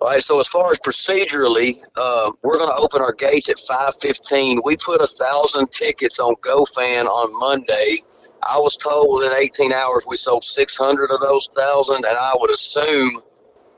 All 0.00 0.08
right. 0.08 0.24
So 0.24 0.40
as 0.40 0.46
far 0.46 0.70
as 0.70 0.78
procedurally, 0.78 1.82
uh, 1.96 2.32
we're 2.42 2.56
going 2.56 2.70
to 2.70 2.76
open 2.76 3.02
our 3.02 3.12
gates 3.12 3.50
at 3.50 3.58
5:15. 3.58 4.60
We 4.64 4.76
put 4.76 5.00
a 5.02 5.06
thousand 5.06 5.70
tickets 5.70 6.18
on 6.18 6.34
GoFan 6.36 7.04
on 7.04 7.38
Monday. 7.38 8.02
I 8.48 8.58
was 8.58 8.76
told 8.78 9.20
within 9.20 9.36
18 9.36 9.72
hours 9.72 10.06
we 10.08 10.16
sold 10.16 10.44
600 10.44 11.10
of 11.10 11.20
those 11.20 11.48
thousand, 11.54 12.06
and 12.06 12.16
I 12.16 12.32
would 12.38 12.50
assume 12.50 13.20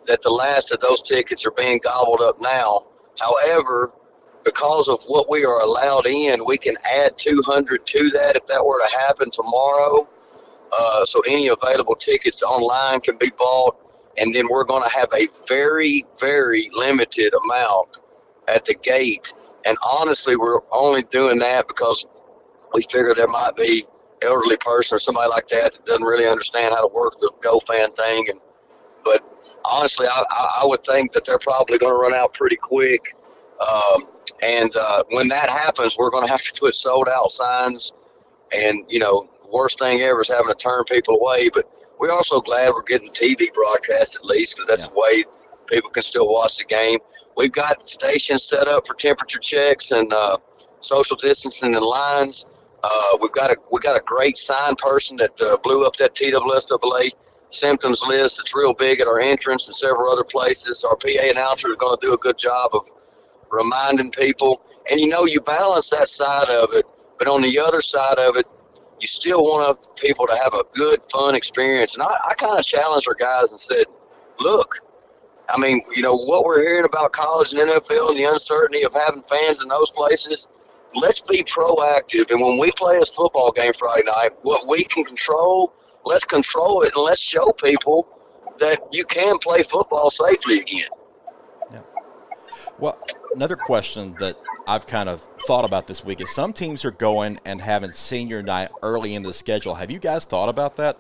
that 0.07 0.23
the 0.23 0.31
last 0.31 0.71
of 0.71 0.79
those 0.81 1.03
tickets 1.03 1.45
are 1.45 1.51
being 1.51 1.81
gobbled 1.83 2.21
up 2.21 2.41
now. 2.41 2.87
However, 3.19 3.93
because 4.45 4.89
of 4.89 5.03
what 5.05 5.29
we 5.29 5.45
are 5.45 5.61
allowed 5.61 6.07
in, 6.07 6.45
we 6.45 6.59
can 6.59 6.77
add 6.85 7.17
200 7.17 7.85
to 7.87 8.11
that 8.11 8.37
if 8.37 8.47
that 8.47 8.65
were 8.65 8.79
to 8.79 8.99
happen 8.99 9.31
tomorrow. 9.31 10.09
Uh, 10.79 11.05
so 11.05 11.21
any 11.29 11.49
available 11.49 11.95
tickets 11.95 12.43
online 12.43 13.01
can 13.01 13.17
be 13.19 13.31
bought, 13.39 13.77
and 14.17 14.35
then 14.35 14.49
we're 14.49 14.65
going 14.65 14.83
to 14.83 14.97
have 14.97 15.09
a 15.15 15.29
very, 15.49 16.05
very 16.19 16.71
limited 16.73 17.33
amount 17.45 18.01
at 18.49 18.65
the 18.65 18.75
gate. 18.75 19.35
And 19.65 19.77
honestly, 19.83 20.37
we're 20.37 20.61
only 20.71 21.05
doing 21.05 21.39
that 21.41 21.69
because 21.69 22.07
we 22.75 22.83
figure 22.83 23.15
there 23.15 23.29
might 23.29 23.55
be 23.57 23.87
elderly 24.23 24.57
person 24.57 24.97
or 24.97 24.99
somebody 24.99 25.29
like 25.29 25.49
that 25.49 25.73
that 25.73 25.85
doesn't 25.87 26.05
really 26.05 26.27
understand 26.27 26.75
how 26.75 26.87
to 26.87 26.93
work 26.93 27.19
the 27.19 27.31
GoFan 27.43 27.95
thing. 27.97 28.29
And 28.31 28.41
but 29.05 29.23
honestly, 29.65 30.07
I, 30.07 30.23
I 30.63 30.67
would 30.67 30.85
think 30.85 31.13
that 31.13 31.25
they're 31.25 31.39
probably 31.39 31.79
going 31.79 31.93
to 31.93 31.99
run 31.99 32.15
out 32.15 32.35
pretty 32.35 32.57
quick. 32.57 33.17
Um, 33.61 34.07
and 34.43 34.75
uh, 34.77 35.05
when 35.11 35.29
that 35.29 35.51
happens, 35.51 35.97
we're 35.99 36.11
going 36.11 36.27
to 36.27 36.33
have 36.33 36.43
to 36.43 36.53
put 36.59 36.75
sold 36.75 37.09
out 37.09 37.31
signs. 37.31 37.93
And, 38.53 38.85
you 38.89 38.99
know, 38.99 39.29
worst 39.53 39.79
thing 39.79 40.01
ever 40.01 40.23
is 40.23 40.29
having 40.29 40.49
to 40.49 40.55
turn 40.55 40.85
people 40.85 41.17
away. 41.17 41.51
But 41.53 41.71
we're 41.99 42.11
also 42.11 42.41
glad 42.41 42.73
we're 42.73 42.83
getting 42.83 43.11
TV 43.11 43.53
broadcast 43.53 44.17
at 44.17 44.25
least 44.25 44.57
because 44.57 44.67
that's 44.67 44.89
yeah. 44.89 44.95
the 44.95 45.01
way 45.01 45.25
people 45.69 45.91
can 45.91 46.03
still 46.03 46.29
watch 46.29 46.59
the 46.59 46.65
game. 46.65 46.99
We've 47.37 47.53
got 47.53 47.89
stations 47.89 48.45
set 48.45 48.69
up 48.69 48.87
for 48.87 48.95
temperature 48.95 49.39
checks 49.39 49.91
and 49.91 50.13
uh, 50.13 50.39
social 50.81 51.17
distancing 51.17 51.75
and 51.75 51.85
lines. 51.85 52.47
Uh, 52.83 53.17
we've 53.21 53.33
got 53.33 53.51
a 53.51 53.57
we 53.71 53.81
got 53.81 53.97
a 53.97 54.03
great 54.05 54.37
sign 54.37 54.75
person 54.77 55.17
that 55.19 55.41
uh, 55.41 55.57
blew 55.63 55.87
up 55.87 55.97
that 55.97 56.15
TSSAA 56.15 57.13
symptoms 57.51 58.03
list. 58.07 58.41
It's 58.41 58.55
real 58.55 58.75
big 58.75 59.01
at 59.01 59.07
our 59.07 59.21
entrance 59.21 59.69
and 59.69 59.77
several 59.77 60.11
other 60.11 60.25
places. 60.25 60.85
Our 60.85 60.97
PA 60.97 61.09
announcer 61.31 61.69
is 61.69 61.77
going 61.77 61.97
to 61.99 62.07
do 62.07 62.15
a 62.15 62.19
good 62.19 62.39
job 62.39 62.71
of 62.73 62.87
reminding 63.51 64.11
people. 64.11 64.63
And 64.91 65.01
you 65.01 65.09
know, 65.09 65.27
you 65.27 65.41
balance 65.41 65.91
that 65.91 66.09
side 66.09 66.49
of 66.49 66.71
it, 66.73 66.85
but 67.19 67.29
on 67.29 67.43
the 67.43 67.59
other 67.59 67.81
side 67.81 68.19
of 68.19 68.37
it, 68.37 68.47
you 69.03 69.09
still 69.09 69.43
want 69.43 69.89
people 69.97 70.29
to 70.29 70.37
have 70.37 70.55
a 70.55 70.63
good, 70.75 71.01
fun 71.11 71.35
experience. 71.35 71.95
And 71.95 72.05
I, 72.05 72.15
I 72.31 72.35
kind 72.35 72.57
of 72.57 72.65
challenged 72.65 73.09
our 73.09 73.15
guys 73.15 73.51
and 73.51 73.59
said, 73.59 73.85
look, 74.39 74.79
I 75.49 75.59
mean, 75.59 75.83
you 75.95 76.03
know, 76.03 76.15
what 76.15 76.45
we're 76.45 76.63
hearing 76.63 76.85
about 76.85 77.11
college 77.13 77.53
and 77.53 77.61
NFL 77.63 78.11
and 78.11 78.19
the 78.19 78.25
uncertainty 78.25 78.85
of 78.85 78.95
having 78.95 79.25
fans 79.25 79.61
in 79.61 79.69
those 79.69 79.91
places, 79.91 80.47
let's 80.95 81.21
be 81.21 81.43
proactive. 81.43 82.31
And 82.31 82.41
when 82.41 82.59
we 82.59 82.71
play 82.71 82.97
this 83.01 83.09
football 83.09 83.51
game 83.51 83.73
Friday 83.73 84.05
night, 84.07 84.31
what 84.43 84.69
we 84.69 84.85
can 84.85 85.05
control, 85.05 85.73
let's 86.05 86.25
control 86.25 86.83
it 86.83 86.95
and 86.95 87.03
let's 87.03 87.21
show 87.21 87.51
people 87.51 88.07
that 88.61 88.79
you 88.93 89.05
can 89.05 89.37
play 89.39 89.65
football 89.65 90.11
safely 90.11 90.61
again. 90.61 90.89
Yeah. 91.73 91.81
Well, 92.79 92.97
another 93.35 93.57
question 93.57 94.15
that 94.21 94.37
I've 94.67 94.87
kind 94.87 95.09
of 95.09 95.21
thought 95.47 95.65
about 95.65 95.87
this 95.87 96.05
week 96.05 96.21
is 96.21 96.33
some 96.35 96.53
teams 96.53 96.85
are 96.85 96.93
going 96.93 97.39
and 97.45 97.61
having 97.61 97.91
senior 97.91 98.43
night 98.43 98.71
early 98.83 99.15
in 99.15 99.23
the 99.23 99.33
schedule. 99.33 99.75
Have 99.75 99.91
you 99.91 99.99
guys 99.99 100.25
thought 100.25 100.49
about 100.49 100.77
that? 100.77 100.97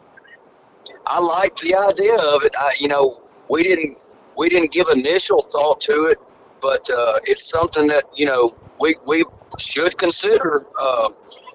I 1.07 1.21
like 1.21 1.57
the 1.57 1.75
idea 1.75 2.17
of 2.17 2.43
it. 2.43 2.53
I, 2.59 2.73
you 2.79 2.89
know, 2.89 3.23
we 3.49 3.63
didn't 3.63 3.99
we 4.37 4.49
didn't 4.49 4.73
give 4.73 4.89
initial 4.89 5.43
thought 5.43 5.81
to 5.83 6.05
it, 6.05 6.19
but 6.61 6.89
uh, 6.91 7.21
it's 7.25 7.49
something 7.49 7.87
that 7.89 8.05
you 8.15 8.27
know 8.27 8.57
we 8.81 8.97
we 9.07 9.25
should 9.59 9.97
consider. 9.97 10.67
Uh, 10.81 11.11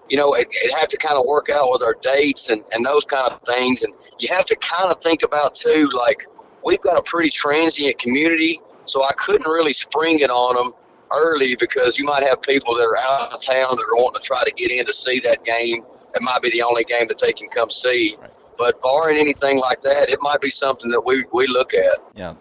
you 0.09 0.15
know, 0.15 0.33
it, 0.33 0.47
it 0.51 0.77
have 0.79 0.87
to 0.87 0.97
kind 0.97 1.17
of 1.17 1.25
work 1.25 1.49
out 1.49 1.69
with 1.69 1.81
our 1.81 1.95
dates 2.01 2.49
and, 2.49 2.63
and 2.71 2.85
those 2.85 3.03
kind 3.03 3.29
of 3.29 3.41
things. 3.41 3.83
And 3.83 3.93
you 4.19 4.29
have 4.33 4.45
to 4.45 4.55
kind 4.55 4.89
of 4.89 5.01
think 5.01 5.23
about 5.23 5.53
too, 5.53 5.89
like 5.93 6.25
we've 6.63 6.79
got 6.79 6.97
a 6.97 7.01
pretty 7.01 7.29
transient 7.29 7.97
community, 7.97 8.61
so 8.85 9.03
I 9.03 9.11
couldn't 9.13 9.47
really 9.47 9.73
spring 9.73 10.19
it 10.19 10.29
on 10.29 10.55
them 10.55 10.73
early 11.11 11.55
because 11.55 11.97
you 11.97 12.05
might 12.05 12.23
have 12.23 12.41
people 12.41 12.75
that 12.75 12.83
are 12.83 12.97
out 12.97 13.33
of 13.33 13.41
town 13.41 13.75
that 13.75 13.85
are 13.91 13.95
wanting 13.95 14.21
to 14.21 14.25
try 14.25 14.43
to 14.43 14.51
get 14.51 14.71
in 14.71 14.85
to 14.85 14.93
see 14.93 15.19
that 15.21 15.43
game. 15.43 15.83
It 16.15 16.21
might 16.21 16.41
be 16.41 16.49
the 16.51 16.61
only 16.61 16.83
game 16.83 17.07
that 17.07 17.19
they 17.19 17.33
can 17.33 17.49
come 17.49 17.69
see. 17.69 18.15
Right. 18.19 18.31
But 18.57 18.81
barring 18.81 19.17
anything 19.17 19.59
like 19.59 19.81
that, 19.83 20.09
it 20.09 20.19
might 20.21 20.41
be 20.41 20.49
something 20.49 20.89
that 20.91 21.01
we, 21.01 21.25
we 21.31 21.47
look 21.47 21.73
at. 21.73 21.99
Yeah. 22.15 22.33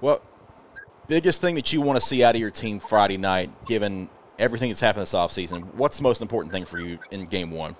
Well, 0.00 0.22
biggest 1.08 1.40
thing 1.40 1.54
that 1.56 1.72
you 1.72 1.80
want 1.80 2.00
to 2.00 2.06
see 2.06 2.24
out 2.24 2.34
of 2.34 2.40
your 2.40 2.50
team 2.50 2.80
Friday 2.80 3.18
night, 3.18 3.50
given 3.66 4.08
everything 4.38 4.70
that's 4.70 4.80
happened 4.80 5.02
this 5.02 5.14
offseason, 5.14 5.74
what's 5.74 5.98
the 5.98 6.02
most 6.02 6.22
important 6.22 6.52
thing 6.52 6.64
for 6.64 6.78
you 6.78 6.98
in 7.10 7.26
game 7.26 7.50
one? 7.50 7.76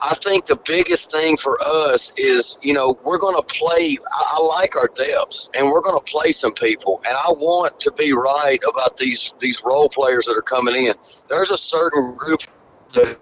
I 0.00 0.14
think 0.14 0.46
the 0.46 0.56
biggest 0.56 1.10
thing 1.10 1.36
for 1.36 1.60
us 1.60 2.12
is, 2.16 2.56
you 2.62 2.72
know, 2.72 2.98
we're 3.04 3.18
going 3.18 3.34
to 3.34 3.42
play. 3.42 3.98
I 4.12 4.40
like 4.40 4.76
our 4.76 4.88
depths, 4.88 5.50
and 5.54 5.70
we're 5.70 5.80
going 5.80 5.98
to 5.98 6.04
play 6.04 6.30
some 6.30 6.52
people. 6.52 7.02
And 7.06 7.16
I 7.16 7.30
want 7.30 7.80
to 7.80 7.92
be 7.92 8.12
right 8.12 8.60
about 8.68 8.96
these 8.96 9.34
these 9.40 9.62
role 9.64 9.88
players 9.88 10.26
that 10.26 10.36
are 10.36 10.42
coming 10.42 10.86
in. 10.86 10.94
There's 11.28 11.50
a 11.50 11.58
certain 11.58 12.14
group 12.14 12.42
that 12.94 13.18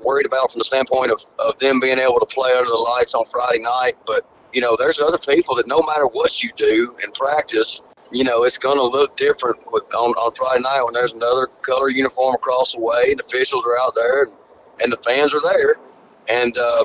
worried 0.00 0.26
about 0.26 0.50
from 0.50 0.60
the 0.60 0.64
standpoint 0.64 1.12
of, 1.12 1.24
of 1.38 1.58
them 1.58 1.78
being 1.78 1.98
able 1.98 2.18
to 2.18 2.26
play 2.26 2.50
under 2.52 2.70
the 2.70 2.74
lights 2.76 3.14
on 3.14 3.26
Friday 3.26 3.60
night. 3.60 3.94
But 4.06 4.26
you 4.52 4.60
know, 4.62 4.76
there's 4.76 4.98
other 4.98 5.18
people 5.18 5.54
that 5.56 5.66
no 5.66 5.82
matter 5.82 6.06
what 6.06 6.42
you 6.42 6.50
do 6.56 6.96
in 7.04 7.12
practice, 7.12 7.82
you 8.10 8.24
know, 8.24 8.44
it's 8.44 8.58
going 8.58 8.76
to 8.76 8.84
look 8.84 9.16
different 9.16 9.58
with, 9.70 9.84
on, 9.94 10.12
on 10.12 10.34
Friday 10.34 10.62
night 10.62 10.82
when 10.84 10.94
there's 10.94 11.12
another 11.12 11.48
color 11.62 11.88
uniform 11.90 12.34
across 12.34 12.74
the 12.74 12.80
way 12.80 13.10
and 13.10 13.20
officials 13.20 13.64
are 13.64 13.78
out 13.78 13.94
there 13.94 14.24
and, 14.24 14.32
and 14.80 14.92
the 14.92 14.96
fans 14.98 15.34
are 15.34 15.40
there. 15.40 15.76
And 16.28 16.56
uh, 16.56 16.84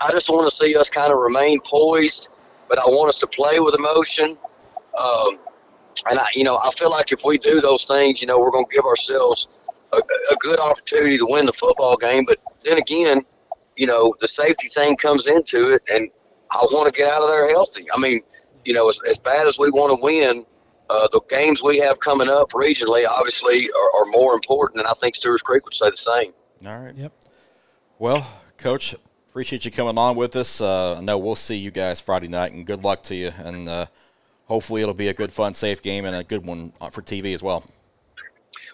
I 0.00 0.10
just 0.10 0.28
want 0.28 0.48
to 0.48 0.54
see 0.54 0.76
us 0.76 0.88
kind 0.88 1.12
of 1.12 1.18
remain 1.18 1.60
poised, 1.60 2.28
but 2.68 2.78
I 2.78 2.86
want 2.86 3.08
us 3.08 3.18
to 3.20 3.26
play 3.26 3.60
with 3.60 3.74
emotion. 3.74 4.38
Um, 4.98 5.38
and 6.08 6.18
I, 6.18 6.26
you 6.34 6.44
know, 6.44 6.58
I 6.58 6.70
feel 6.70 6.90
like 6.90 7.12
if 7.12 7.24
we 7.24 7.38
do 7.38 7.60
those 7.60 7.84
things, 7.84 8.20
you 8.20 8.26
know, 8.26 8.38
we're 8.38 8.50
going 8.50 8.66
to 8.66 8.74
give 8.74 8.84
ourselves 8.84 9.48
a, 9.92 9.98
a 9.98 10.36
good 10.40 10.58
opportunity 10.58 11.18
to 11.18 11.26
win 11.26 11.46
the 11.46 11.52
football 11.52 11.96
game. 11.96 12.24
But 12.26 12.38
then 12.64 12.78
again, 12.78 13.22
you 13.76 13.86
know, 13.86 14.14
the 14.20 14.28
safety 14.28 14.68
thing 14.68 14.96
comes 14.96 15.26
into 15.26 15.70
it, 15.70 15.82
and 15.92 16.10
I 16.50 16.58
want 16.70 16.92
to 16.92 16.98
get 16.98 17.12
out 17.12 17.22
of 17.22 17.28
there 17.28 17.48
healthy. 17.50 17.86
I 17.94 17.98
mean, 17.98 18.20
you 18.64 18.74
know, 18.74 18.88
as, 18.88 19.00
as 19.08 19.16
bad 19.18 19.46
as 19.46 19.58
we 19.58 19.70
want 19.70 19.96
to 19.96 20.02
win, 20.02 20.44
uh, 20.90 21.08
the 21.12 21.20
games 21.28 21.62
we 21.62 21.78
have 21.78 22.00
coming 22.00 22.28
up 22.28 22.50
regionally 22.50 23.06
obviously 23.06 23.70
are, 23.70 24.00
are, 24.00 24.06
more 24.06 24.34
important, 24.34 24.80
and 24.80 24.88
I 24.88 24.92
think 24.94 25.14
Stewart's 25.14 25.42
Creek 25.42 25.64
would 25.64 25.74
say 25.74 25.88
the 25.88 25.96
same. 25.96 26.32
All 26.66 26.78
right. 26.78 26.94
Yep. 26.94 27.12
Well, 28.00 28.26
Coach, 28.56 28.94
appreciate 29.28 29.66
you 29.66 29.70
coming 29.70 29.98
on 29.98 30.16
with 30.16 30.34
us. 30.34 30.62
Uh, 30.62 30.96
I 30.96 31.00
know 31.02 31.18
we'll 31.18 31.36
see 31.36 31.56
you 31.56 31.70
guys 31.70 32.00
Friday 32.00 32.28
night, 32.28 32.52
and 32.52 32.64
good 32.64 32.82
luck 32.82 33.02
to 33.02 33.14
you. 33.14 33.30
And 33.36 33.68
uh, 33.68 33.86
hopefully, 34.46 34.80
it'll 34.80 34.94
be 34.94 35.08
a 35.08 35.12
good, 35.12 35.30
fun, 35.30 35.52
safe 35.52 35.82
game 35.82 36.06
and 36.06 36.16
a 36.16 36.24
good 36.24 36.46
one 36.46 36.72
for 36.92 37.02
TV 37.02 37.34
as 37.34 37.42
well. 37.42 37.62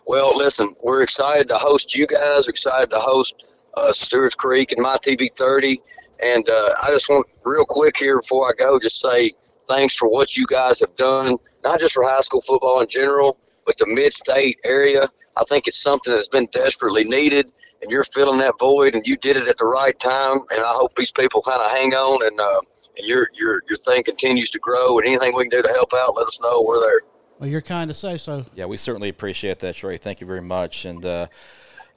Well, 0.06 0.36
listen, 0.36 0.76
we're 0.80 1.02
excited 1.02 1.48
to 1.48 1.56
host 1.56 1.92
you 1.92 2.06
guys. 2.06 2.46
We're 2.46 2.50
excited 2.50 2.88
to 2.90 3.00
host 3.00 3.42
uh, 3.76 3.92
Stewart's 3.92 4.36
Creek 4.36 4.70
and 4.70 4.80
My 4.80 4.96
TV 4.96 5.28
30. 5.36 5.82
And 6.22 6.48
uh, 6.48 6.76
I 6.80 6.90
just 6.90 7.08
want 7.08 7.26
real 7.44 7.64
quick 7.64 7.96
here 7.96 8.20
before 8.20 8.48
I 8.48 8.52
go, 8.56 8.78
just 8.78 9.00
say 9.00 9.32
thanks 9.66 9.96
for 9.96 10.08
what 10.08 10.36
you 10.36 10.46
guys 10.46 10.78
have 10.78 10.94
done 10.94 11.36
not 11.66 11.80
just 11.80 11.94
for 11.94 12.04
high 12.04 12.20
school 12.20 12.40
football 12.40 12.80
in 12.80 12.86
general, 12.86 13.38
but 13.66 13.76
the 13.76 13.86
mid-state 13.86 14.58
area. 14.64 15.10
I 15.36 15.42
think 15.48 15.66
it's 15.66 15.82
something 15.82 16.12
that's 16.12 16.28
been 16.28 16.46
desperately 16.52 17.02
needed, 17.02 17.52
and 17.86 17.92
you're 17.92 18.02
filling 18.02 18.40
that 18.40 18.58
void, 18.58 18.96
and 18.96 19.06
you 19.06 19.16
did 19.16 19.36
it 19.36 19.46
at 19.46 19.58
the 19.58 19.64
right 19.64 19.98
time. 20.00 20.40
And 20.50 20.60
I 20.60 20.72
hope 20.72 20.96
these 20.96 21.12
people 21.12 21.40
kind 21.40 21.62
of 21.62 21.70
hang 21.70 21.94
on, 21.94 22.26
and 22.26 22.40
uh, 22.40 22.60
and 22.98 23.06
your 23.06 23.30
your 23.32 23.62
your 23.68 23.78
thing 23.78 24.02
continues 24.02 24.50
to 24.50 24.58
grow. 24.58 24.98
And 24.98 25.06
anything 25.06 25.36
we 25.36 25.44
can 25.44 25.50
do 25.50 25.62
to 25.62 25.72
help 25.72 25.94
out, 25.94 26.16
let 26.16 26.26
us 26.26 26.40
know. 26.40 26.62
We're 26.62 26.80
there. 26.80 27.00
Well, 27.38 27.48
you're 27.48 27.62
kind 27.62 27.88
to 27.88 27.94
say 27.94 28.18
so. 28.18 28.44
Yeah, 28.56 28.64
we 28.64 28.76
certainly 28.76 29.08
appreciate 29.08 29.60
that, 29.60 29.76
Trey. 29.76 29.98
Thank 29.98 30.20
you 30.20 30.26
very 30.26 30.42
much, 30.42 30.84
and. 30.84 31.04
Uh, 31.04 31.26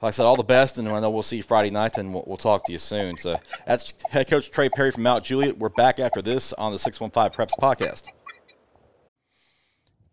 like 0.02 0.08
I 0.08 0.12
said, 0.12 0.24
all 0.24 0.36
the 0.36 0.42
best, 0.42 0.78
and 0.78 0.88
I 0.88 0.98
know 0.98 1.10
we'll 1.10 1.22
see 1.22 1.36
you 1.36 1.42
Friday 1.42 1.68
night, 1.68 1.98
and 1.98 2.14
we'll, 2.14 2.24
we'll, 2.26 2.38
talk 2.38 2.64
to 2.64 2.72
you 2.72 2.78
soon. 2.78 3.18
So 3.18 3.36
that's 3.66 3.92
head 4.08 4.30
coach 4.30 4.50
Trey 4.50 4.70
Perry 4.70 4.92
from 4.92 5.02
Mount 5.02 5.24
Juliet. 5.24 5.58
We're 5.58 5.68
back 5.68 6.00
after 6.00 6.22
this 6.22 6.54
on 6.54 6.72
the 6.72 6.78
615 6.78 7.36
Preps 7.36 7.52
podcast. 7.60 8.06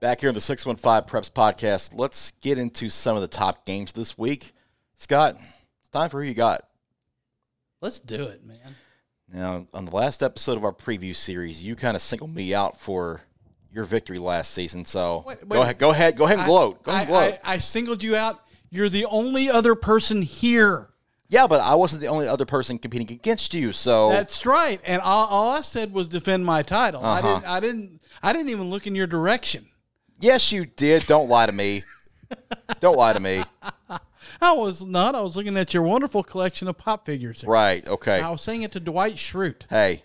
Back 0.01 0.19
here 0.19 0.27
in 0.27 0.35
the 0.35 0.41
615 0.41 1.09
Preps 1.09 1.31
podcast, 1.31 1.97
let's 1.97 2.31
get 2.41 2.57
into 2.57 2.89
some 2.89 3.15
of 3.15 3.21
the 3.21 3.29
top 3.29 3.65
games 3.65 3.93
this 3.93 4.17
week. 4.17 4.51
Scott, 4.99 5.35
it's 5.35 5.56
time 5.97 6.09
for 6.09 6.21
who 6.21 6.27
you 6.27 6.33
got. 6.33 6.61
Let's 7.81 7.99
do 7.99 8.25
it, 8.25 8.43
man. 8.45 8.75
Now, 9.31 9.67
on 9.73 9.85
the 9.85 9.95
last 9.95 10.23
episode 10.23 10.57
of 10.57 10.63
our 10.63 10.71
preview 10.71 11.15
series, 11.15 11.63
you 11.63 11.75
kind 11.75 11.95
of 11.95 12.01
singled 12.01 12.33
me 12.33 12.53
out 12.53 12.79
for 12.79 13.21
your 13.71 13.83
victory 13.83 14.19
last 14.19 14.51
season. 14.53 14.85
So 14.85 15.23
wait, 15.27 15.39
wait, 15.41 15.49
go 15.49 15.61
ahead, 15.61 15.77
go 15.77 15.91
ahead, 15.91 16.15
go 16.15 16.25
ahead 16.25 16.39
and 16.39 16.47
gloat. 16.47 16.83
Go 16.83 16.91
ahead 16.91 17.03
and 17.03 17.09
gloat. 17.09 17.39
I, 17.43 17.51
I, 17.51 17.53
I 17.55 17.57
singled 17.57 18.03
you 18.03 18.15
out. 18.15 18.41
You're 18.69 18.89
the 18.89 19.05
only 19.05 19.49
other 19.49 19.75
person 19.75 20.21
here. 20.21 20.89
Yeah, 21.29 21.47
but 21.47 21.59
I 21.59 21.75
wasn't 21.75 22.01
the 22.01 22.07
only 22.07 22.27
other 22.27 22.45
person 22.45 22.77
competing 22.77 23.11
against 23.11 23.53
you. 23.53 23.73
So 23.73 24.09
that's 24.11 24.45
right. 24.45 24.79
And 24.85 25.01
all, 25.01 25.27
all 25.27 25.51
I 25.51 25.61
said 25.61 25.91
was 25.91 26.07
defend 26.07 26.45
my 26.45 26.61
title. 26.61 27.03
Uh-huh. 27.03 27.11
I 27.11 27.21
didn't. 27.21 27.45
I 27.45 27.59
didn't. 27.59 28.01
I 28.23 28.33
didn't 28.33 28.49
even 28.49 28.69
look 28.69 28.87
in 28.87 28.95
your 28.95 29.07
direction. 29.07 29.67
Yes, 30.19 30.51
you 30.51 30.65
did. 30.65 31.05
Don't 31.05 31.27
lie 31.27 31.45
to 31.45 31.51
me. 31.51 31.83
Don't 32.79 32.97
lie 32.97 33.13
to 33.13 33.19
me. 33.19 33.43
I 34.41 34.53
was 34.53 34.83
not. 34.83 35.15
I 35.15 35.21
was 35.21 35.35
looking 35.35 35.57
at 35.57 35.73
your 35.73 35.83
wonderful 35.83 36.23
collection 36.23 36.67
of 36.67 36.77
pop 36.77 37.05
figures. 37.05 37.41
Here. 37.41 37.49
Right. 37.49 37.87
Okay. 37.87 38.21
I 38.21 38.29
was 38.29 38.41
saying 38.41 38.63
it 38.63 38.71
to 38.73 38.79
Dwight 38.79 39.15
Schrute. 39.15 39.63
Hey. 39.69 40.03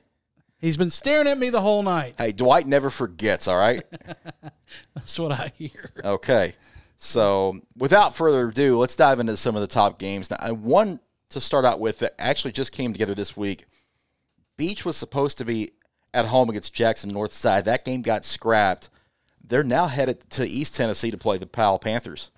He's 0.59 0.77
been 0.77 0.91
staring 0.91 1.27
at 1.27 1.39
me 1.39 1.51
the 1.51 1.61
whole 1.61 1.83
night. 1.83 2.15
Hey, 2.19 2.31
Dwight 2.31 2.67
never 2.67 2.89
forgets, 2.89 3.49
all 3.49 3.57
right? 3.57 3.83
That's 4.95 5.19
what 5.19 5.33
I 5.33 5.53
hear. 5.57 5.91
Okay. 6.05 6.55
So, 6.97 7.59
without 7.77 8.15
further 8.15 8.49
ado, 8.49 8.79
let's 8.79 8.95
dive 8.95 9.19
into 9.19 9.37
some 9.37 9.57
of 9.57 9.61
the 9.61 9.67
top 9.67 9.99
games. 9.99 10.31
Now, 10.31 10.37
I 10.39 10.53
want 10.53 11.01
to 11.31 11.41
start 11.41 11.65
out 11.65 11.81
with 11.81 11.99
that 11.99 12.15
actually 12.17 12.53
just 12.53 12.71
came 12.71 12.93
together 12.93 13.15
this 13.15 13.37
week. 13.37 13.65
Beech 14.57 14.85
was 14.85 14.97
supposed 14.97 15.39
to 15.39 15.45
be 15.45 15.73
at 16.15 16.27
home 16.27 16.49
against 16.49 16.73
Jackson 16.73 17.13
Northside. 17.13 17.65
That 17.65 17.85
game 17.85 18.03
got 18.03 18.25
scrapped 18.25 18.89
they're 19.53 19.63
now 19.63 19.87
headed 19.87 20.31
to 20.31 20.49
East 20.49 20.75
Tennessee 20.75 21.11
to 21.11 21.19
play 21.19 21.39
the 21.39 21.47
Powell 21.47 21.79
Panthers. 21.79 22.31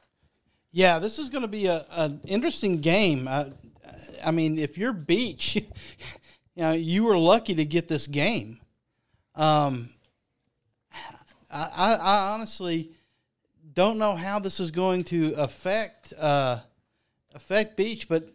Yeah, 0.74 0.98
this 0.98 1.20
is 1.20 1.28
going 1.28 1.42
to 1.42 1.48
be 1.48 1.66
a, 1.66 1.86
an 1.92 2.20
interesting 2.26 2.80
game. 2.80 3.28
Uh, 3.30 3.44
I 4.24 4.32
mean, 4.32 4.58
if 4.58 4.76
you're 4.76 4.92
Beech, 4.92 5.54
you 5.54 5.64
know, 6.56 6.72
you 6.72 7.04
were 7.04 7.16
lucky 7.16 7.54
to 7.54 7.64
get 7.64 7.86
this 7.86 8.08
game. 8.08 8.58
Um, 9.36 9.90
I, 11.48 11.70
I, 11.76 11.94
I 11.94 12.32
honestly 12.32 12.90
don't 13.72 13.98
know 13.98 14.16
how 14.16 14.40
this 14.40 14.58
is 14.58 14.72
going 14.72 15.04
to 15.04 15.34
affect 15.36 16.12
uh, 16.18 16.58
affect 17.36 17.76
Beech, 17.76 18.08
but 18.08 18.28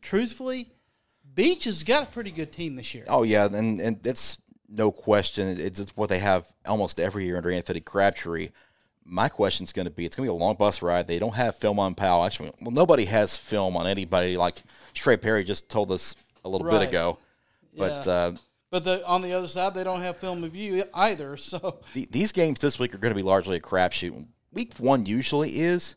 truthfully, 0.00 0.70
Beech 1.34 1.64
has 1.64 1.84
got 1.84 2.04
a 2.04 2.06
pretty 2.06 2.30
good 2.30 2.50
team 2.50 2.76
this 2.76 2.94
year. 2.94 3.04
Oh 3.08 3.24
yeah, 3.24 3.44
and 3.44 3.78
and 3.78 4.06
it's 4.06 4.40
no 4.70 4.90
question. 4.90 5.60
It's 5.60 5.78
it's 5.78 5.94
what 5.98 6.08
they 6.08 6.20
have 6.20 6.50
almost 6.64 6.98
every 6.98 7.26
year 7.26 7.36
under 7.36 7.50
Anthony 7.50 7.80
Crabtree. 7.80 8.48
My 9.06 9.28
question 9.28 9.64
is 9.64 9.72
going 9.72 9.86
to 9.86 9.90
be: 9.92 10.04
It's 10.06 10.16
going 10.16 10.26
to 10.26 10.32
be 10.32 10.36
a 10.36 10.40
long 10.44 10.54
bus 10.56 10.80
ride. 10.82 11.06
They 11.06 11.18
don't 11.18 11.34
have 11.34 11.56
film 11.56 11.78
on 11.78 11.94
Powell. 11.94 12.24
Actually, 12.24 12.52
well, 12.60 12.70
nobody 12.70 13.04
has 13.04 13.36
film 13.36 13.76
on 13.76 13.86
anybody. 13.86 14.36
Like 14.36 14.56
Trey 14.94 15.16
Perry 15.16 15.44
just 15.44 15.68
told 15.70 15.92
us 15.92 16.14
a 16.44 16.48
little 16.48 16.66
Right. 16.66 16.80
bit 16.80 16.88
ago. 16.88 17.18
But 17.76 18.08
uh, 18.08 18.32
But 18.70 18.84
the, 18.84 19.06
on 19.06 19.20
the 19.22 19.32
other 19.34 19.48
side, 19.48 19.74
they 19.74 19.84
don't 19.84 20.00
have 20.00 20.16
film 20.18 20.42
of 20.44 20.54
you 20.56 20.84
either. 20.94 21.36
So 21.38 21.80
the, 21.92 22.08
these 22.10 22.32
games 22.32 22.60
this 22.60 22.78
week 22.78 22.94
are 22.94 22.98
going 22.98 23.12
to 23.12 23.16
be 23.16 23.22
largely 23.22 23.56
a 23.56 23.60
crapshoot. 23.60 24.26
Week 24.52 24.72
one 24.78 25.04
usually 25.04 25.58
is, 25.60 25.96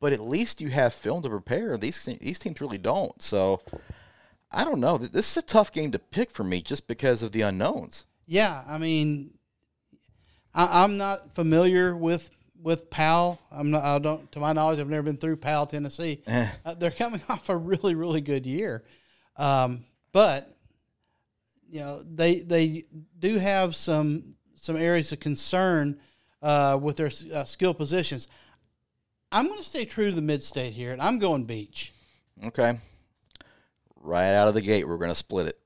but 0.00 0.12
at 0.12 0.20
least 0.20 0.60
you 0.60 0.68
have 0.68 0.92
film 0.92 1.22
to 1.22 1.30
prepare. 1.30 1.76
These 1.78 2.04
these 2.20 2.38
teams 2.38 2.60
really 2.60 2.78
don't. 2.78 3.20
So 3.22 3.62
I 4.50 4.64
don't 4.64 4.80
know. 4.80 4.98
This 4.98 5.30
is 5.30 5.36
a 5.42 5.46
tough 5.46 5.72
game 5.72 5.90
to 5.92 5.98
pick 5.98 6.30
for 6.30 6.44
me 6.44 6.60
just 6.60 6.86
because 6.86 7.22
of 7.22 7.32
the 7.32 7.40
unknowns. 7.42 8.04
yeah, 8.26 8.62
I 8.68 8.76
mean, 8.78 9.32
I, 10.54 10.82
I'm 10.84 10.98
not 10.98 11.32
familiar 11.32 11.96
with 11.96 12.30
with 12.62 12.90
Powell. 12.90 13.40
I'm 13.50 13.70
not. 13.70 13.82
I 13.82 13.98
don't. 13.98 14.30
To 14.32 14.40
my 14.40 14.52
knowledge, 14.52 14.78
I've 14.78 14.88
never 14.88 15.02
been 15.02 15.16
through 15.16 15.36
Powell, 15.36 15.66
Tennessee. 15.66 16.22
Uh, 16.64 16.74
they're 16.74 16.90
coming 16.90 17.20
off 17.28 17.48
a 17.48 17.56
really 17.56 17.94
really 17.94 18.20
good 18.20 18.46
year, 18.46 18.84
um, 19.36 19.84
but 20.12 20.56
you 21.68 21.80
know 21.80 22.02
they 22.02 22.40
they 22.40 22.84
do 23.18 23.38
have 23.38 23.74
some 23.74 24.34
some 24.54 24.76
areas 24.76 25.12
of 25.12 25.20
concern 25.20 25.98
uh, 26.40 26.78
with 26.80 26.96
their 26.96 27.10
uh, 27.34 27.44
skill 27.44 27.74
positions. 27.74 28.28
I'm 29.30 29.46
going 29.46 29.58
to 29.58 29.64
stay 29.64 29.84
true 29.84 30.10
to 30.10 30.14
the 30.14 30.22
mid 30.22 30.42
state 30.42 30.74
here, 30.74 30.92
and 30.92 31.00
I'm 31.00 31.18
going 31.18 31.44
Beech. 31.44 31.92
Okay. 32.46 32.78
Right 33.96 34.34
out 34.34 34.48
of 34.48 34.54
the 34.54 34.60
gate, 34.60 34.86
we're 34.86 34.98
going 34.98 35.10
to 35.10 35.16
split 35.16 35.46
it. 35.46 35.58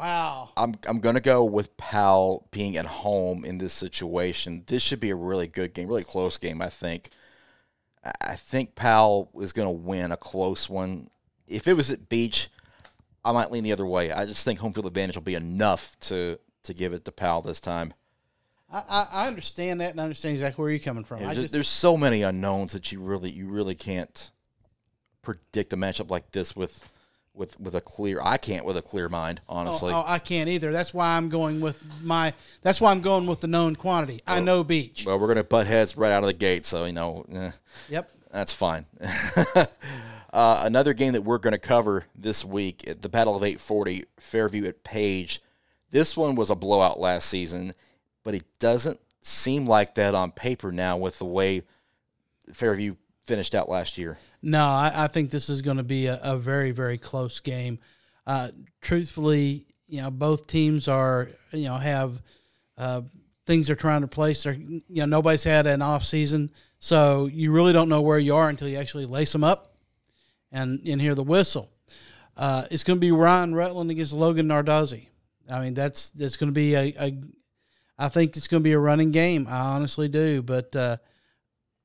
Wow. 0.00 0.48
I'm 0.56 0.74
I'm 0.88 1.00
going 1.00 1.16
to 1.16 1.20
go 1.20 1.44
with 1.44 1.76
Powell 1.76 2.48
being 2.52 2.78
at 2.78 2.86
home 2.86 3.44
in 3.44 3.58
this 3.58 3.74
situation. 3.74 4.64
This 4.66 4.82
should 4.82 4.98
be 4.98 5.10
a 5.10 5.14
really 5.14 5.46
good 5.46 5.74
game, 5.74 5.88
really 5.88 6.04
close 6.04 6.38
game. 6.38 6.62
I 6.62 6.68
think. 6.68 7.10
I- 8.22 8.34
think 8.34 8.74
Powell 8.74 9.30
is 9.34 9.52
going 9.52 9.66
to 9.68 9.72
win 9.72 10.10
a 10.10 10.16
close 10.16 10.70
one. 10.70 11.08
If 11.46 11.68
it 11.68 11.74
was 11.74 11.90
at 11.90 12.08
Beech, 12.08 12.48
I 13.22 13.32
might 13.32 13.52
lean 13.52 13.62
the 13.62 13.72
other 13.72 13.84
way. 13.84 14.10
I 14.10 14.24
just 14.24 14.42
think 14.42 14.58
home 14.58 14.72
field 14.72 14.86
advantage 14.86 15.16
will 15.16 15.22
be 15.22 15.34
enough 15.34 16.00
to 16.00 16.38
to 16.62 16.72
give 16.72 16.94
it 16.94 17.04
to 17.04 17.12
Powell 17.12 17.42
this 17.42 17.60
time. 17.60 17.92
I, 18.72 19.06
I, 19.12 19.26
understand 19.26 19.80
that 19.80 19.90
and 19.90 20.00
I 20.00 20.04
understand 20.04 20.34
exactly 20.34 20.62
where 20.62 20.70
you're 20.70 20.78
coming 20.78 21.04
from. 21.04 21.20
There's, 21.20 21.34
just 21.34 21.52
there's 21.52 21.68
so 21.68 21.96
many 21.96 22.22
unknowns 22.22 22.72
that 22.72 22.90
you 22.92 23.00
really 23.00 23.30
you 23.30 23.48
really 23.48 23.74
can't 23.74 24.30
predict 25.20 25.74
a 25.74 25.76
matchup 25.76 26.10
like 26.10 26.30
this 26.30 26.56
with 26.56 26.88
with 27.40 27.58
with 27.58 27.74
a 27.74 27.80
clear. 27.80 28.20
I 28.22 28.36
can't 28.36 28.64
with 28.64 28.76
a 28.76 28.82
clear 28.82 29.08
mind, 29.08 29.40
oh, 29.48 29.56
honestly. 29.56 29.92
oh, 29.92 30.04
I 30.06 30.20
can't 30.20 30.48
either. 30.48 30.72
That's 30.72 30.94
why 30.94 31.16
I'm 31.16 31.28
going 31.28 31.60
with 31.60 31.82
my. 32.04 32.32
That's 32.62 32.80
why 32.80 32.92
I'm 32.92 33.00
going 33.00 33.26
with 33.26 33.40
the 33.40 33.48
known 33.48 33.74
quantity. 33.74 34.20
I 34.26 34.38
know 34.38 34.62
Beech. 34.62 35.06
Well, 35.06 35.18
we're 35.18 35.26
gonna 35.26 35.42
butt 35.42 35.66
heads 35.66 35.96
right 35.96 36.12
out 36.12 36.22
of 36.22 36.28
the 36.28 36.34
gate, 36.34 36.64
so 36.64 36.84
you 36.84 36.92
know 36.92 37.24
eh, 37.32 37.50
Yep. 37.88 38.12
that's 38.30 38.52
fine. 38.52 38.84
uh, 40.32 40.62
another 40.64 40.92
game 40.92 41.14
that 41.14 41.22
we're 41.22 41.38
gonna 41.38 41.58
cover 41.58 42.04
this 42.14 42.44
week 42.44 42.86
at 42.86 43.02
the 43.02 43.08
Battle 43.08 43.34
of 43.34 43.42
840, 43.42 44.04
Fairview 44.20 44.66
at 44.66 44.84
Page. 44.84 45.42
This 45.90 46.16
one 46.16 46.36
was 46.36 46.50
a 46.50 46.54
blowout 46.54 47.00
last 47.00 47.28
season, 47.28 47.72
but 48.22 48.34
it 48.34 48.44
doesn't 48.60 49.00
seem 49.22 49.66
like 49.66 49.96
that 49.96 50.14
on 50.14 50.30
paper 50.30 50.70
now 50.70 50.96
with 50.96 51.18
the 51.18 51.24
way 51.24 51.62
Fairview 52.52 52.96
finished 53.24 53.54
out 53.54 53.68
last 53.68 53.98
year. 53.98 54.18
No, 54.42 54.64
I, 54.64 54.92
I 54.94 55.06
think 55.06 55.30
this 55.30 55.48
is 55.48 55.62
going 55.62 55.76
to 55.76 55.82
be 55.82 56.06
a, 56.06 56.18
a 56.22 56.36
very, 56.38 56.70
very 56.70 56.98
close 56.98 57.40
game. 57.40 57.78
Uh, 58.26 58.48
truthfully, 58.80 59.66
you 59.88 60.00
know, 60.00 60.10
both 60.10 60.46
teams 60.46 60.88
are, 60.88 61.28
you 61.52 61.64
know, 61.64 61.76
have 61.76 62.22
uh, 62.78 63.02
things 63.46 63.66
they're 63.66 63.76
trying 63.76 64.02
to 64.02 64.08
place. 64.08 64.42
They're, 64.42 64.54
you 64.54 64.82
know, 64.88 65.06
nobody's 65.06 65.44
had 65.44 65.66
an 65.66 65.82
off 65.82 66.04
season, 66.04 66.50
so 66.78 67.26
you 67.26 67.52
really 67.52 67.72
don't 67.72 67.88
know 67.88 68.00
where 68.00 68.18
you 68.18 68.34
are 68.34 68.48
until 68.48 68.68
you 68.68 68.78
actually 68.78 69.06
lace 69.06 69.32
them 69.32 69.44
up 69.44 69.74
and 70.52 70.80
and 70.86 71.00
hear 71.00 71.14
the 71.14 71.22
whistle. 71.22 71.70
Uh, 72.36 72.64
it's 72.70 72.84
going 72.84 72.96
to 72.96 73.00
be 73.00 73.12
Ryan 73.12 73.54
Rutland 73.54 73.90
against 73.90 74.12
Logan 74.12 74.46
Nardozzi. 74.46 75.08
I 75.50 75.60
mean, 75.60 75.74
that's 75.74 76.10
that's 76.10 76.36
going 76.36 76.48
to 76.48 76.54
be 76.54 76.74
a, 76.74 76.94
a. 76.98 77.18
I 77.98 78.08
think 78.08 78.36
it's 78.36 78.48
going 78.48 78.62
to 78.62 78.64
be 78.64 78.72
a 78.72 78.78
running 78.78 79.10
game. 79.10 79.46
I 79.50 79.58
honestly 79.58 80.08
do, 80.08 80.40
but 80.40 80.74
uh, 80.74 80.96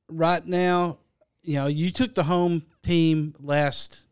right 0.08 0.46
now, 0.46 0.98
you 1.46 1.54
know, 1.54 1.66
you 1.68 1.90
took 1.90 2.14
the 2.14 2.24
home 2.24 2.66
team 2.82 3.34
last, 3.38 4.02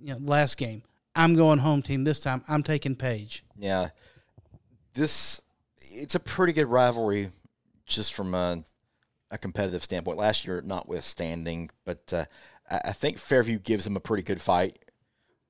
you 0.00 0.12
know, 0.12 0.20
last 0.22 0.58
game. 0.58 0.82
I'm 1.16 1.34
going 1.34 1.58
home 1.58 1.82
team 1.82 2.04
this 2.04 2.20
time. 2.20 2.44
I'm 2.46 2.62
taking 2.62 2.94
Page. 2.94 3.42
Yeah, 3.56 3.88
this 4.94 5.42
it's 5.80 6.14
a 6.14 6.20
pretty 6.20 6.52
good 6.52 6.66
rivalry, 6.66 7.30
just 7.86 8.12
from 8.12 8.34
a, 8.34 8.62
a 9.30 9.38
competitive 9.38 9.82
standpoint. 9.82 10.18
Last 10.18 10.46
year, 10.46 10.60
notwithstanding, 10.60 11.70
but 11.84 12.12
uh, 12.12 12.26
I, 12.70 12.80
I 12.84 12.92
think 12.92 13.18
Fairview 13.18 13.58
gives 13.58 13.84
them 13.84 13.96
a 13.96 14.00
pretty 14.00 14.22
good 14.22 14.40
fight. 14.40 14.78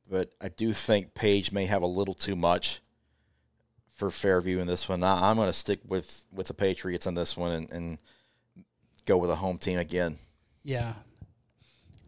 But 0.09 0.31
I 0.41 0.49
do 0.49 0.73
think 0.73 1.15
Page 1.15 1.53
may 1.53 1.67
have 1.67 1.83
a 1.83 1.87
little 1.87 2.15
too 2.15 2.37
much 2.37 2.81
for 3.93 4.09
Fairview 4.09 4.61
in 4.61 4.69
this 4.69 4.89
one. 4.89 5.03
I, 5.03 5.29
I'm 5.29 5.37
going 5.37 5.49
to 5.49 5.53
stick 5.53 5.81
with 5.85 6.25
with 6.33 6.47
the 6.47 6.55
Patriots 6.55 7.09
on 7.09 7.15
this 7.15 7.37
one 7.37 7.53
and, 7.53 7.73
and 7.73 7.99
go 9.05 9.19
with 9.19 9.31
a 9.31 9.37
home 9.37 9.59
team 9.59 9.79
again. 9.79 10.17
Yeah, 10.63 10.95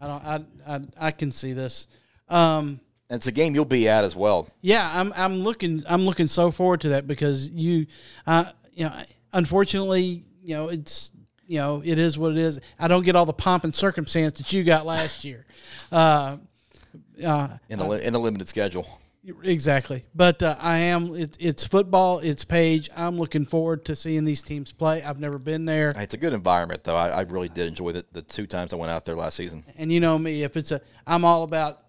I 0.01 0.07
don't. 0.07 0.25
I 0.25 0.45
I, 0.67 0.81
I 1.09 1.11
can 1.11 1.33
see 1.33 1.53
this. 1.53 1.87
Um, 2.29 2.81
it's 3.11 3.27
a 3.27 3.33
game 3.33 3.55
you'll 3.55 3.65
be 3.65 3.89
at 3.89 4.05
as 4.05 4.15
well. 4.15 4.49
yeah, 4.61 4.91
I'm 4.95 5.13
I'm 5.17 5.41
looking 5.43 5.83
I'm 5.89 6.03
looking 6.03 6.29
so 6.29 6.51
forward 6.51 6.81
to 6.83 6.91
that 6.91 7.07
because 7.07 7.51
you, 7.51 7.87
uh, 8.27 8.45
you 8.73 8.85
know, 8.85 8.93
unfortunately, 9.33 10.25
you 10.43 10.55
know, 10.55 10.69
it's 10.69 11.11
you 11.47 11.59
know, 11.59 11.83
it 11.85 11.99
is 11.99 12.17
what 12.17 12.31
it 12.33 12.39
is. 12.39 12.61
I 12.79 12.87
don't 12.87 13.05
get 13.05 13.17
all 13.17 13.27
the 13.27 13.33
pomp 13.33 13.65
and 13.65 13.75
circumstance 13.75 14.35
that 14.35 14.53
you 14.53 14.63
got 14.63 14.87
last 14.87 15.25
year. 15.25 15.45
Uh, 15.91 16.37
uh, 17.25 17.49
in 17.69 17.81
a, 17.81 17.91
in 17.95 18.15
a 18.15 18.19
limited 18.19 18.49
schedule. 18.49 19.00
Exactly, 19.43 20.05
but 20.15 20.43
uh, 20.43 20.57
I 20.59 20.79
am. 20.79 21.15
It, 21.15 21.37
it's 21.39 21.67
football. 21.67 22.21
It's 22.21 22.45
Page. 22.45 22.89
I'm 22.97 23.19
looking 23.19 23.45
forward 23.45 23.85
to 23.85 23.95
seeing 23.95 24.25
these 24.25 24.43
teams 24.43 24.73
play. 24.73 25.03
I've 25.03 25.21
never 25.21 25.39
been 25.39 25.67
there, 25.67 25.93
It's 25.97 26.15
a 26.15 26.19
good 26.19 26.33
environment, 26.33 26.85
though. 26.85 26.97
I, 26.97 27.09
I 27.11 27.21
really 27.23 27.51
did 27.51 27.69
enjoy 27.69 27.93
the, 27.93 28.05
the 28.13 28.23
two 28.23 28.47
times 28.47 28.73
I 28.73 28.77
went 28.77 28.91
out 28.91 29.05
there 29.05 29.15
last 29.17 29.37
season. 29.37 29.63
and 29.77 29.93
you 29.93 30.01
know 30.01 30.19
me. 30.19 30.43
If 30.43 30.57
it's 30.57 30.73
a, 30.73 30.81
I'm 31.07 31.27
all 31.27 31.43
about 31.43 31.83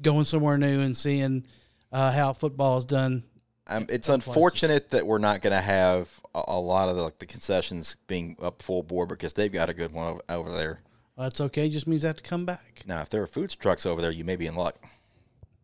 going 0.00 0.24
somewhere 0.24 0.56
new 0.58 0.80
and 0.80 0.96
seeing 0.96 1.44
uh, 1.90 2.12
how 2.12 2.32
football 2.32 2.78
is 2.78 2.84
done. 2.84 3.24
Um, 3.66 3.86
it's 3.88 4.08
unfortunate 4.08 4.90
that 4.90 5.06
we're 5.06 5.18
not 5.18 5.42
going 5.42 5.52
to 5.54 5.60
have 5.60 6.20
a, 6.34 6.42
a 6.48 6.60
lot 6.60 6.88
of 6.88 6.96
the, 6.96 7.02
like, 7.02 7.18
the 7.18 7.26
concessions 7.26 7.96
being 8.06 8.36
up 8.40 8.62
full 8.62 8.82
board 8.84 9.08
because 9.08 9.32
they've 9.32 9.52
got 9.52 9.68
a 9.68 9.74
good 9.74 9.92
one 9.92 10.06
over, 10.08 10.20
over 10.28 10.52
there. 10.52 10.80
Well, 11.16 11.28
that's 11.28 11.40
okay. 11.40 11.66
It 11.66 11.70
Just 11.70 11.88
means 11.88 12.04
I 12.04 12.08
have 12.08 12.16
to 12.16 12.22
come 12.22 12.44
back. 12.44 12.82
Now, 12.86 13.00
if 13.00 13.08
there 13.08 13.22
are 13.22 13.26
food 13.26 13.50
trucks 13.58 13.86
over 13.86 14.00
there, 14.00 14.12
you 14.12 14.24
may 14.24 14.36
be 14.36 14.46
in 14.46 14.54
luck. 14.54 14.76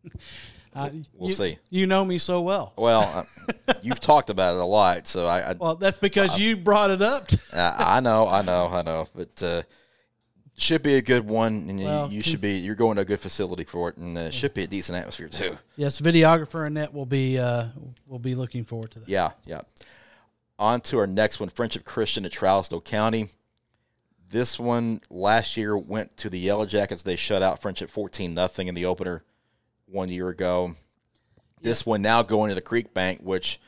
Uh, 0.77 0.89
We'll 1.13 1.29
you, 1.29 1.35
see. 1.35 1.57
You 1.69 1.87
know 1.87 2.05
me 2.05 2.17
so 2.17 2.41
well. 2.41 2.73
Well, 2.77 3.01
uh, 3.67 3.73
you've 3.81 3.99
talked 3.99 4.29
about 4.29 4.55
it 4.55 4.59
a 4.59 4.65
lot, 4.65 5.07
so 5.07 5.25
I 5.25 5.51
I, 5.51 5.53
Well, 5.53 5.75
that's 5.75 5.97
because 5.97 6.37
you 6.37 6.55
brought 6.57 6.91
it 6.91 7.01
up. 7.01 7.27
I 7.53 7.97
I 7.97 7.99
know, 7.99 8.27
I 8.27 8.41
know, 8.43 8.67
I 8.67 8.81
know, 8.83 9.07
but 9.15 9.43
uh, 9.43 9.63
should 10.55 10.83
be 10.83 10.95
a 10.95 11.01
good 11.01 11.27
one, 11.27 11.67
and 11.69 11.79
you- 11.79 11.85
Well, 11.85 12.11
you 12.11 12.21
should 12.21 12.41
be 12.41 12.53
you're 12.53 12.75
going 12.75 12.95
to 12.95 13.01
a 13.01 13.05
good 13.05 13.19
facility 13.19 13.63
for 13.63 13.89
it, 13.89 13.97
and 13.97 14.17
uh, 14.17 14.29
should 14.29 14.53
be 14.53 14.63
a 14.63 14.67
decent 14.67 14.97
atmosphere 14.97 15.29
too. 15.29 15.57
yes, 15.75 15.99
videographer 15.99 16.65
Annette 16.65 16.93
will 16.93 17.05
be 17.05 17.39
uh, 17.39 17.67
will 18.05 18.19
be 18.19 18.35
looking 18.35 18.63
forward 18.65 18.91
to 18.91 18.99
that. 18.99 19.09
Yeah, 19.09 19.31
yeah. 19.45 19.61
On 20.59 20.81
to 20.81 20.99
our 20.99 21.07
next 21.07 21.39
one, 21.39 21.49
Friendship 21.49 21.85
Christian 21.85 22.25
at 22.25 22.31
Trousdale 22.31 22.83
County. 22.83 23.29
This 24.29 24.59
one 24.59 25.01
last 25.09 25.55
year 25.55 25.77
went 25.77 26.17
to 26.17 26.29
the 26.29 26.39
Yellow 26.39 26.65
Jackets. 26.65 27.03
They 27.03 27.15
shut 27.15 27.41
out 27.41 27.61
Friendship 27.61 27.89
14 27.89 28.33
nothing 28.33 28.67
in 28.67 28.75
the 28.75 28.85
opener 28.85 29.23
one 29.87 30.09
year 30.09 30.29
ago. 30.29 30.75
This 31.61 31.85
one 31.85 32.01
now 32.01 32.21
going 32.23 32.49
to 32.49 32.55
the 32.55 32.61
Creek 32.61 32.93
Bank, 32.93 33.21
which 33.21 33.59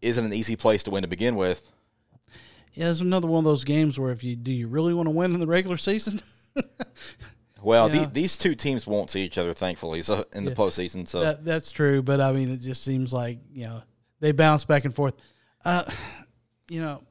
isn't 0.00 0.24
an 0.24 0.32
easy 0.32 0.56
place 0.56 0.82
to 0.84 0.90
win 0.90 1.02
to 1.02 1.08
begin 1.08 1.36
with. 1.36 1.70
Yeah, 2.72 2.90
it's 2.90 3.00
another 3.00 3.26
one 3.26 3.38
of 3.38 3.44
those 3.44 3.64
games 3.64 3.98
where 3.98 4.12
if 4.12 4.22
you 4.24 4.36
do 4.36 4.52
you 4.52 4.68
really 4.68 4.94
want 4.94 5.06
to 5.06 5.10
win 5.10 5.34
in 5.34 5.40
the 5.40 5.46
regular 5.46 5.76
season? 5.76 6.20
Well, 7.62 7.88
Yeah. 7.92 8.04
the, 8.04 8.10
these 8.10 8.38
two 8.38 8.54
teams 8.54 8.86
won't 8.86 9.10
see 9.10 9.22
each 9.22 9.38
other, 9.38 9.52
thankfully, 9.52 10.00
so 10.02 10.24
in 10.34 10.44
the 10.44 10.52
postseason. 10.52 11.08
So 11.08 11.20
That, 11.20 11.44
that's 11.44 11.72
true, 11.72 12.00
but 12.00 12.20
I 12.20 12.30
mean, 12.32 12.48
it 12.50 12.60
just 12.60 12.84
seems 12.84 13.12
like 13.12 13.40
you 13.52 13.66
know 13.66 13.82
they 14.20 14.30
bounce 14.30 14.64
back 14.64 14.84
and 14.84 14.94
forth. 14.94 15.14
Uh, 15.64 15.82
you 16.70 16.80
know, 16.80 17.02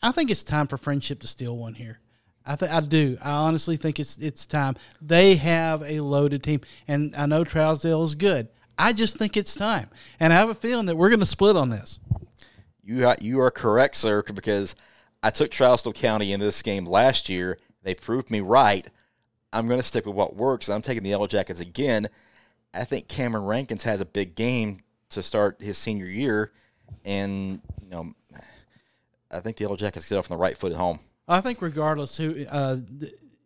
I 0.00 0.12
think 0.12 0.30
it's 0.30 0.44
time 0.44 0.68
for 0.68 0.76
friendship 0.76 1.18
to 1.20 1.26
steal 1.26 1.56
one 1.56 1.74
here. 1.74 1.98
I 2.46 2.56
think 2.56 2.72
I 2.72 2.80
do. 2.80 3.18
I 3.22 3.32
honestly 3.32 3.76
think 3.76 4.00
it's 4.00 4.16
it's 4.18 4.46
time. 4.46 4.76
They 5.00 5.36
have 5.36 5.82
a 5.82 6.00
loaded 6.00 6.42
team, 6.42 6.60
and 6.88 7.14
I 7.16 7.26
know 7.26 7.44
Trousdale 7.44 8.04
is 8.04 8.14
good. 8.14 8.48
I 8.78 8.92
just 8.92 9.16
think 9.16 9.36
it's 9.36 9.54
time, 9.54 9.88
and 10.18 10.32
I 10.32 10.36
have 10.36 10.48
a 10.48 10.54
feeling 10.54 10.86
that 10.86 10.96
we're 10.96 11.10
going 11.10 11.20
to 11.20 11.26
split 11.26 11.56
on 11.56 11.68
this. 11.68 12.00
You 12.82 13.06
are, 13.06 13.16
you 13.20 13.40
are 13.40 13.50
correct, 13.50 13.94
sir, 13.94 14.22
because 14.22 14.74
I 15.22 15.30
took 15.30 15.50
Trousdale 15.50 15.94
County 15.94 16.32
in 16.32 16.40
this 16.40 16.62
game 16.62 16.86
last 16.86 17.28
year. 17.28 17.58
They 17.82 17.94
proved 17.94 18.30
me 18.30 18.40
right. 18.40 18.86
I'm 19.52 19.68
going 19.68 19.80
to 19.80 19.86
stick 19.86 20.06
with 20.06 20.14
what 20.14 20.34
works. 20.34 20.68
I'm 20.68 20.82
taking 20.82 21.02
the 21.02 21.10
Yellow 21.10 21.26
Jackets 21.26 21.60
again. 21.60 22.08
I 22.72 22.84
think 22.84 23.08
Cameron 23.08 23.44
Rankins 23.44 23.82
has 23.82 24.00
a 24.00 24.06
big 24.06 24.34
game 24.34 24.80
to 25.10 25.22
start 25.22 25.60
his 25.60 25.76
senior 25.76 26.06
year. 26.06 26.52
and 27.04 27.60
you 27.82 27.90
know, 27.90 28.12
I 29.30 29.40
think 29.40 29.56
the 29.56 29.64
Yellow 29.64 29.76
Jackets 29.76 30.08
get 30.08 30.18
off 30.18 30.30
on 30.30 30.36
the 30.36 30.42
right 30.42 30.56
foot 30.56 30.72
at 30.72 30.78
home. 30.78 31.00
I 31.30 31.40
think 31.40 31.62
regardless 31.62 32.16
who, 32.16 32.44
uh, 32.50 32.78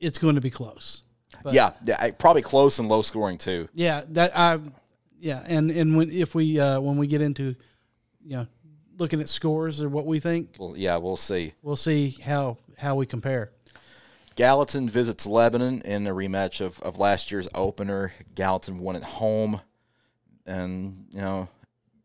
it's 0.01 0.19
going 0.19 0.35
to 0.37 0.41
be 0.41 0.51
close. 0.51 1.03
But- 1.43 1.53
yeah, 1.53 1.73
yeah, 1.85 2.11
probably 2.13 2.43
close 2.43 2.79
and 2.79 2.89
low 2.89 3.03
scoring 3.03 3.39
too. 3.39 3.69
Yeah, 3.75 4.03
that 4.11 4.37
I, 4.37 4.59
yeah, 5.21 5.43
and 5.47 5.71
and 5.71 5.97
when 5.97 6.11
if 6.11 6.35
we 6.35 6.59
uh, 6.59 6.81
when 6.81 6.97
we 6.97 7.07
get 7.07 7.21
into, 7.21 7.55
you 8.25 8.37
know, 8.37 8.47
looking 8.99 9.21
at 9.21 9.29
scores 9.29 9.83
or 9.83 9.89
what 9.89 10.07
we 10.07 10.21
think, 10.21 10.57
Well, 10.59 10.75
yeah, 10.77 10.97
we'll 10.97 11.17
see. 11.17 11.53
we'll 11.63 11.77
see 11.77 12.11
how 12.23 12.57
how 12.79 12.95
we 12.95 13.07
compare. 13.07 13.51
Gallatin 14.37 14.89
visits 14.89 15.27
Lebanon 15.27 15.81
in 15.83 16.07
a 16.07 16.11
rematch 16.15 16.61
of, 16.61 16.81
of 16.81 16.99
last 16.99 17.31
year's 17.31 17.49
opener. 17.55 18.13
Gallatin 18.35 18.79
won 18.79 18.97
at 18.97 19.05
home, 19.05 19.61
and 20.47 21.07
you 21.13 21.21
know, 21.21 21.49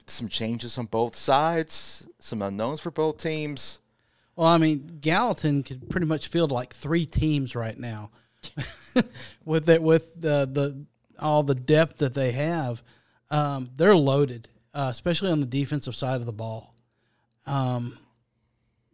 some 0.05 0.27
changes 0.27 0.77
on 0.77 0.86
both 0.86 1.15
sides, 1.15 2.07
some 2.19 2.41
unknowns 2.41 2.80
for 2.82 2.91
both 2.91 3.17
teams. 3.17 3.80
Well, 4.39 4.47
I 4.47 4.57
mean, 4.57 4.99
Gallatin 5.01 5.63
could 5.63 5.89
pretty 5.89 6.07
much 6.07 6.29
field 6.29 6.49
like 6.49 6.73
three 6.73 7.05
teams 7.05 7.55
right 7.57 7.77
now, 7.77 8.11
with 9.43 9.67
it 9.67 9.83
with 9.83 10.13
the 10.13 10.49
the 10.49 10.85
all 11.19 11.43
the 11.43 11.55
depth 11.55 11.97
that 11.97 12.13
they 12.13 12.31
have. 12.31 12.81
Um, 13.29 13.69
they're 13.75 13.97
loaded, 13.97 14.47
uh, 14.73 14.87
especially 14.91 15.29
on 15.29 15.41
the 15.41 15.45
defensive 15.45 15.93
side 15.93 16.21
of 16.21 16.25
the 16.25 16.31
ball. 16.31 16.73
Um, 17.45 17.97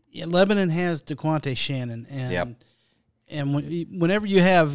yeah, 0.10 0.26
Lebanon 0.26 0.72
has 0.72 1.04
DeQuante 1.04 1.56
Shannon, 1.56 2.08
and 2.10 2.32
Yep. 2.32 2.48
and 3.28 3.54
when, 3.54 3.86
whenever 4.00 4.26
you 4.26 4.42
have 4.42 4.74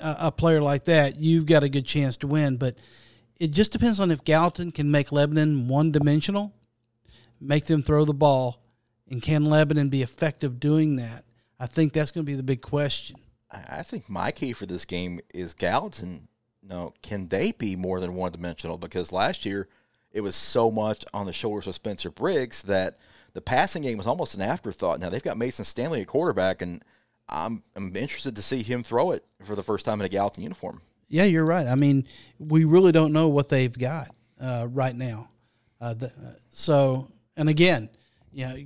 a, 0.00 0.16
a 0.20 0.30
player 0.30 0.62
like 0.62 0.84
that, 0.84 1.16
you've 1.16 1.46
got 1.46 1.64
a 1.64 1.68
good 1.68 1.84
chance 1.84 2.16
to 2.18 2.28
win. 2.28 2.58
But 2.58 2.78
it 3.40 3.48
just 3.50 3.72
depends 3.72 3.98
on 3.98 4.12
if 4.12 4.22
Gallatin 4.22 4.70
can 4.70 4.88
make 4.88 5.10
Lebanon 5.10 5.66
one 5.66 5.90
dimensional, 5.90 6.54
make 7.40 7.64
them 7.66 7.82
throw 7.82 8.04
the 8.04 8.14
ball, 8.14 8.61
and 9.12 9.20
can 9.20 9.44
Lebanon 9.44 9.90
be 9.90 10.02
effective 10.02 10.58
doing 10.58 10.96
that? 10.96 11.24
I 11.60 11.66
think 11.66 11.92
that's 11.92 12.10
going 12.10 12.24
to 12.24 12.30
be 12.30 12.34
the 12.34 12.42
big 12.42 12.62
question. 12.62 13.16
I 13.50 13.82
think 13.82 14.08
my 14.08 14.30
key 14.30 14.54
for 14.54 14.64
this 14.64 14.86
game 14.86 15.20
is 15.34 15.52
Gallatin. 15.52 16.28
No, 16.62 16.94
can 17.02 17.28
they 17.28 17.52
be 17.52 17.76
more 17.76 18.00
than 18.00 18.14
one 18.14 18.32
dimensional? 18.32 18.78
Because 18.78 19.12
last 19.12 19.44
year 19.44 19.68
it 20.12 20.22
was 20.22 20.34
so 20.34 20.70
much 20.70 21.04
on 21.12 21.26
the 21.26 21.32
shoulders 21.32 21.66
of 21.66 21.74
Spencer 21.74 22.10
Briggs 22.10 22.62
that 22.62 22.96
the 23.34 23.42
passing 23.42 23.82
game 23.82 23.98
was 23.98 24.06
almost 24.06 24.34
an 24.34 24.40
afterthought. 24.40 24.98
Now 24.98 25.10
they've 25.10 25.22
got 25.22 25.36
Mason 25.36 25.66
Stanley 25.66 26.00
at 26.00 26.06
quarterback, 26.06 26.62
and 26.62 26.82
I'm, 27.28 27.62
I'm 27.76 27.94
interested 27.94 28.34
to 28.36 28.42
see 28.42 28.62
him 28.62 28.82
throw 28.82 29.10
it 29.10 29.26
for 29.44 29.54
the 29.54 29.62
first 29.62 29.84
time 29.84 30.00
in 30.00 30.06
a 30.06 30.08
Gallatin 30.08 30.42
uniform. 30.42 30.80
Yeah, 31.08 31.24
you're 31.24 31.44
right. 31.44 31.66
I 31.66 31.74
mean, 31.74 32.06
we 32.38 32.64
really 32.64 32.92
don't 32.92 33.12
know 33.12 33.28
what 33.28 33.50
they've 33.50 33.76
got 33.76 34.08
uh, 34.40 34.68
right 34.70 34.96
now. 34.96 35.28
Uh, 35.82 35.92
the, 35.92 36.06
uh, 36.06 36.32
so, 36.48 37.08
and 37.36 37.50
again, 37.50 37.90
you 38.32 38.46
know, 38.46 38.56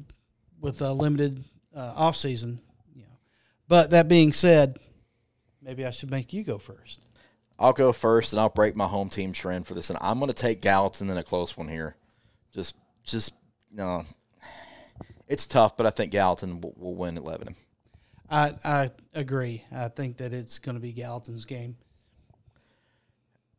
with 0.60 0.80
a 0.82 0.92
limited 0.92 1.44
uh, 1.74 1.92
off 1.96 2.16
season, 2.16 2.60
you 2.94 3.02
know. 3.02 3.18
But 3.68 3.90
that 3.90 4.08
being 4.08 4.32
said, 4.32 4.78
maybe 5.62 5.84
I 5.84 5.90
should 5.90 6.10
make 6.10 6.32
you 6.32 6.42
go 6.44 6.58
first. 6.58 7.00
I'll 7.58 7.72
go 7.72 7.92
first, 7.92 8.32
and 8.32 8.40
I'll 8.40 8.48
break 8.50 8.76
my 8.76 8.86
home 8.86 9.08
team 9.08 9.32
trend 9.32 9.66
for 9.66 9.74
this, 9.74 9.88
and 9.90 9.98
I'm 10.02 10.18
going 10.18 10.28
to 10.28 10.34
take 10.34 10.60
Gallatin 10.60 11.08
in 11.08 11.16
a 11.16 11.24
close 11.24 11.56
one 11.56 11.68
here. 11.68 11.96
Just, 12.52 12.76
just 13.04 13.34
no, 13.72 14.04
it's 15.26 15.46
tough, 15.46 15.76
but 15.76 15.86
I 15.86 15.90
think 15.90 16.12
Gallatin 16.12 16.60
will, 16.60 16.74
will 16.76 16.94
win 16.94 17.16
at 17.16 17.24
Lebanon. 17.24 17.54
I 18.28 18.54
I 18.64 18.90
agree. 19.14 19.62
I 19.74 19.88
think 19.88 20.16
that 20.18 20.34
it's 20.34 20.58
going 20.58 20.74
to 20.74 20.80
be 20.80 20.92
Gallatin's 20.92 21.44
game. 21.44 21.76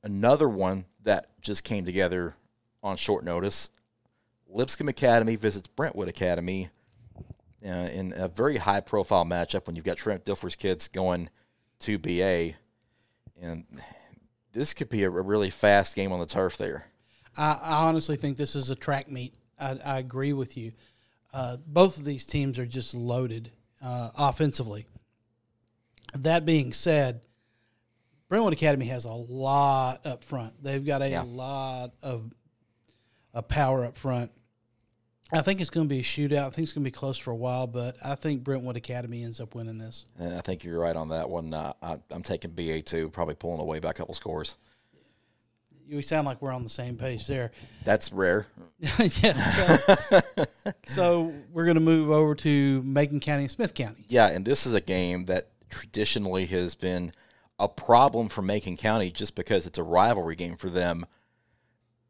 another 0.03 0.47
one 0.49 0.85
that 1.03 1.27
just 1.41 1.63
came 1.63 1.85
together 1.85 2.35
on 2.83 2.97
short 2.97 3.23
notice. 3.23 3.69
Lipscomb 4.49 4.89
Academy 4.89 5.35
visits 5.35 5.67
Brentwood 5.67 6.07
Academy 6.07 6.69
uh, 7.65 7.69
in 7.69 8.13
a 8.15 8.27
very 8.27 8.57
high 8.57 8.79
profile 8.81 9.25
matchup 9.25 9.67
when 9.67 9.75
you've 9.75 9.85
got 9.85 9.97
Trent 9.97 10.25
Dilfer's 10.25 10.55
kids 10.55 10.87
going 10.87 11.29
to 11.79 11.97
BA. 11.97 12.53
And 13.41 13.65
this 14.53 14.73
could 14.73 14.89
be 14.89 15.03
a, 15.03 15.09
really 15.09 15.49
fast 15.49 15.95
game 15.95 16.11
on 16.11 16.19
the 16.19 16.25
turf 16.25 16.57
there. 16.57 16.87
I, 17.37 17.57
I 17.61 17.73
honestly 17.87 18.15
think 18.15 18.37
this 18.37 18.55
is 18.55 18.69
a 18.69 18.75
track 18.75 19.09
meet. 19.11 19.35
I, 19.59 19.77
I 19.85 19.99
agree 19.99 20.33
with 20.33 20.57
you. 20.57 20.71
Uh, 21.33 21.57
both 21.65 21.97
of 21.97 22.05
these 22.05 22.25
teams 22.25 22.57
are 22.57 22.65
just 22.65 22.93
loaded 22.95 23.51
uh, 23.83 24.09
offensively. 24.17 24.85
That 26.15 26.45
being 26.45 26.73
said, 26.73 27.21
Brentwood 28.29 28.53
Academy 28.53 28.87
has 28.87 29.05
a 29.05 29.11
lot 29.11 30.05
up 30.05 30.23
front. 30.23 30.61
They've 30.63 30.85
got 30.85 31.01
a 31.01 31.09
Yeah. 31.09 31.23
lot 31.25 31.91
of, 32.01 32.31
of 33.33 33.47
power 33.47 33.85
up 33.85 33.97
front. 33.97 34.31
I 35.32 35.41
think 35.41 35.59
it's 35.59 35.69
going 35.69 35.88
to 35.88 35.93
be 35.93 35.99
a 35.99 36.03
shootout. 36.03 36.47
I 36.47 36.49
think 36.49 36.59
it's 36.59 36.73
going 36.73 36.86
to 36.86 36.88
be 36.88 36.91
close 36.91 37.17
for 37.17 37.32
a 37.32 37.36
while, 37.36 37.67
but 37.67 37.97
I 38.03 38.15
think 38.15 38.43
Brentwood 38.43 38.78
Academy 38.78 39.23
ends 39.23 39.41
up 39.41 39.55
winning 39.55 39.78
this. 39.78 40.05
And 40.17 40.34
I 40.34 40.41
think 40.41 40.63
you're 40.63 40.80
right 40.80 40.95
on 40.95 41.09
that 41.09 41.30
one. 41.30 41.53
Uh, 41.53 41.73
I, 41.82 41.97
I'm 42.11 42.23
taking 42.23 42.51
BA2, 42.51 43.11
probably 43.11 43.36
pulling 43.36 43.59
away 43.59 43.80
by 43.80 43.89
a 43.89 43.93
couple 43.93 44.13
scores. 44.13 44.55
You 45.86 46.01
sound 46.01 46.28
like 46.28 46.41
we're 46.41 46.51
on 46.51 46.63
the 46.63 46.69
same 46.69 46.97
page 46.97 47.28
there. 47.28 47.51
That's 47.84 48.11
rare. 48.11 48.47
yeah. 49.21 49.34
So, 49.34 50.21
so 50.86 51.34
we're 51.53 51.65
going 51.65 51.75
to 51.75 51.82
move 51.82 52.09
over 52.09 52.36
to 52.36 52.82
Macon 52.84 53.19
County 53.19 53.43
and 53.43 53.51
Smith 53.51 53.73
County. 53.73 54.05
Yeah, 54.07 54.28
and 54.28 54.45
this 54.45 54.65
is 54.65 54.73
a 54.73 54.82
game 54.82 55.25
that 55.25 55.49
traditionally 55.69 56.45
has 56.47 56.75
been 56.75 57.11
a 57.59 57.67
problem 57.67 58.30
for 58.30 58.41
Macon 58.41 58.78
County 58.78 59.09
just 59.09 59.36
because 59.36 59.65
it's 59.65 59.78
a 59.78 59.84
rivalry 59.84 60.36
game 60.36 60.55
for 60.55 60.69
them. 60.69 61.05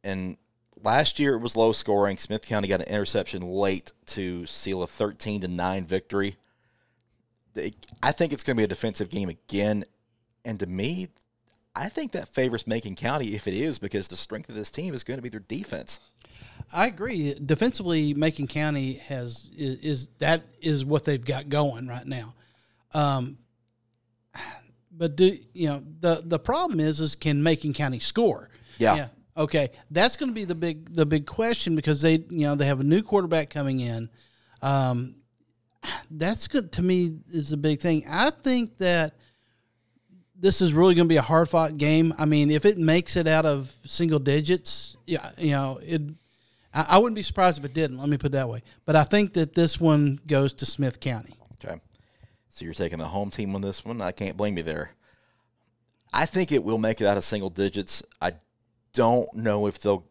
And 0.04 0.38
last 0.84 1.20
year 1.20 1.36
it 1.36 1.40
was 1.40 1.56
low 1.56 1.72
scoring. 1.72 2.18
Smith 2.18 2.46
County 2.46 2.68
got 2.68 2.82
an 2.82 2.88
interception 2.88 3.42
late 3.42 3.94
to 4.08 4.46
seal 4.46 4.84
a 4.84 4.88
13 4.88 5.42
to 5.42 5.48
9 5.48 5.86
victory. 5.86 6.36
I 8.04 8.12
think 8.12 8.34
it's 8.34 8.44
going 8.44 8.56
to 8.56 8.60
be 8.60 8.66
a 8.66 8.68
defensive 8.68 9.10
game 9.10 9.30
again. 9.30 9.84
And 10.46 10.60
to 10.60 10.68
me, 10.68 11.08
I 11.76 11.90
think 11.90 12.12
that 12.14 12.28
favors 12.28 12.68
Macon 12.68 12.96
County 12.96 13.36
if 13.36 13.48
it 13.48 13.54
is 13.54 13.80
because 13.80 14.08
the 14.08 14.16
strength 14.16 14.50
of 14.50 14.56
this 14.56 14.72
team 14.72 14.94
is 14.94 15.04
going 15.04 15.18
to 15.18 15.22
be 15.22 15.30
their 15.30 15.40
defense. 15.40 16.00
I 16.72 16.88
agree. 16.88 17.34
Defensively, 17.34 18.14
Macon 18.14 18.48
County 18.48 18.94
has 18.94 19.50
is, 19.56 19.80
is 19.80 20.08
that 20.20 20.44
is 20.62 20.84
what 20.84 21.04
they've 21.04 21.24
got 21.24 21.50
going 21.50 21.88
right 21.88 22.06
now. 22.06 22.34
Um, 22.94 23.38
but 24.92 25.16
do 25.16 25.38
you 25.54 25.68
know 25.68 25.84
the 26.00 26.22
the 26.26 26.40
problem 26.40 26.80
is 26.80 27.00
is 27.00 27.16
can 27.16 27.42
Macon 27.44 27.74
County 27.74 28.00
score? 28.00 28.50
Yeah. 28.78 29.08
Okay, 29.38 29.70
that's 29.92 30.18
going 30.18 30.30
to 30.30 30.36
be 30.36 30.46
the 30.46 30.56
big 30.56 30.94
the 30.94 31.06
big 31.06 31.28
question 31.28 31.76
because 31.76 32.02
they 32.02 32.14
you 32.14 32.42
know 32.42 32.56
they 32.56 32.66
have 32.66 32.80
a 32.80 32.84
new 32.84 33.04
quarterback 33.04 33.52
coming 33.52 33.80
in. 33.82 34.10
Um, 34.64 35.18
that's 36.10 36.48
good 36.48 36.72
to 36.74 36.82
me 36.82 37.20
is 37.28 37.50
the 37.50 37.58
big 37.58 37.80
thing. 37.80 38.04
I 38.10 38.32
think 38.32 38.80
that 38.80 39.14
this 40.36 40.62
is 40.62 40.74
really 40.74 40.96
going 40.96 41.08
to 41.08 41.10
be 41.10 41.18
a 41.18 41.22
hard 41.22 41.50
fought 41.50 41.78
game. 41.78 42.14
I 42.18 42.26
mean, 42.26 42.52
if 42.52 42.66
it 42.66 42.78
makes 42.78 43.16
it 43.16 43.28
out 43.28 43.46
of 43.46 43.74
single 43.86 44.20
digits, 44.20 44.98
yeah, 45.06 45.32
you 45.38 45.52
know, 45.52 45.80
it. 45.84 46.02
I, 46.74 46.86
I 46.90 46.98
wouldn't 46.98 47.16
be 47.16 47.24
surprised 47.24 47.60
if 47.60 47.66
it 47.66 47.74
didn't. 47.74 48.00
Let 48.00 48.10
me 48.10 48.18
put 48.18 48.28
it 48.28 48.34
that 48.34 48.50
way. 48.50 48.64
But 48.86 48.96
I 48.96 49.04
think 49.04 49.34
that 49.34 49.54
this 49.54 49.80
one 49.80 50.20
goes 50.26 50.54
to 50.56 50.66
Smith 50.66 51.00
County. 51.00 51.36
Okay. 51.64 51.80
So 52.50 52.66
you're 52.66 52.74
taking 52.74 52.98
the 52.98 53.06
home 53.06 53.30
team 53.30 53.54
on 53.54 53.62
this 53.62 53.86
one. 53.86 54.02
I 54.02 54.12
can't 54.12 54.36
blame 54.36 54.58
you 54.58 54.64
there. 54.64 54.92
I 56.12 56.26
think 56.26 56.52
it 56.52 56.64
will 56.64 56.80
make 56.80 57.02
it 57.02 57.06
out 57.06 57.18
of 57.18 57.24
single 57.24 57.50
digits. 57.50 58.02
I 58.22 58.34
don't 58.94 59.28
know 59.36 59.68
if 59.68 59.80
they'll. 59.80 60.06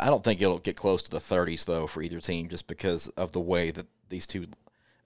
I 0.00 0.06
don't 0.06 0.22
think 0.22 0.40
it'll 0.40 0.58
get 0.58 0.76
close 0.76 1.02
to 1.04 1.10
the 1.10 1.18
30s 1.18 1.64
though 1.64 1.86
for 1.86 2.02
either 2.02 2.20
team, 2.20 2.48
just 2.48 2.66
because 2.66 3.08
of 3.08 3.32
the 3.32 3.40
way 3.40 3.70
that 3.70 3.86
these 4.08 4.26
two, 4.26 4.46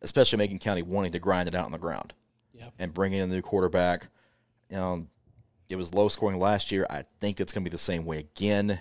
especially 0.02 0.38
Macon 0.38 0.58
County, 0.58 0.82
wanting 0.82 1.12
to 1.12 1.18
grind 1.18 1.48
it 1.48 1.54
out 1.54 1.64
on 1.66 1.72
the 1.72 1.78
ground 1.78 2.12
Yep. 2.52 2.72
and 2.78 2.94
bring 2.94 3.12
in 3.12 3.22
a 3.22 3.26
new 3.26 3.40
quarterback. 3.42 4.08
Um, 4.74 5.08
it 5.68 5.76
was 5.76 5.94
low 5.94 6.08
scoring 6.08 6.38
last 6.38 6.70
year. 6.72 6.86
I 6.90 7.04
think 7.20 7.40
it's 7.40 7.52
going 7.52 7.64
to 7.64 7.70
be 7.70 7.72
the 7.72 7.78
same 7.78 8.04
way 8.04 8.18
again. 8.18 8.80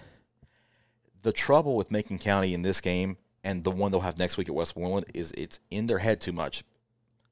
The 1.21 1.31
trouble 1.31 1.75
with 1.75 1.91
Macon 1.91 2.17
County 2.17 2.53
in 2.53 2.61
this 2.61 2.81
game 2.81 3.17
and 3.43 3.63
the 3.63 3.71
one 3.71 3.91
they'll 3.91 4.01
have 4.01 4.17
next 4.17 4.37
week 4.37 4.49
at 4.49 4.55
Westmoreland 4.55 5.05
is 5.13 5.31
it's 5.33 5.59
in 5.69 5.87
their 5.87 5.99
head 5.99 6.19
too 6.19 6.31
much. 6.31 6.63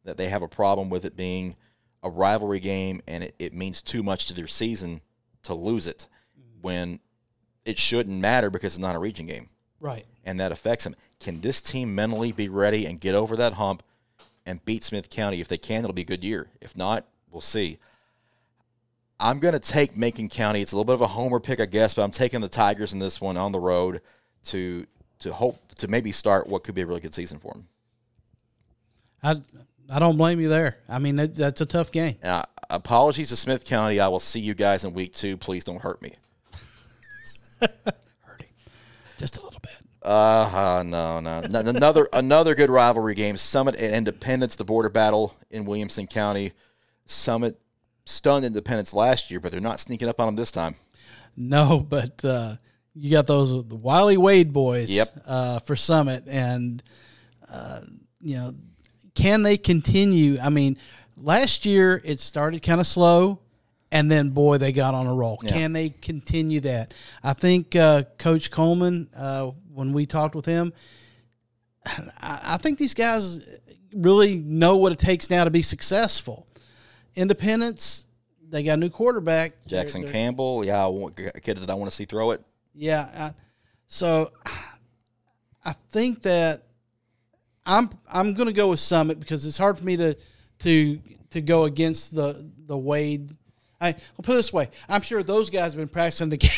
That 0.03 0.17
they 0.17 0.29
have 0.29 0.41
a 0.41 0.47
problem 0.47 0.89
with 0.89 1.03
it 1.05 1.15
being 1.17 1.55
a 2.03 2.09
rivalry 2.09 2.59
game 2.59 3.01
and 3.07 3.23
it, 3.23 3.35
it 3.39 3.53
means 3.53 3.81
too 3.81 4.03
much 4.03 4.27
to 4.27 4.33
their 4.33 4.47
season 4.47 5.01
to 5.43 5.53
lose 5.53 5.87
it 5.87 6.07
when 6.67 6.99
it 7.63 7.77
shouldn't 7.77 8.19
matter 8.19 8.49
because 8.49 8.73
it's 8.73 8.81
not 8.81 8.93
a 8.95 8.99
region 8.99 9.25
game 9.25 9.47
Right. 9.79 10.03
and 10.25 10.37
that 10.41 10.51
affects 10.51 10.83
them. 10.83 10.95
Can 11.19 11.39
this 11.39 11.61
team 11.61 11.95
mentally 11.95 12.33
be 12.33 12.49
ready 12.49 12.85
and 12.85 12.99
get 12.99 13.15
over 13.15 13.37
that 13.37 13.53
hump 13.53 13.83
and 14.45 14.63
beat 14.65 14.83
Smith 14.83 15.09
County? 15.09 15.39
If 15.39 15.47
they 15.47 15.57
can, 15.57 15.83
it'll 15.83 15.93
be 15.93 16.01
a 16.01 16.05
good 16.05 16.23
year. 16.25 16.47
If 16.61 16.75
not, 16.75 17.05
we'll 17.31 17.41
see. 17.41 17.77
I'm 19.19 19.39
going 19.39 19.53
to 19.53 19.59
take 19.59 19.95
Macon 19.97 20.27
County. 20.29 20.61
It's 20.61 20.73
a 20.73 20.75
little 20.75 20.85
bit 20.85 20.93
of 20.95 21.01
a 21.01 21.07
homer 21.07 21.39
pick, 21.39 21.59
I 21.59 21.65
guess, 21.65 21.93
but 21.93 22.03
I'm 22.03 22.11
taking 22.11 22.41
the 22.41 22.49
Tigers 22.49 22.91
in 22.93 22.99
this 22.99 23.19
one 23.21 23.37
on 23.37 23.51
the 23.53 23.59
road 23.59 24.01
to 24.45 24.85
to 25.19 25.33
hope 25.33 25.57
to 25.75 25.87
maybe 25.87 26.11
start 26.11 26.47
what 26.47 26.63
could 26.63 26.75
be 26.75 26.81
a 26.81 26.85
really 26.85 26.99
good 26.99 27.13
season 27.13 27.39
for 27.39 27.53
them. 27.53 27.67
I 29.23 29.41
I 29.89 29.99
don't 29.99 30.17
blame 30.17 30.39
you 30.41 30.49
there. 30.49 30.77
I 30.89 30.99
mean, 30.99 31.15
that, 31.15 31.33
that's 31.33 31.61
a 31.61 31.65
tough 31.65 31.91
game. 31.91 32.17
Uh, 32.23 32.43
apologies 32.69 33.29
to 33.29 33.35
Smith 33.35 33.65
County. 33.65 33.99
I 33.99 34.07
will 34.09 34.19
see 34.19 34.39
you 34.39 34.53
guys 34.53 34.83
in 34.85 34.93
week 34.93 35.13
two. 35.13 35.37
Please 35.37 35.63
don't 35.63 35.81
hurt 35.81 36.01
me. 36.01 36.13
Just 39.17 39.37
a 39.37 39.43
little 39.43 39.59
bit. 39.59 39.71
Uh, 40.03 40.09
uh 40.09 40.83
no, 40.85 41.19
no, 41.19 41.41
no, 41.41 41.59
another 41.59 42.07
another 42.13 42.55
good 42.55 42.69
rivalry 42.69 43.15
game. 43.15 43.35
Summit 43.35 43.75
and 43.75 43.93
Independence, 43.93 44.55
the 44.55 44.63
border 44.63 44.89
battle 44.89 45.35
in 45.49 45.65
Williamson 45.65 46.07
County. 46.07 46.53
Summit 47.05 47.59
stunned 48.05 48.45
Independence 48.45 48.93
last 48.93 49.31
year, 49.31 49.39
but 49.39 49.51
they're 49.51 49.59
not 49.59 49.79
sneaking 49.79 50.07
up 50.07 50.19
on 50.19 50.27
them 50.27 50.35
this 50.35 50.51
time. 50.51 50.75
No, 51.35 51.79
but 51.79 52.23
uh, 52.23 52.55
you 52.93 53.11
got 53.11 53.27
those 53.27 53.51
the 53.67 53.75
Wiley 53.75 54.17
Wade 54.17 54.53
boys. 54.53 54.89
Yep. 54.89 55.23
Uh, 55.25 55.59
for 55.59 55.75
Summit, 55.75 56.23
and 56.27 56.81
uh, 57.49 57.81
you 58.21 58.37
know, 58.37 58.53
can 59.15 59.43
they 59.43 59.57
continue? 59.57 60.37
I 60.39 60.49
mean, 60.49 60.77
last 61.15 61.65
year 61.65 62.01
it 62.03 62.19
started 62.19 62.61
kind 62.61 62.79
of 62.79 62.87
slow, 62.87 63.39
and 63.91 64.11
then 64.11 64.29
boy, 64.31 64.57
they 64.57 64.71
got 64.71 64.93
on 64.93 65.07
a 65.07 65.13
roll. 65.13 65.39
Yeah. 65.43 65.51
Can 65.51 65.73
they 65.73 65.89
continue 65.89 66.59
that? 66.61 66.93
I 67.23 67.33
think 67.33 67.75
uh, 67.75 68.03
Coach 68.17 68.51
Coleman, 68.51 69.09
uh, 69.15 69.51
when 69.73 69.93
we 69.93 70.05
talked 70.05 70.35
with 70.35 70.45
him, 70.45 70.73
I, 71.85 72.39
I 72.43 72.57
think 72.57 72.77
these 72.77 72.93
guys 72.93 73.47
really 73.93 74.37
know 74.39 74.77
what 74.77 74.91
it 74.91 74.99
takes 74.99 75.29
now 75.29 75.43
to 75.43 75.49
be 75.51 75.61
successful. 75.61 76.47
Independence, 77.15 78.05
they 78.49 78.63
got 78.63 78.73
a 78.73 78.77
new 78.77 78.89
quarterback. 78.89 79.53
They're- 79.65 79.81
Jackson 79.81 80.01
they're- 80.03 80.11
Campbell, 80.11 80.65
yeah, 80.65 80.83
I 80.83 80.87
want, 80.87 81.19
a 81.19 81.39
kid 81.39 81.57
that 81.57 81.69
I 81.69 81.73
want 81.73 81.89
to 81.89 81.95
see 81.95 82.05
throw 82.05 82.31
it. 82.31 82.41
yeah. 82.73 83.09
I, 83.17 83.41
so 83.89 84.31
I 85.63 85.73
think 85.91 86.23
that 86.23 86.63
I'm 87.65 87.89
I'm 88.11 88.33
going 88.33 88.47
to 88.47 88.53
go 88.53 88.69
with 88.69 88.81
Summit 88.81 89.17
because 89.17 89.45
it's 89.45 89.57
hard 89.57 89.77
for 89.77 89.83
me 89.85 89.95
to 89.95 90.13
to 90.59 90.99
to 91.29 91.41
go 91.41 91.63
against 91.63 92.13
the 92.13 92.49
the 92.65 92.77
Wade. 92.77 93.31
I, 93.79 93.89
I'll 93.89 94.23
put 94.23 94.33
it 94.33 94.37
this 94.37 94.51
way: 94.51 94.69
I'm 94.89 95.01
sure 95.01 95.21
those 95.23 95.49
guys 95.49 95.73
have 95.73 95.77
been 95.77 95.87
practicing 95.87 96.29
together, 96.37 96.53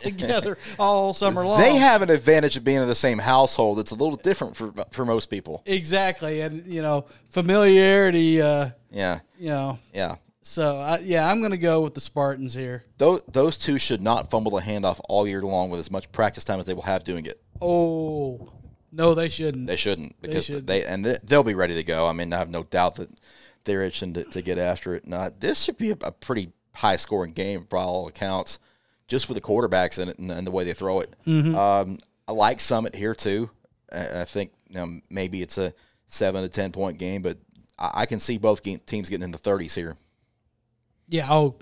together 0.00 0.58
all 0.78 1.14
summer 1.14 1.44
long. 1.46 1.60
They 1.60 1.76
have 1.76 2.02
an 2.02 2.10
advantage 2.10 2.56
of 2.56 2.64
being 2.64 2.80
in 2.80 2.88
the 2.88 2.94
same 2.94 3.18
household. 3.18 3.78
It's 3.78 3.92
a 3.92 3.94
little 3.94 4.16
different 4.16 4.56
for 4.56 4.72
for 4.90 5.04
most 5.04 5.26
people. 5.30 5.62
exactly, 5.66 6.40
and 6.40 6.66
you 6.66 6.82
know, 6.82 7.06
familiarity. 7.30 8.40
Uh, 8.42 8.70
Yeah, 8.90 9.20
you 9.38 9.50
know, 9.50 9.78
yeah. 9.92 10.16
so 10.42 10.76
I, 10.76 10.98
yeah, 10.98 11.30
I'm 11.30 11.40
going 11.40 11.52
to 11.52 11.58
go 11.58 11.80
with 11.80 11.94
the 11.94 12.00
Spartans 12.00 12.54
here. 12.54 12.84
Those 12.98 13.22
those 13.30 13.56
two 13.58 13.78
should 13.78 14.02
not 14.02 14.30
fumble 14.30 14.58
a 14.58 14.62
handoff 14.62 15.00
all 15.08 15.26
year 15.28 15.42
long 15.42 15.70
with 15.70 15.80
as 15.80 15.90
much 15.90 16.10
practice 16.12 16.44
time 16.44 16.58
as 16.60 16.66
they 16.66 16.74
will 16.74 16.82
have 16.82 17.04
doing 17.04 17.26
it. 17.26 17.40
Oh 17.60 18.52
no, 18.90 19.14
they 19.14 19.28
shouldn't. 19.28 19.66
They 19.66 19.76
shouldn't 19.76 20.20
because 20.20 20.46
shouldn't. 20.46 20.66
they 20.66 20.84
and 20.84 21.04
they, 21.04 21.16
they'll 21.22 21.42
be 21.44 21.54
ready 21.54 21.74
to 21.74 21.84
go. 21.84 22.06
I 22.06 22.12
mean, 22.12 22.32
I 22.32 22.38
have 22.38 22.50
no 22.50 22.62
doubt 22.64 22.96
that 22.96 23.10
they're 23.64 23.82
itching 23.82 24.12
to, 24.14 24.24
to 24.24 24.42
get 24.42 24.58
after 24.58 24.94
it. 24.94 25.06
Not 25.06 25.40
this 25.40 25.62
should 25.62 25.78
be 25.78 25.90
a, 25.90 25.96
a 26.02 26.12
pretty 26.12 26.52
high 26.74 26.96
scoring 26.96 27.32
game 27.32 27.66
by 27.68 27.78
all 27.78 28.08
accounts, 28.08 28.58
just 29.08 29.28
with 29.28 29.36
the 29.36 29.42
quarterbacks 29.42 29.98
in 29.98 30.08
it 30.08 30.18
and, 30.18 30.30
and 30.30 30.46
the 30.46 30.50
way 30.50 30.64
they 30.64 30.74
throw 30.74 31.00
it. 31.00 31.14
Um, 31.54 31.98
I 32.26 32.32
like 32.32 32.60
Summit 32.60 32.94
here 32.94 33.14
too. 33.14 33.50
I, 33.92 34.24
think 34.24 34.52
you 34.68 34.76
know, 34.76 35.00
maybe 35.10 35.40
it's 35.42 35.56
a 35.58 35.72
seven 36.06 36.42
to 36.42 36.48
ten 36.48 36.72
point 36.72 36.98
game, 36.98 37.22
but 37.22 37.38
I, 37.78 37.90
I 37.94 38.06
can 38.06 38.18
see 38.18 38.38
both 38.38 38.62
game, 38.62 38.80
teams 38.86 39.08
getting 39.08 39.24
in 39.24 39.30
the 39.30 39.38
thirties 39.38 39.74
here. 39.74 39.96
yeah. 41.08 41.26
Oh, 41.30 41.54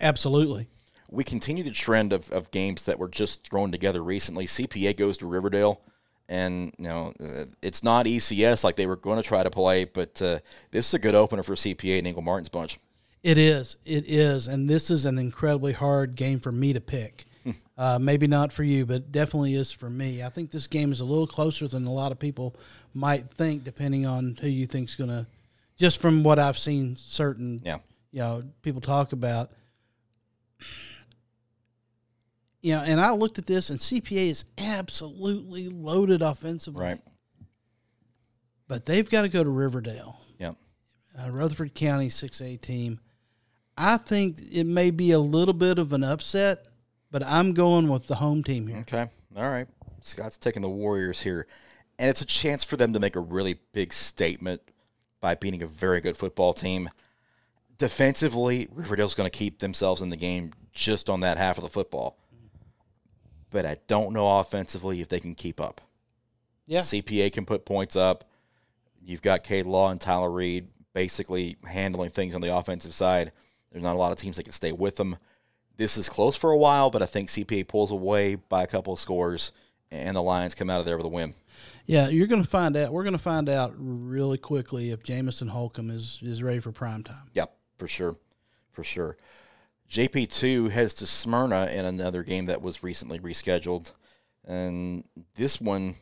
absolutely. 0.00 0.68
we 1.10 1.24
continue 1.24 1.62
the 1.62 1.70
trend 1.70 2.12
of, 2.12 2.30
of 2.32 2.50
games 2.50 2.84
that 2.86 2.98
were 2.98 3.08
just 3.08 3.48
thrown 3.48 3.70
together 3.72 4.02
recently. 4.02 4.46
CPA 4.46 4.96
goes 4.96 5.16
to 5.18 5.26
Riverdale, 5.26 5.80
and 6.28 6.72
you 6.78 6.84
know 6.84 7.12
uh, 7.20 7.44
it's 7.62 7.82
not 7.82 8.06
ECS 8.06 8.64
like 8.64 8.76
they 8.76 8.86
were 8.86 8.96
going 8.96 9.20
to 9.20 9.26
try 9.28 9.42
to 9.42 9.50
play, 9.50 9.84
but 9.84 10.20
uh, 10.22 10.38
this 10.70 10.88
is 10.88 10.94
a 10.94 10.98
good 10.98 11.14
opener 11.14 11.42
for 11.42 11.54
CPA 11.54 11.98
and 11.98 12.06
Ingle 12.06 12.22
Martin's 12.22 12.48
bunch. 12.48 12.78
It 13.26 13.38
is. 13.38 13.76
It 13.84 14.04
is. 14.06 14.46
And 14.46 14.70
this 14.70 14.88
is 14.88 15.04
an 15.04 15.18
incredibly 15.18 15.72
hard 15.72 16.14
game 16.14 16.38
for 16.38 16.52
me 16.52 16.72
to 16.72 16.80
pick. 16.80 17.24
uh, 17.76 17.98
maybe 18.00 18.28
not 18.28 18.52
for 18.52 18.62
you, 18.62 18.86
but 18.86 19.10
definitely 19.10 19.54
is 19.54 19.72
for 19.72 19.90
me. 19.90 20.22
I 20.22 20.28
think 20.28 20.52
this 20.52 20.68
game 20.68 20.92
is 20.92 21.00
a 21.00 21.04
little 21.04 21.26
closer 21.26 21.66
than 21.66 21.86
a 21.88 21.92
lot 21.92 22.12
of 22.12 22.20
people 22.20 22.54
might 22.94 23.28
think, 23.30 23.64
depending 23.64 24.06
on 24.06 24.38
who 24.40 24.46
you 24.46 24.64
think's 24.64 24.94
going 24.94 25.10
to, 25.10 25.26
just 25.76 26.00
from 26.00 26.22
what 26.22 26.38
I've 26.38 26.56
seen 26.56 26.94
certain, 26.94 27.60
Yeah, 27.64 27.78
you 28.12 28.20
know, 28.20 28.42
people 28.62 28.80
talk 28.80 29.12
about. 29.12 29.50
You 32.62 32.76
know, 32.76 32.82
and 32.82 33.00
I 33.00 33.10
looked 33.10 33.38
at 33.38 33.46
this, 33.46 33.70
and 33.70 33.78
CPA 33.80 34.28
is 34.28 34.44
absolutely 34.56 35.68
loaded 35.68 36.22
offensively. 36.22 36.80
right. 36.80 37.00
But 38.68 38.86
they've 38.86 39.08
got 39.10 39.22
to 39.22 39.28
go 39.28 39.42
to 39.42 39.50
Riverdale. 39.50 40.20
Yeah, 40.38 40.52
uh, 41.20 41.30
Rutherford 41.30 41.74
County 41.74 42.06
6A 42.08 42.60
team. 42.60 43.00
I 43.76 43.96
think 43.98 44.38
it 44.50 44.64
may 44.64 44.90
be 44.90 45.12
a 45.12 45.18
little 45.18 45.54
bit 45.54 45.78
of 45.78 45.92
an 45.92 46.02
upset, 46.02 46.66
but 47.10 47.22
I'm 47.24 47.52
going 47.52 47.88
with 47.88 48.06
the 48.06 48.16
home 48.16 48.42
team 48.42 48.66
here. 48.66 48.78
okay, 48.78 49.08
all 49.36 49.50
right. 49.50 49.66
Scott's 50.00 50.38
taking 50.38 50.62
the 50.62 50.70
Warriors 50.70 51.22
here, 51.22 51.46
and 51.98 52.08
it's 52.08 52.20
a 52.20 52.26
chance 52.26 52.62
for 52.62 52.76
them 52.76 52.92
to 52.92 53.00
make 53.00 53.16
a 53.16 53.20
really 53.20 53.58
big 53.72 53.92
statement 53.92 54.62
by 55.20 55.34
beating 55.34 55.62
a 55.62 55.66
very 55.66 56.00
good 56.00 56.16
football 56.16 56.52
team. 56.52 56.88
Defensively, 57.78 58.68
Riverdale's 58.72 59.14
going 59.14 59.28
to 59.28 59.36
keep 59.36 59.58
themselves 59.58 60.00
in 60.00 60.10
the 60.10 60.16
game 60.16 60.52
just 60.72 61.10
on 61.10 61.20
that 61.20 61.38
half 61.38 61.58
of 61.58 61.64
the 61.64 61.70
football. 61.70 62.16
But 63.50 63.66
I 63.66 63.76
don't 63.86 64.12
know 64.12 64.38
offensively 64.38 65.00
if 65.00 65.08
they 65.08 65.20
can 65.20 65.34
keep 65.34 65.60
up. 65.60 65.80
Yeah. 66.66 66.80
CPA 66.80 67.32
can 67.32 67.44
put 67.44 67.64
points 67.64 67.96
up. 67.96 68.24
You've 69.02 69.22
got 69.22 69.44
Cade 69.44 69.66
Law 69.66 69.90
and 69.90 70.00
Tyler 70.00 70.30
Reed 70.30 70.68
basically 70.94 71.56
handling 71.66 72.10
things 72.10 72.34
on 72.34 72.40
the 72.40 72.56
offensive 72.56 72.94
side. 72.94 73.32
There's 73.76 73.84
not 73.84 73.94
a 73.94 73.98
lot 73.98 74.10
of 74.10 74.16
teams 74.16 74.38
that 74.38 74.44
can 74.44 74.52
stay 74.52 74.72
with 74.72 74.96
them. 74.96 75.18
This 75.76 75.98
is 75.98 76.08
close 76.08 76.34
for 76.34 76.50
a 76.50 76.56
while, 76.56 76.88
but 76.88 77.02
I 77.02 77.04
think 77.04 77.28
CPA 77.28 77.68
pulls 77.68 77.92
away 77.92 78.36
by 78.36 78.62
a 78.62 78.66
couple 78.66 78.94
of 78.94 78.98
scores, 78.98 79.52
and 79.90 80.16
the 80.16 80.22
Lions 80.22 80.54
come 80.54 80.70
out 80.70 80.80
of 80.80 80.86
there 80.86 80.96
with 80.96 81.04
a 81.04 81.10
win. 81.10 81.34
Yeah, 81.84 82.08
you're 82.08 82.26
going 82.26 82.42
to 82.42 82.48
find 82.48 82.74
out. 82.74 82.90
We're 82.90 83.02
going 83.02 83.12
to 83.12 83.18
find 83.18 83.50
out 83.50 83.74
really 83.76 84.38
quickly 84.38 84.92
if 84.92 85.02
Jamison 85.02 85.48
Holcomb 85.48 85.90
is, 85.90 86.20
is 86.22 86.42
ready 86.42 86.58
for 86.58 86.72
prime 86.72 87.04
time. 87.04 87.28
Yep, 87.34 87.54
for 87.76 87.86
sure, 87.86 88.16
for 88.72 88.82
sure. 88.82 89.18
JP 89.90 90.32
two 90.32 90.68
heads 90.68 90.94
to 90.94 91.06
Smyrna 91.06 91.66
in 91.66 91.84
another 91.84 92.22
game 92.22 92.46
that 92.46 92.62
was 92.62 92.82
recently 92.82 93.18
rescheduled, 93.18 93.92
and 94.46 95.04
this 95.34 95.60
one, 95.60 95.96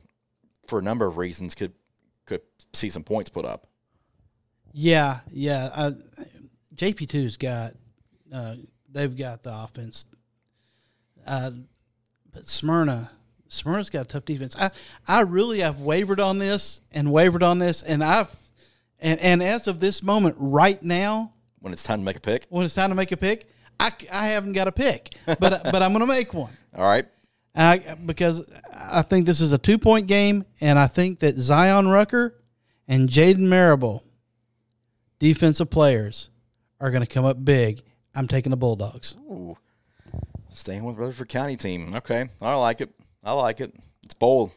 for 0.68 0.78
a 0.78 0.82
number 0.82 1.06
of 1.06 1.16
reasons, 1.16 1.56
could 1.56 1.72
could 2.24 2.42
see 2.72 2.88
some 2.88 3.02
points 3.02 3.30
put 3.30 3.44
up. 3.44 3.66
Yeah, 4.72 5.20
yeah. 5.32 5.70
I, 5.74 5.92
JP2's 6.76 7.36
got, 7.36 7.72
uh, 8.32 8.56
they've 8.90 9.16
got 9.16 9.42
the 9.42 9.54
offense. 9.54 10.06
Uh, 11.26 11.50
but 12.32 12.48
Smyrna, 12.48 13.10
Smyrna's 13.48 13.90
got 13.90 14.02
a 14.02 14.08
tough 14.08 14.24
defense. 14.24 14.56
I, 14.58 14.70
I 15.06 15.20
really 15.22 15.60
have 15.60 15.80
wavered 15.80 16.20
on 16.20 16.38
this 16.38 16.80
and 16.92 17.12
wavered 17.12 17.42
on 17.42 17.58
this, 17.58 17.82
and 17.82 18.02
I've, 18.02 18.34
and, 19.00 19.20
and 19.20 19.42
as 19.42 19.68
of 19.68 19.80
this 19.80 20.02
moment, 20.02 20.36
right 20.38 20.82
now, 20.82 21.32
When 21.60 21.72
it's 21.72 21.82
time 21.82 22.00
to 22.00 22.04
make 22.04 22.16
a 22.16 22.20
pick, 22.20 22.46
when 22.48 22.64
it's 22.64 22.74
time 22.74 22.90
to 22.90 22.96
make 22.96 23.12
a 23.12 23.16
pick, 23.16 23.48
I, 23.78 23.92
I 24.12 24.28
haven't 24.28 24.52
got 24.52 24.68
a 24.68 24.72
pick, 24.72 25.14
but 25.26 25.38
but 25.38 25.82
I'm 25.82 25.92
going 25.92 26.00
to 26.00 26.06
make 26.06 26.32
one. 26.34 26.52
all 26.76 26.84
right. 26.84 27.06
I, 27.56 27.96
because 28.04 28.52
I 28.72 29.02
think 29.02 29.26
this 29.26 29.40
is 29.40 29.52
a 29.52 29.58
two 29.58 29.78
point 29.78 30.08
game, 30.08 30.44
and 30.60 30.78
I 30.78 30.88
think 30.88 31.20
that 31.20 31.36
Zion 31.36 31.88
Rucker 31.88 32.34
and 32.88 33.08
Jaden 33.08 33.38
Marable, 33.38 34.02
defensive 35.20 35.70
players, 35.70 36.30
are 36.84 36.90
going 36.90 37.02
to 37.02 37.08
come 37.08 37.24
up 37.24 37.42
big. 37.42 37.82
I'm 38.14 38.28
taking 38.28 38.50
the 38.50 38.58
Bulldogs. 38.58 39.16
Ooh. 39.30 39.56
Staying 40.50 40.84
with 40.84 40.98
Rutherford 40.98 41.30
County 41.30 41.56
team. 41.56 41.94
Okay. 41.94 42.28
I 42.42 42.54
like 42.56 42.82
it. 42.82 42.90
I 43.24 43.32
like 43.32 43.60
it. 43.60 43.74
It's 44.02 44.12
bold. 44.12 44.50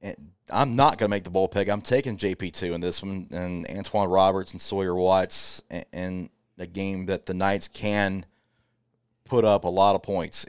And 0.00 0.30
I'm 0.48 0.76
not 0.76 0.96
going 0.96 1.08
to 1.08 1.14
make 1.14 1.24
the 1.24 1.30
bowl 1.30 1.48
pick. 1.48 1.68
I'm 1.68 1.80
taking 1.80 2.16
JP2 2.16 2.72
in 2.72 2.80
this 2.80 3.02
one 3.02 3.26
and 3.32 3.66
Antoine 3.68 4.08
Roberts 4.08 4.52
and 4.52 4.60
Sawyer 4.60 4.94
Watts 4.94 5.60
in- 5.92 6.30
a 6.58 6.66
game 6.66 7.06
that 7.06 7.26
the 7.26 7.34
Knights 7.34 7.68
can 7.68 8.24
put 9.24 9.44
up 9.44 9.64
a 9.64 9.68
lot 9.68 9.94
of 9.96 10.02
points. 10.02 10.46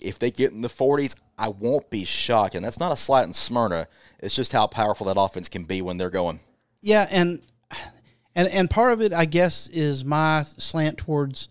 If 0.00 0.18
they 0.18 0.30
get 0.30 0.52
in 0.52 0.60
the 0.60 0.68
40s, 0.68 1.16
I 1.38 1.48
won't 1.48 1.88
be 1.88 2.04
shocked. 2.04 2.54
And 2.54 2.64
that's 2.64 2.78
not 2.78 2.92
a 2.92 2.96
slight 2.96 3.26
in 3.26 3.32
Smyrna. 3.32 3.88
It's 4.20 4.34
just 4.34 4.52
how 4.52 4.66
powerful 4.66 5.06
that 5.06 5.18
offense 5.18 5.48
can 5.48 5.64
be 5.64 5.80
when 5.80 5.96
they're 5.96 6.10
going. 6.10 6.38
Yeah, 6.82 7.08
and 7.10 7.40
and 8.34 8.48
and 8.48 8.70
part 8.70 8.92
of 8.92 9.00
it, 9.00 9.12
I 9.12 9.24
guess, 9.24 9.68
is 9.68 10.04
my 10.04 10.44
slant 10.44 10.98
towards 10.98 11.48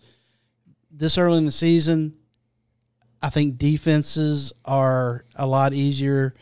this 0.90 1.18
early 1.18 1.38
in 1.38 1.44
the 1.44 1.52
season. 1.52 2.14
I 3.22 3.30
think 3.30 3.58
defenses 3.58 4.52
are 4.64 5.24
a 5.36 5.46
lot 5.46 5.74
easier. 5.74 6.34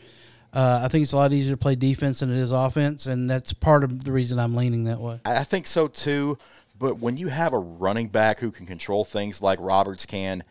Uh, 0.53 0.81
I 0.83 0.87
think 0.89 1.03
it's 1.03 1.13
a 1.13 1.17
lot 1.17 1.31
easier 1.31 1.53
to 1.53 1.57
play 1.57 1.75
defense 1.75 2.19
than 2.19 2.31
it 2.31 2.37
is 2.37 2.51
offense, 2.51 3.05
and 3.05 3.29
that's 3.29 3.53
part 3.53 3.83
of 3.83 4.03
the 4.03 4.11
reason 4.11 4.39
I'm 4.39 4.55
leaning 4.55 4.85
that 4.85 4.99
way. 4.99 5.21
I 5.25 5.43
think 5.43 5.67
so 5.67 5.87
too. 5.87 6.37
But 6.77 6.97
when 6.97 7.15
you 7.15 7.27
have 7.27 7.53
a 7.53 7.59
running 7.59 8.07
back 8.07 8.39
who 8.39 8.51
can 8.51 8.65
control 8.65 9.05
things 9.05 9.41
like 9.41 9.59
Roberts 9.61 10.05
can, 10.07 10.43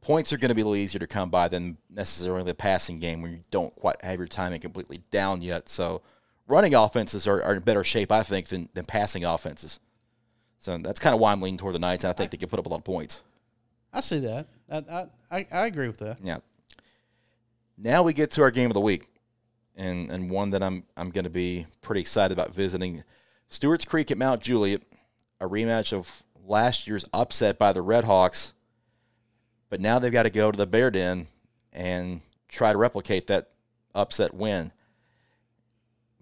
points 0.00 0.32
are 0.32 0.38
going 0.38 0.48
to 0.48 0.54
be 0.54 0.62
a 0.62 0.64
little 0.64 0.76
easier 0.76 0.98
to 0.98 1.06
come 1.06 1.28
by 1.28 1.48
than 1.48 1.76
necessarily 1.90 2.44
the 2.44 2.54
passing 2.54 2.98
game 2.98 3.20
when 3.20 3.32
you 3.32 3.44
don't 3.50 3.74
quite 3.76 4.02
have 4.02 4.18
your 4.18 4.26
timing 4.26 4.60
completely 4.60 5.02
down 5.10 5.42
yet. 5.42 5.68
So 5.68 6.00
running 6.46 6.74
offenses 6.74 7.26
are, 7.26 7.42
are 7.42 7.54
in 7.54 7.62
better 7.62 7.84
shape, 7.84 8.12
I 8.12 8.22
think, 8.22 8.48
than, 8.48 8.68
than 8.74 8.84
passing 8.84 9.24
offenses. 9.24 9.80
So 10.58 10.78
that's 10.78 11.00
kind 11.00 11.14
of 11.14 11.20
why 11.20 11.32
I'm 11.32 11.40
leaning 11.40 11.58
toward 11.58 11.74
the 11.74 11.78
Knights, 11.78 12.04
and 12.04 12.10
I 12.10 12.12
think 12.12 12.30
they 12.30 12.36
can 12.36 12.48
put 12.48 12.58
up 12.58 12.66
a 12.66 12.68
lot 12.68 12.78
of 12.78 12.84
points. 12.84 13.22
I 13.92 14.00
see 14.00 14.20
that. 14.20 14.46
I 14.70 14.76
I, 14.76 15.06
I, 15.30 15.46
I 15.52 15.66
agree 15.66 15.86
with 15.86 15.98
that. 15.98 16.18
Yeah. 16.22 16.38
Now 17.78 18.02
we 18.02 18.12
get 18.12 18.30
to 18.32 18.42
our 18.42 18.50
game 18.50 18.70
of 18.70 18.74
the 18.74 18.80
week, 18.80 19.06
and 19.76 20.10
and 20.10 20.30
one 20.30 20.50
that 20.50 20.62
I'm 20.62 20.84
I'm 20.96 21.10
going 21.10 21.24
to 21.24 21.30
be 21.30 21.66
pretty 21.82 22.00
excited 22.00 22.36
about 22.36 22.54
visiting. 22.54 23.04
Stewart's 23.48 23.84
Creek 23.84 24.10
at 24.10 24.18
Mount 24.18 24.42
Juliet, 24.42 24.82
a 25.40 25.46
rematch 25.46 25.92
of 25.92 26.22
last 26.44 26.86
year's 26.86 27.08
upset 27.12 27.58
by 27.58 27.72
the 27.72 27.82
Red 27.82 28.04
Hawks. 28.04 28.54
But 29.68 29.80
now 29.80 29.98
they've 29.98 30.12
got 30.12 30.24
to 30.24 30.30
go 30.30 30.50
to 30.50 30.56
the 30.56 30.66
Bear 30.66 30.90
Den 30.90 31.26
and 31.72 32.22
try 32.48 32.72
to 32.72 32.78
replicate 32.78 33.26
that 33.26 33.50
upset 33.94 34.32
win. 34.34 34.72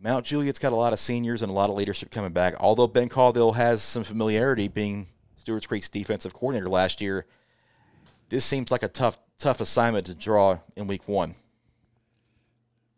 Mount 0.00 0.26
Juliet's 0.26 0.58
got 0.58 0.72
a 0.72 0.76
lot 0.76 0.92
of 0.92 0.98
seniors 0.98 1.42
and 1.42 1.50
a 1.50 1.54
lot 1.54 1.70
of 1.70 1.76
leadership 1.76 2.10
coming 2.10 2.32
back. 2.32 2.54
Although 2.60 2.86
Ben 2.86 3.08
Caudill 3.08 3.54
has 3.54 3.82
some 3.82 4.04
familiarity 4.04 4.68
being 4.68 5.06
Stewart's 5.36 5.66
Creek's 5.66 5.88
defensive 5.88 6.34
coordinator 6.34 6.68
last 6.68 7.00
year, 7.00 7.26
this 8.28 8.44
seems 8.44 8.70
like 8.70 8.82
a 8.82 8.88
tough 8.88 9.18
tough 9.38 9.60
assignment 9.60 10.06
to 10.06 10.14
draw 10.14 10.58
in 10.76 10.86
week 10.86 11.06
one. 11.08 11.34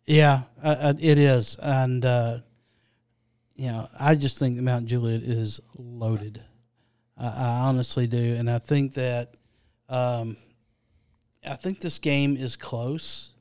Yeah, 0.05 0.42
uh, 0.62 0.76
uh, 0.78 0.94
it 1.01 1.18
is, 1.18 1.57
and 1.61 2.05
uh, 2.05 2.38
you 3.57 3.68
know, 3.68 3.88
I 3.99 4.14
just 4.14 4.38
think 4.38 4.57
that 4.57 4.62
Mount 4.62 4.86
Juliet 4.86 5.22
is 5.22 5.61
loaded. 5.76 6.42
I, 7.18 7.26
I 7.26 7.49
honestly 7.68 8.07
do, 8.07 8.36
and 8.38 8.51
I 8.51 8.59
think 8.59 8.94
that, 8.94 9.34
um, 9.88 10.36
I 11.44 11.57
think 11.57 11.80
this 11.80 11.99
game 11.99 12.36
is 12.36 12.55
close, 12.55 13.32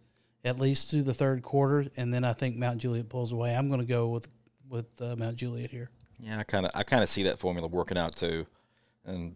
at 0.45 0.59
least 0.59 0.91
through 0.91 1.03
the 1.03 1.13
third 1.13 1.41
quarter, 1.41 1.87
and 1.97 2.13
then 2.13 2.23
I 2.23 2.33
think 2.33 2.55
Mount 2.55 2.77
Juliet 2.77 3.09
pulls 3.09 3.31
away. 3.31 3.55
I'm 3.55 3.67
going 3.67 3.81
to 3.81 3.85
go 3.85 4.07
with 4.07 4.29
with 4.69 4.85
uh, 5.01 5.15
Mount 5.17 5.35
Juliet 5.35 5.71
here. 5.71 5.89
Yeah, 6.19 6.39
I 6.39 6.43
kind 6.43 6.65
of 6.65 6.71
I 6.75 6.83
kind 6.83 7.03
of 7.03 7.09
see 7.09 7.23
that 7.23 7.39
formula 7.39 7.67
working 7.67 7.97
out 7.97 8.15
too, 8.15 8.45
and 9.03 9.35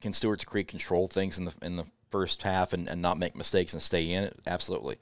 can 0.00 0.12
Stewart's 0.12 0.44
Creek 0.44 0.68
control 0.68 1.08
things 1.08 1.38
in 1.38 1.44
the 1.44 1.52
in 1.60 1.76
the 1.76 1.84
first 2.10 2.42
half 2.42 2.72
and, 2.72 2.88
and 2.88 3.02
not 3.02 3.18
make 3.18 3.36
mistakes 3.36 3.72
and 3.72 3.82
stay 3.82 4.12
in 4.12 4.24
it? 4.24 4.40
Absolutely. 4.46 4.96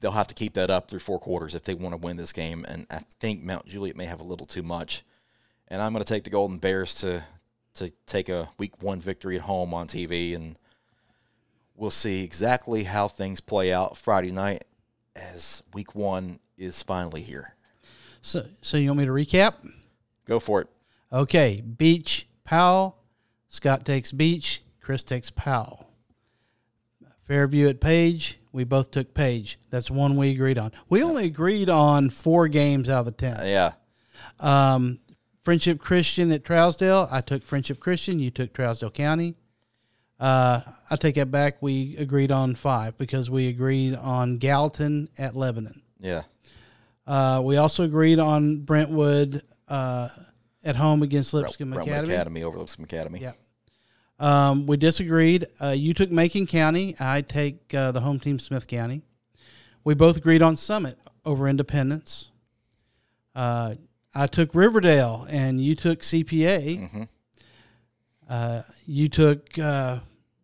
They'll 0.00 0.12
have 0.12 0.28
to 0.28 0.34
keep 0.34 0.54
that 0.54 0.70
up 0.70 0.88
through 0.88 1.00
four 1.00 1.18
quarters 1.18 1.54
if 1.54 1.64
they 1.64 1.74
want 1.74 1.92
to 1.92 1.96
win 1.96 2.16
this 2.16 2.32
game, 2.32 2.64
and 2.68 2.86
I 2.90 3.00
think 3.20 3.42
Mount 3.42 3.66
Juliet 3.66 3.96
may 3.96 4.06
have 4.06 4.20
a 4.20 4.24
little 4.24 4.46
too 4.46 4.62
much. 4.62 5.02
And 5.68 5.80
I'm 5.80 5.92
going 5.92 6.04
to 6.04 6.12
take 6.12 6.24
the 6.24 6.30
Golden 6.30 6.58
Bears 6.58 6.94
to 6.96 7.24
to 7.74 7.90
take 8.06 8.28
a 8.28 8.48
week 8.58 8.82
one 8.82 9.00
victory 9.00 9.36
at 9.36 9.42
home 9.42 9.74
on 9.74 9.88
TV, 9.88 10.36
and 10.36 10.56
we'll 11.82 11.90
see 11.90 12.22
exactly 12.22 12.84
how 12.84 13.08
things 13.08 13.40
play 13.40 13.72
out 13.72 13.96
Friday 13.96 14.30
night 14.30 14.64
as 15.16 15.64
week 15.74 15.96
one 15.96 16.38
is 16.56 16.80
finally 16.80 17.22
here. 17.22 17.56
So, 18.20 18.46
so 18.62 18.76
you 18.76 18.88
want 18.90 19.00
me 19.00 19.04
to 19.06 19.10
recap? 19.10 19.54
Go 20.24 20.38
for 20.38 20.60
it. 20.60 20.68
Okay, 21.12 21.60
Beech 21.60 22.28
Powell. 22.44 22.98
Scott 23.48 23.84
takes 23.84 24.12
Beech. 24.12 24.62
Chris 24.80 25.02
takes 25.02 25.32
Powell. 25.32 25.88
Fairview 27.24 27.66
at 27.68 27.80
Page. 27.80 28.38
We 28.52 28.62
both 28.62 28.92
took 28.92 29.12
Page. 29.12 29.58
That's 29.70 29.90
one 29.90 30.16
we 30.16 30.30
agreed 30.30 30.58
on. 30.58 30.70
We 30.88 31.02
only 31.02 31.24
agreed 31.24 31.68
on 31.68 32.10
four 32.10 32.46
games 32.46 32.88
out 32.88 33.00
of 33.00 33.06
the 33.06 33.12
ten. 33.12 33.40
Uh, 33.40 33.44
yeah, 33.44 33.72
Um, 34.38 35.00
Friendship 35.42 35.80
Christian 35.80 36.30
at 36.30 36.44
Trousdale. 36.44 37.08
I 37.10 37.20
took 37.22 37.42
Friendship 37.42 37.80
Christian. 37.80 38.20
You 38.20 38.30
took 38.30 38.52
Trousdale 38.52 38.94
County. 38.94 39.34
Uh, 40.22 40.60
I 40.88 40.94
take 40.96 41.16
that 41.16 41.32
back. 41.32 41.60
We 41.60 41.96
agreed 41.96 42.30
on 42.30 42.54
five 42.54 42.96
because 42.96 43.28
we 43.28 43.48
agreed 43.48 43.96
on 43.96 44.38
Gallatin 44.38 45.08
at 45.18 45.34
Lebanon. 45.36 45.82
yeah. 46.00 46.22
Uh, 47.04 47.42
we 47.44 47.56
also 47.56 47.82
agreed 47.82 48.20
on 48.20 48.60
Brentwood 48.60 49.42
uh, 49.66 50.08
at 50.62 50.76
home 50.76 51.02
against 51.02 51.34
Lipscomb 51.34 51.70
Brentwood 51.70 51.92
Academy. 51.92 52.14
Academy 52.14 52.42
over 52.44 52.58
Lipscomb 52.58 52.84
Academy. 52.84 53.18
Yeah. 53.18 53.32
Um, 54.20 54.66
we 54.68 54.76
disagreed. 54.76 55.46
Uh, 55.60 55.74
you 55.76 55.94
took 55.94 56.12
Macon 56.12 56.46
County. 56.46 56.94
I 57.00 57.22
take 57.22 57.74
uh, 57.74 57.90
the 57.90 58.00
home 58.00 58.20
team, 58.20 58.38
Smith 58.38 58.68
County. 58.68 59.02
We 59.82 59.94
both 59.94 60.16
agreed 60.16 60.42
on 60.42 60.56
Summit 60.56 60.96
over 61.24 61.48
Independence. 61.48 62.30
Uh, 63.34 63.74
I 64.14 64.28
took 64.28 64.54
Riverdale, 64.54 65.26
and 65.28 65.60
you 65.60 65.74
took 65.74 66.02
CPA. 66.02 66.88
Mhm. 66.88 67.08
Uh, 68.28 68.62
you 68.86 69.08
took 69.08 69.58
uh, 69.58 69.98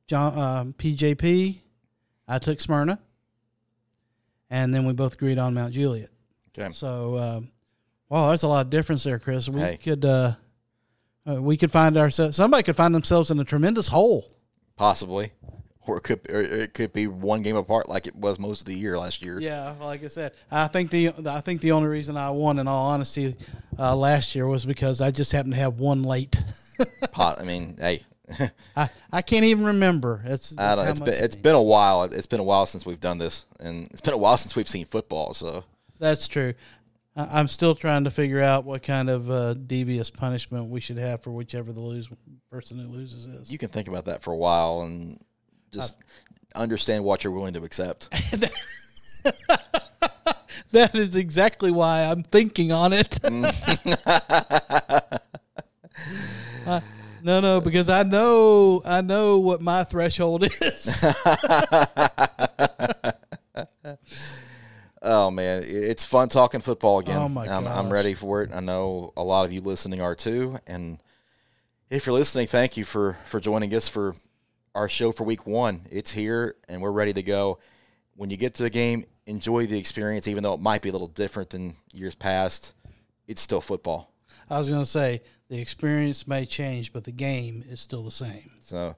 John 0.09 0.33
uh, 0.37 0.65
PJP. 0.77 1.59
I 2.27 2.39
took 2.39 2.61
Smyrna, 2.61 2.99
and 4.51 4.75
then 4.75 4.85
we 4.87 4.93
both 4.93 5.15
agreed 5.15 5.39
on 5.39 5.55
Mount 5.55 5.73
Juliet. 5.73 6.11
Okay. 6.59 6.73
So, 6.73 7.17
um, 7.19 7.51
wow, 8.09 8.31
that's 8.31 8.43
a 8.43 8.49
lot 8.49 8.67
of 8.67 8.71
difference 8.71 9.05
there, 9.05 9.19
Chris. 9.19 9.49
We 9.49 9.61
Hey. 9.61 9.77
could 9.77 10.05
uh, 10.05 10.33
uh, 11.29 11.41
we 11.41 11.57
could 11.57 11.71
find 11.71 11.97
ourselves. 11.97 12.37
Somebody 12.37 12.63
could 12.65 12.77
find 12.77 12.95
themselves 12.95 13.31
in 13.31 13.39
a 13.39 13.45
tremendous 13.45 13.89
hole. 13.89 14.31
Possibly, 14.77 15.33
or 15.87 15.99
it 15.99 16.03
could 16.03 16.21
or 16.31 16.41
it 16.41 16.73
could 16.75 16.93
be 16.93 17.07
one 17.07 17.43
game 17.43 17.57
apart 17.57 17.89
like 17.89 18.07
it 18.07 18.15
was 18.17 18.39
most 18.39 18.61
of 18.61 18.67
the 18.67 18.75
year 18.75 18.99
last 18.99 19.23
year. 19.23 19.41
Yeah, 19.41 19.75
like 19.81 20.05
I 20.05 20.09
said, 20.09 20.33
I 20.51 20.67
think 20.69 20.91
the 20.91 21.13
I 21.27 21.41
think 21.41 21.61
the 21.61 21.73
only 21.73 21.89
reason 21.89 22.17
I 22.17 22.31
won, 22.31 22.59
in 22.59 22.67
all 22.69 22.89
honesty, 22.91 23.37
uh, 23.79 23.95
last 23.97 24.35
year 24.35 24.47
was 24.47 24.65
because 24.67 25.01
I 25.01 25.11
just 25.11 25.33
happened 25.33 25.55
to 25.55 25.61
have 25.61 25.79
one 25.81 26.03
late. 26.03 26.41
Po- 27.13 27.35
I 27.39 27.43
mean, 27.45 27.77
hey, 27.79 28.03
I, 28.77 28.89
I 29.13 29.23
can't 29.23 29.45
even 29.45 29.65
remember. 29.65 30.23
It's, 30.25 30.57
I 30.59 30.75
don't. 30.75 30.89
It's 30.89 31.01
been 31.01 31.15
it's 31.15 31.37
been 31.37 31.55
a 31.55 31.63
while. 31.63 32.05
It's 32.05 32.27
been 32.27 32.41
a 32.41 32.45
while 32.45 32.67
since 32.67 32.85
we've 32.85 33.01
done 33.01 33.19
this, 33.19 33.47
and 33.61 33.87
it's 33.91 34.01
been 34.01 34.15
a 34.15 34.19
while 34.19 34.37
since 34.37 34.55
we've 34.57 34.69
seen 34.69 34.85
football. 34.85 35.35
So 35.35 35.65
That's 35.99 36.29
true. 36.29 36.55
I- 37.17 37.39
I'm 37.41 37.49
still 37.49 37.75
trying 37.75 38.05
to 38.05 38.11
figure 38.11 38.41
out 38.41 38.65
what 38.65 38.83
kind 38.83 39.09
of 39.11 39.31
uh, 39.31 39.55
devious 39.55 40.11
punishment 40.11 40.71
we 40.71 40.81
should 40.81 40.99
have 40.99 41.23
for 41.23 41.31
whichever 41.31 41.73
the 41.73 41.81
lose 41.81 42.09
person 42.51 42.79
who 42.79 42.89
loses 42.89 43.27
is. 43.27 43.51
you 43.51 43.59
can 43.59 43.69
think 43.69 43.89
about 43.89 44.05
that 44.07 44.23
for 44.23 44.33
a 44.33 44.37
while 44.37 44.83
and 44.83 45.19
just 45.73 45.97
understand 46.55 47.05
what 47.05 47.25
you're 47.25 47.33
willing 47.33 47.55
to 47.55 47.63
accept. 47.65 48.11
that 50.71 50.95
is 50.95 51.17
exactly 51.17 51.71
why 51.71 52.05
I'm 52.05 52.23
thinking 52.23 52.73
on 52.73 52.93
it. 52.93 53.19
Uh, 56.67 56.81
no, 57.23 57.41
no, 57.41 57.61
because 57.61 57.89
I 57.89 58.03
know 58.03 58.83
I 58.85 59.01
know 59.01 59.39
what 59.39 59.61
my 59.61 59.85
threshold 59.85 60.45
is. 60.45 61.05
Oh 65.01 65.31
man, 65.31 65.63
it's 65.65 66.05
fun 66.05 66.29
talking 66.29 66.61
football 66.61 66.99
again. 66.99 67.17
Oh, 67.17 67.29
my 67.29 67.47
I'm, 67.47 67.67
I'm 67.67 67.91
ready 67.91 68.15
for 68.15 68.43
it. 68.43 68.51
I 68.53 68.61
know 68.61 69.13
a 69.17 69.23
lot 69.23 69.47
of 69.47 69.53
you 69.53 69.61
listening 69.61 70.01
are 70.01 70.15
too. 70.15 70.59
And 70.67 71.01
if 71.89 72.05
you're 72.05 72.15
listening, 72.15 72.47
thank 72.47 72.77
you 72.77 72.85
for 72.85 73.17
for 73.25 73.41
joining 73.41 73.73
us 73.75 73.89
for 73.89 74.17
our 74.75 74.89
show 74.89 75.13
for 75.13 75.25
week 75.25 75.47
one. 75.47 75.83
It's 75.91 76.11
here 76.13 76.57
and 76.69 76.83
we're 76.83 76.91
ready 76.91 77.13
to 77.13 77.23
go. 77.23 77.59
When 78.17 78.31
you 78.31 78.37
get 78.37 78.55
to 78.57 78.65
a 78.65 78.71
game, 78.71 79.05
enjoy 79.27 79.67
the 79.67 79.79
experience, 79.79 80.27
even 80.27 80.43
though 80.43 80.55
it 80.55 80.61
might 80.61 80.83
be 80.83 80.89
a 80.89 80.93
little 80.93 81.07
different 81.07 81.51
than 81.51 81.77
years 81.93 82.15
past. 82.17 82.75
It's 83.29 83.41
still 83.41 83.61
football. 83.61 84.13
I 84.51 84.59
was 84.59 84.69
going 84.69 84.81
to 84.81 84.87
say 84.87 85.23
the 85.49 85.61
experience 85.61 86.27
may 86.27 86.45
change, 86.45 86.93
but 86.93 87.05
the 87.05 87.13
game 87.13 87.65
is 87.69 87.81
still 87.81 88.03
the 88.03 88.11
same. 88.11 88.51
So 88.61 88.97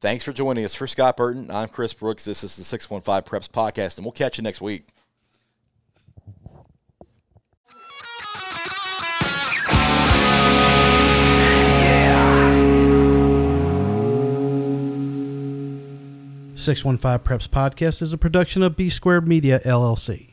thanks 0.00 0.24
for 0.24 0.32
joining 0.32 0.64
us. 0.64 0.74
For 0.74 0.86
Scott 0.86 1.16
Burton, 1.16 1.50
I'm 1.50 1.68
Chris 1.68 1.92
Brooks. 1.92 2.24
This 2.24 2.42
is 2.42 2.56
the 2.56 2.64
615 2.64 3.22
Preps 3.22 3.48
Podcast, 3.50 3.96
and 3.96 4.04
we'll 4.04 4.12
catch 4.12 4.38
you 4.38 4.42
next 4.44 4.60
week. 4.60 4.86
Six 16.56 16.82
One 16.82 16.96
Five 16.96 17.24
Preps 17.24 17.46
Podcast 17.46 18.00
is 18.00 18.14
a 18.14 18.18
production 18.18 18.62
of 18.62 18.74
B 18.74 18.88
Squared 18.88 19.28
Media 19.28 19.60
LLC. 19.66 20.30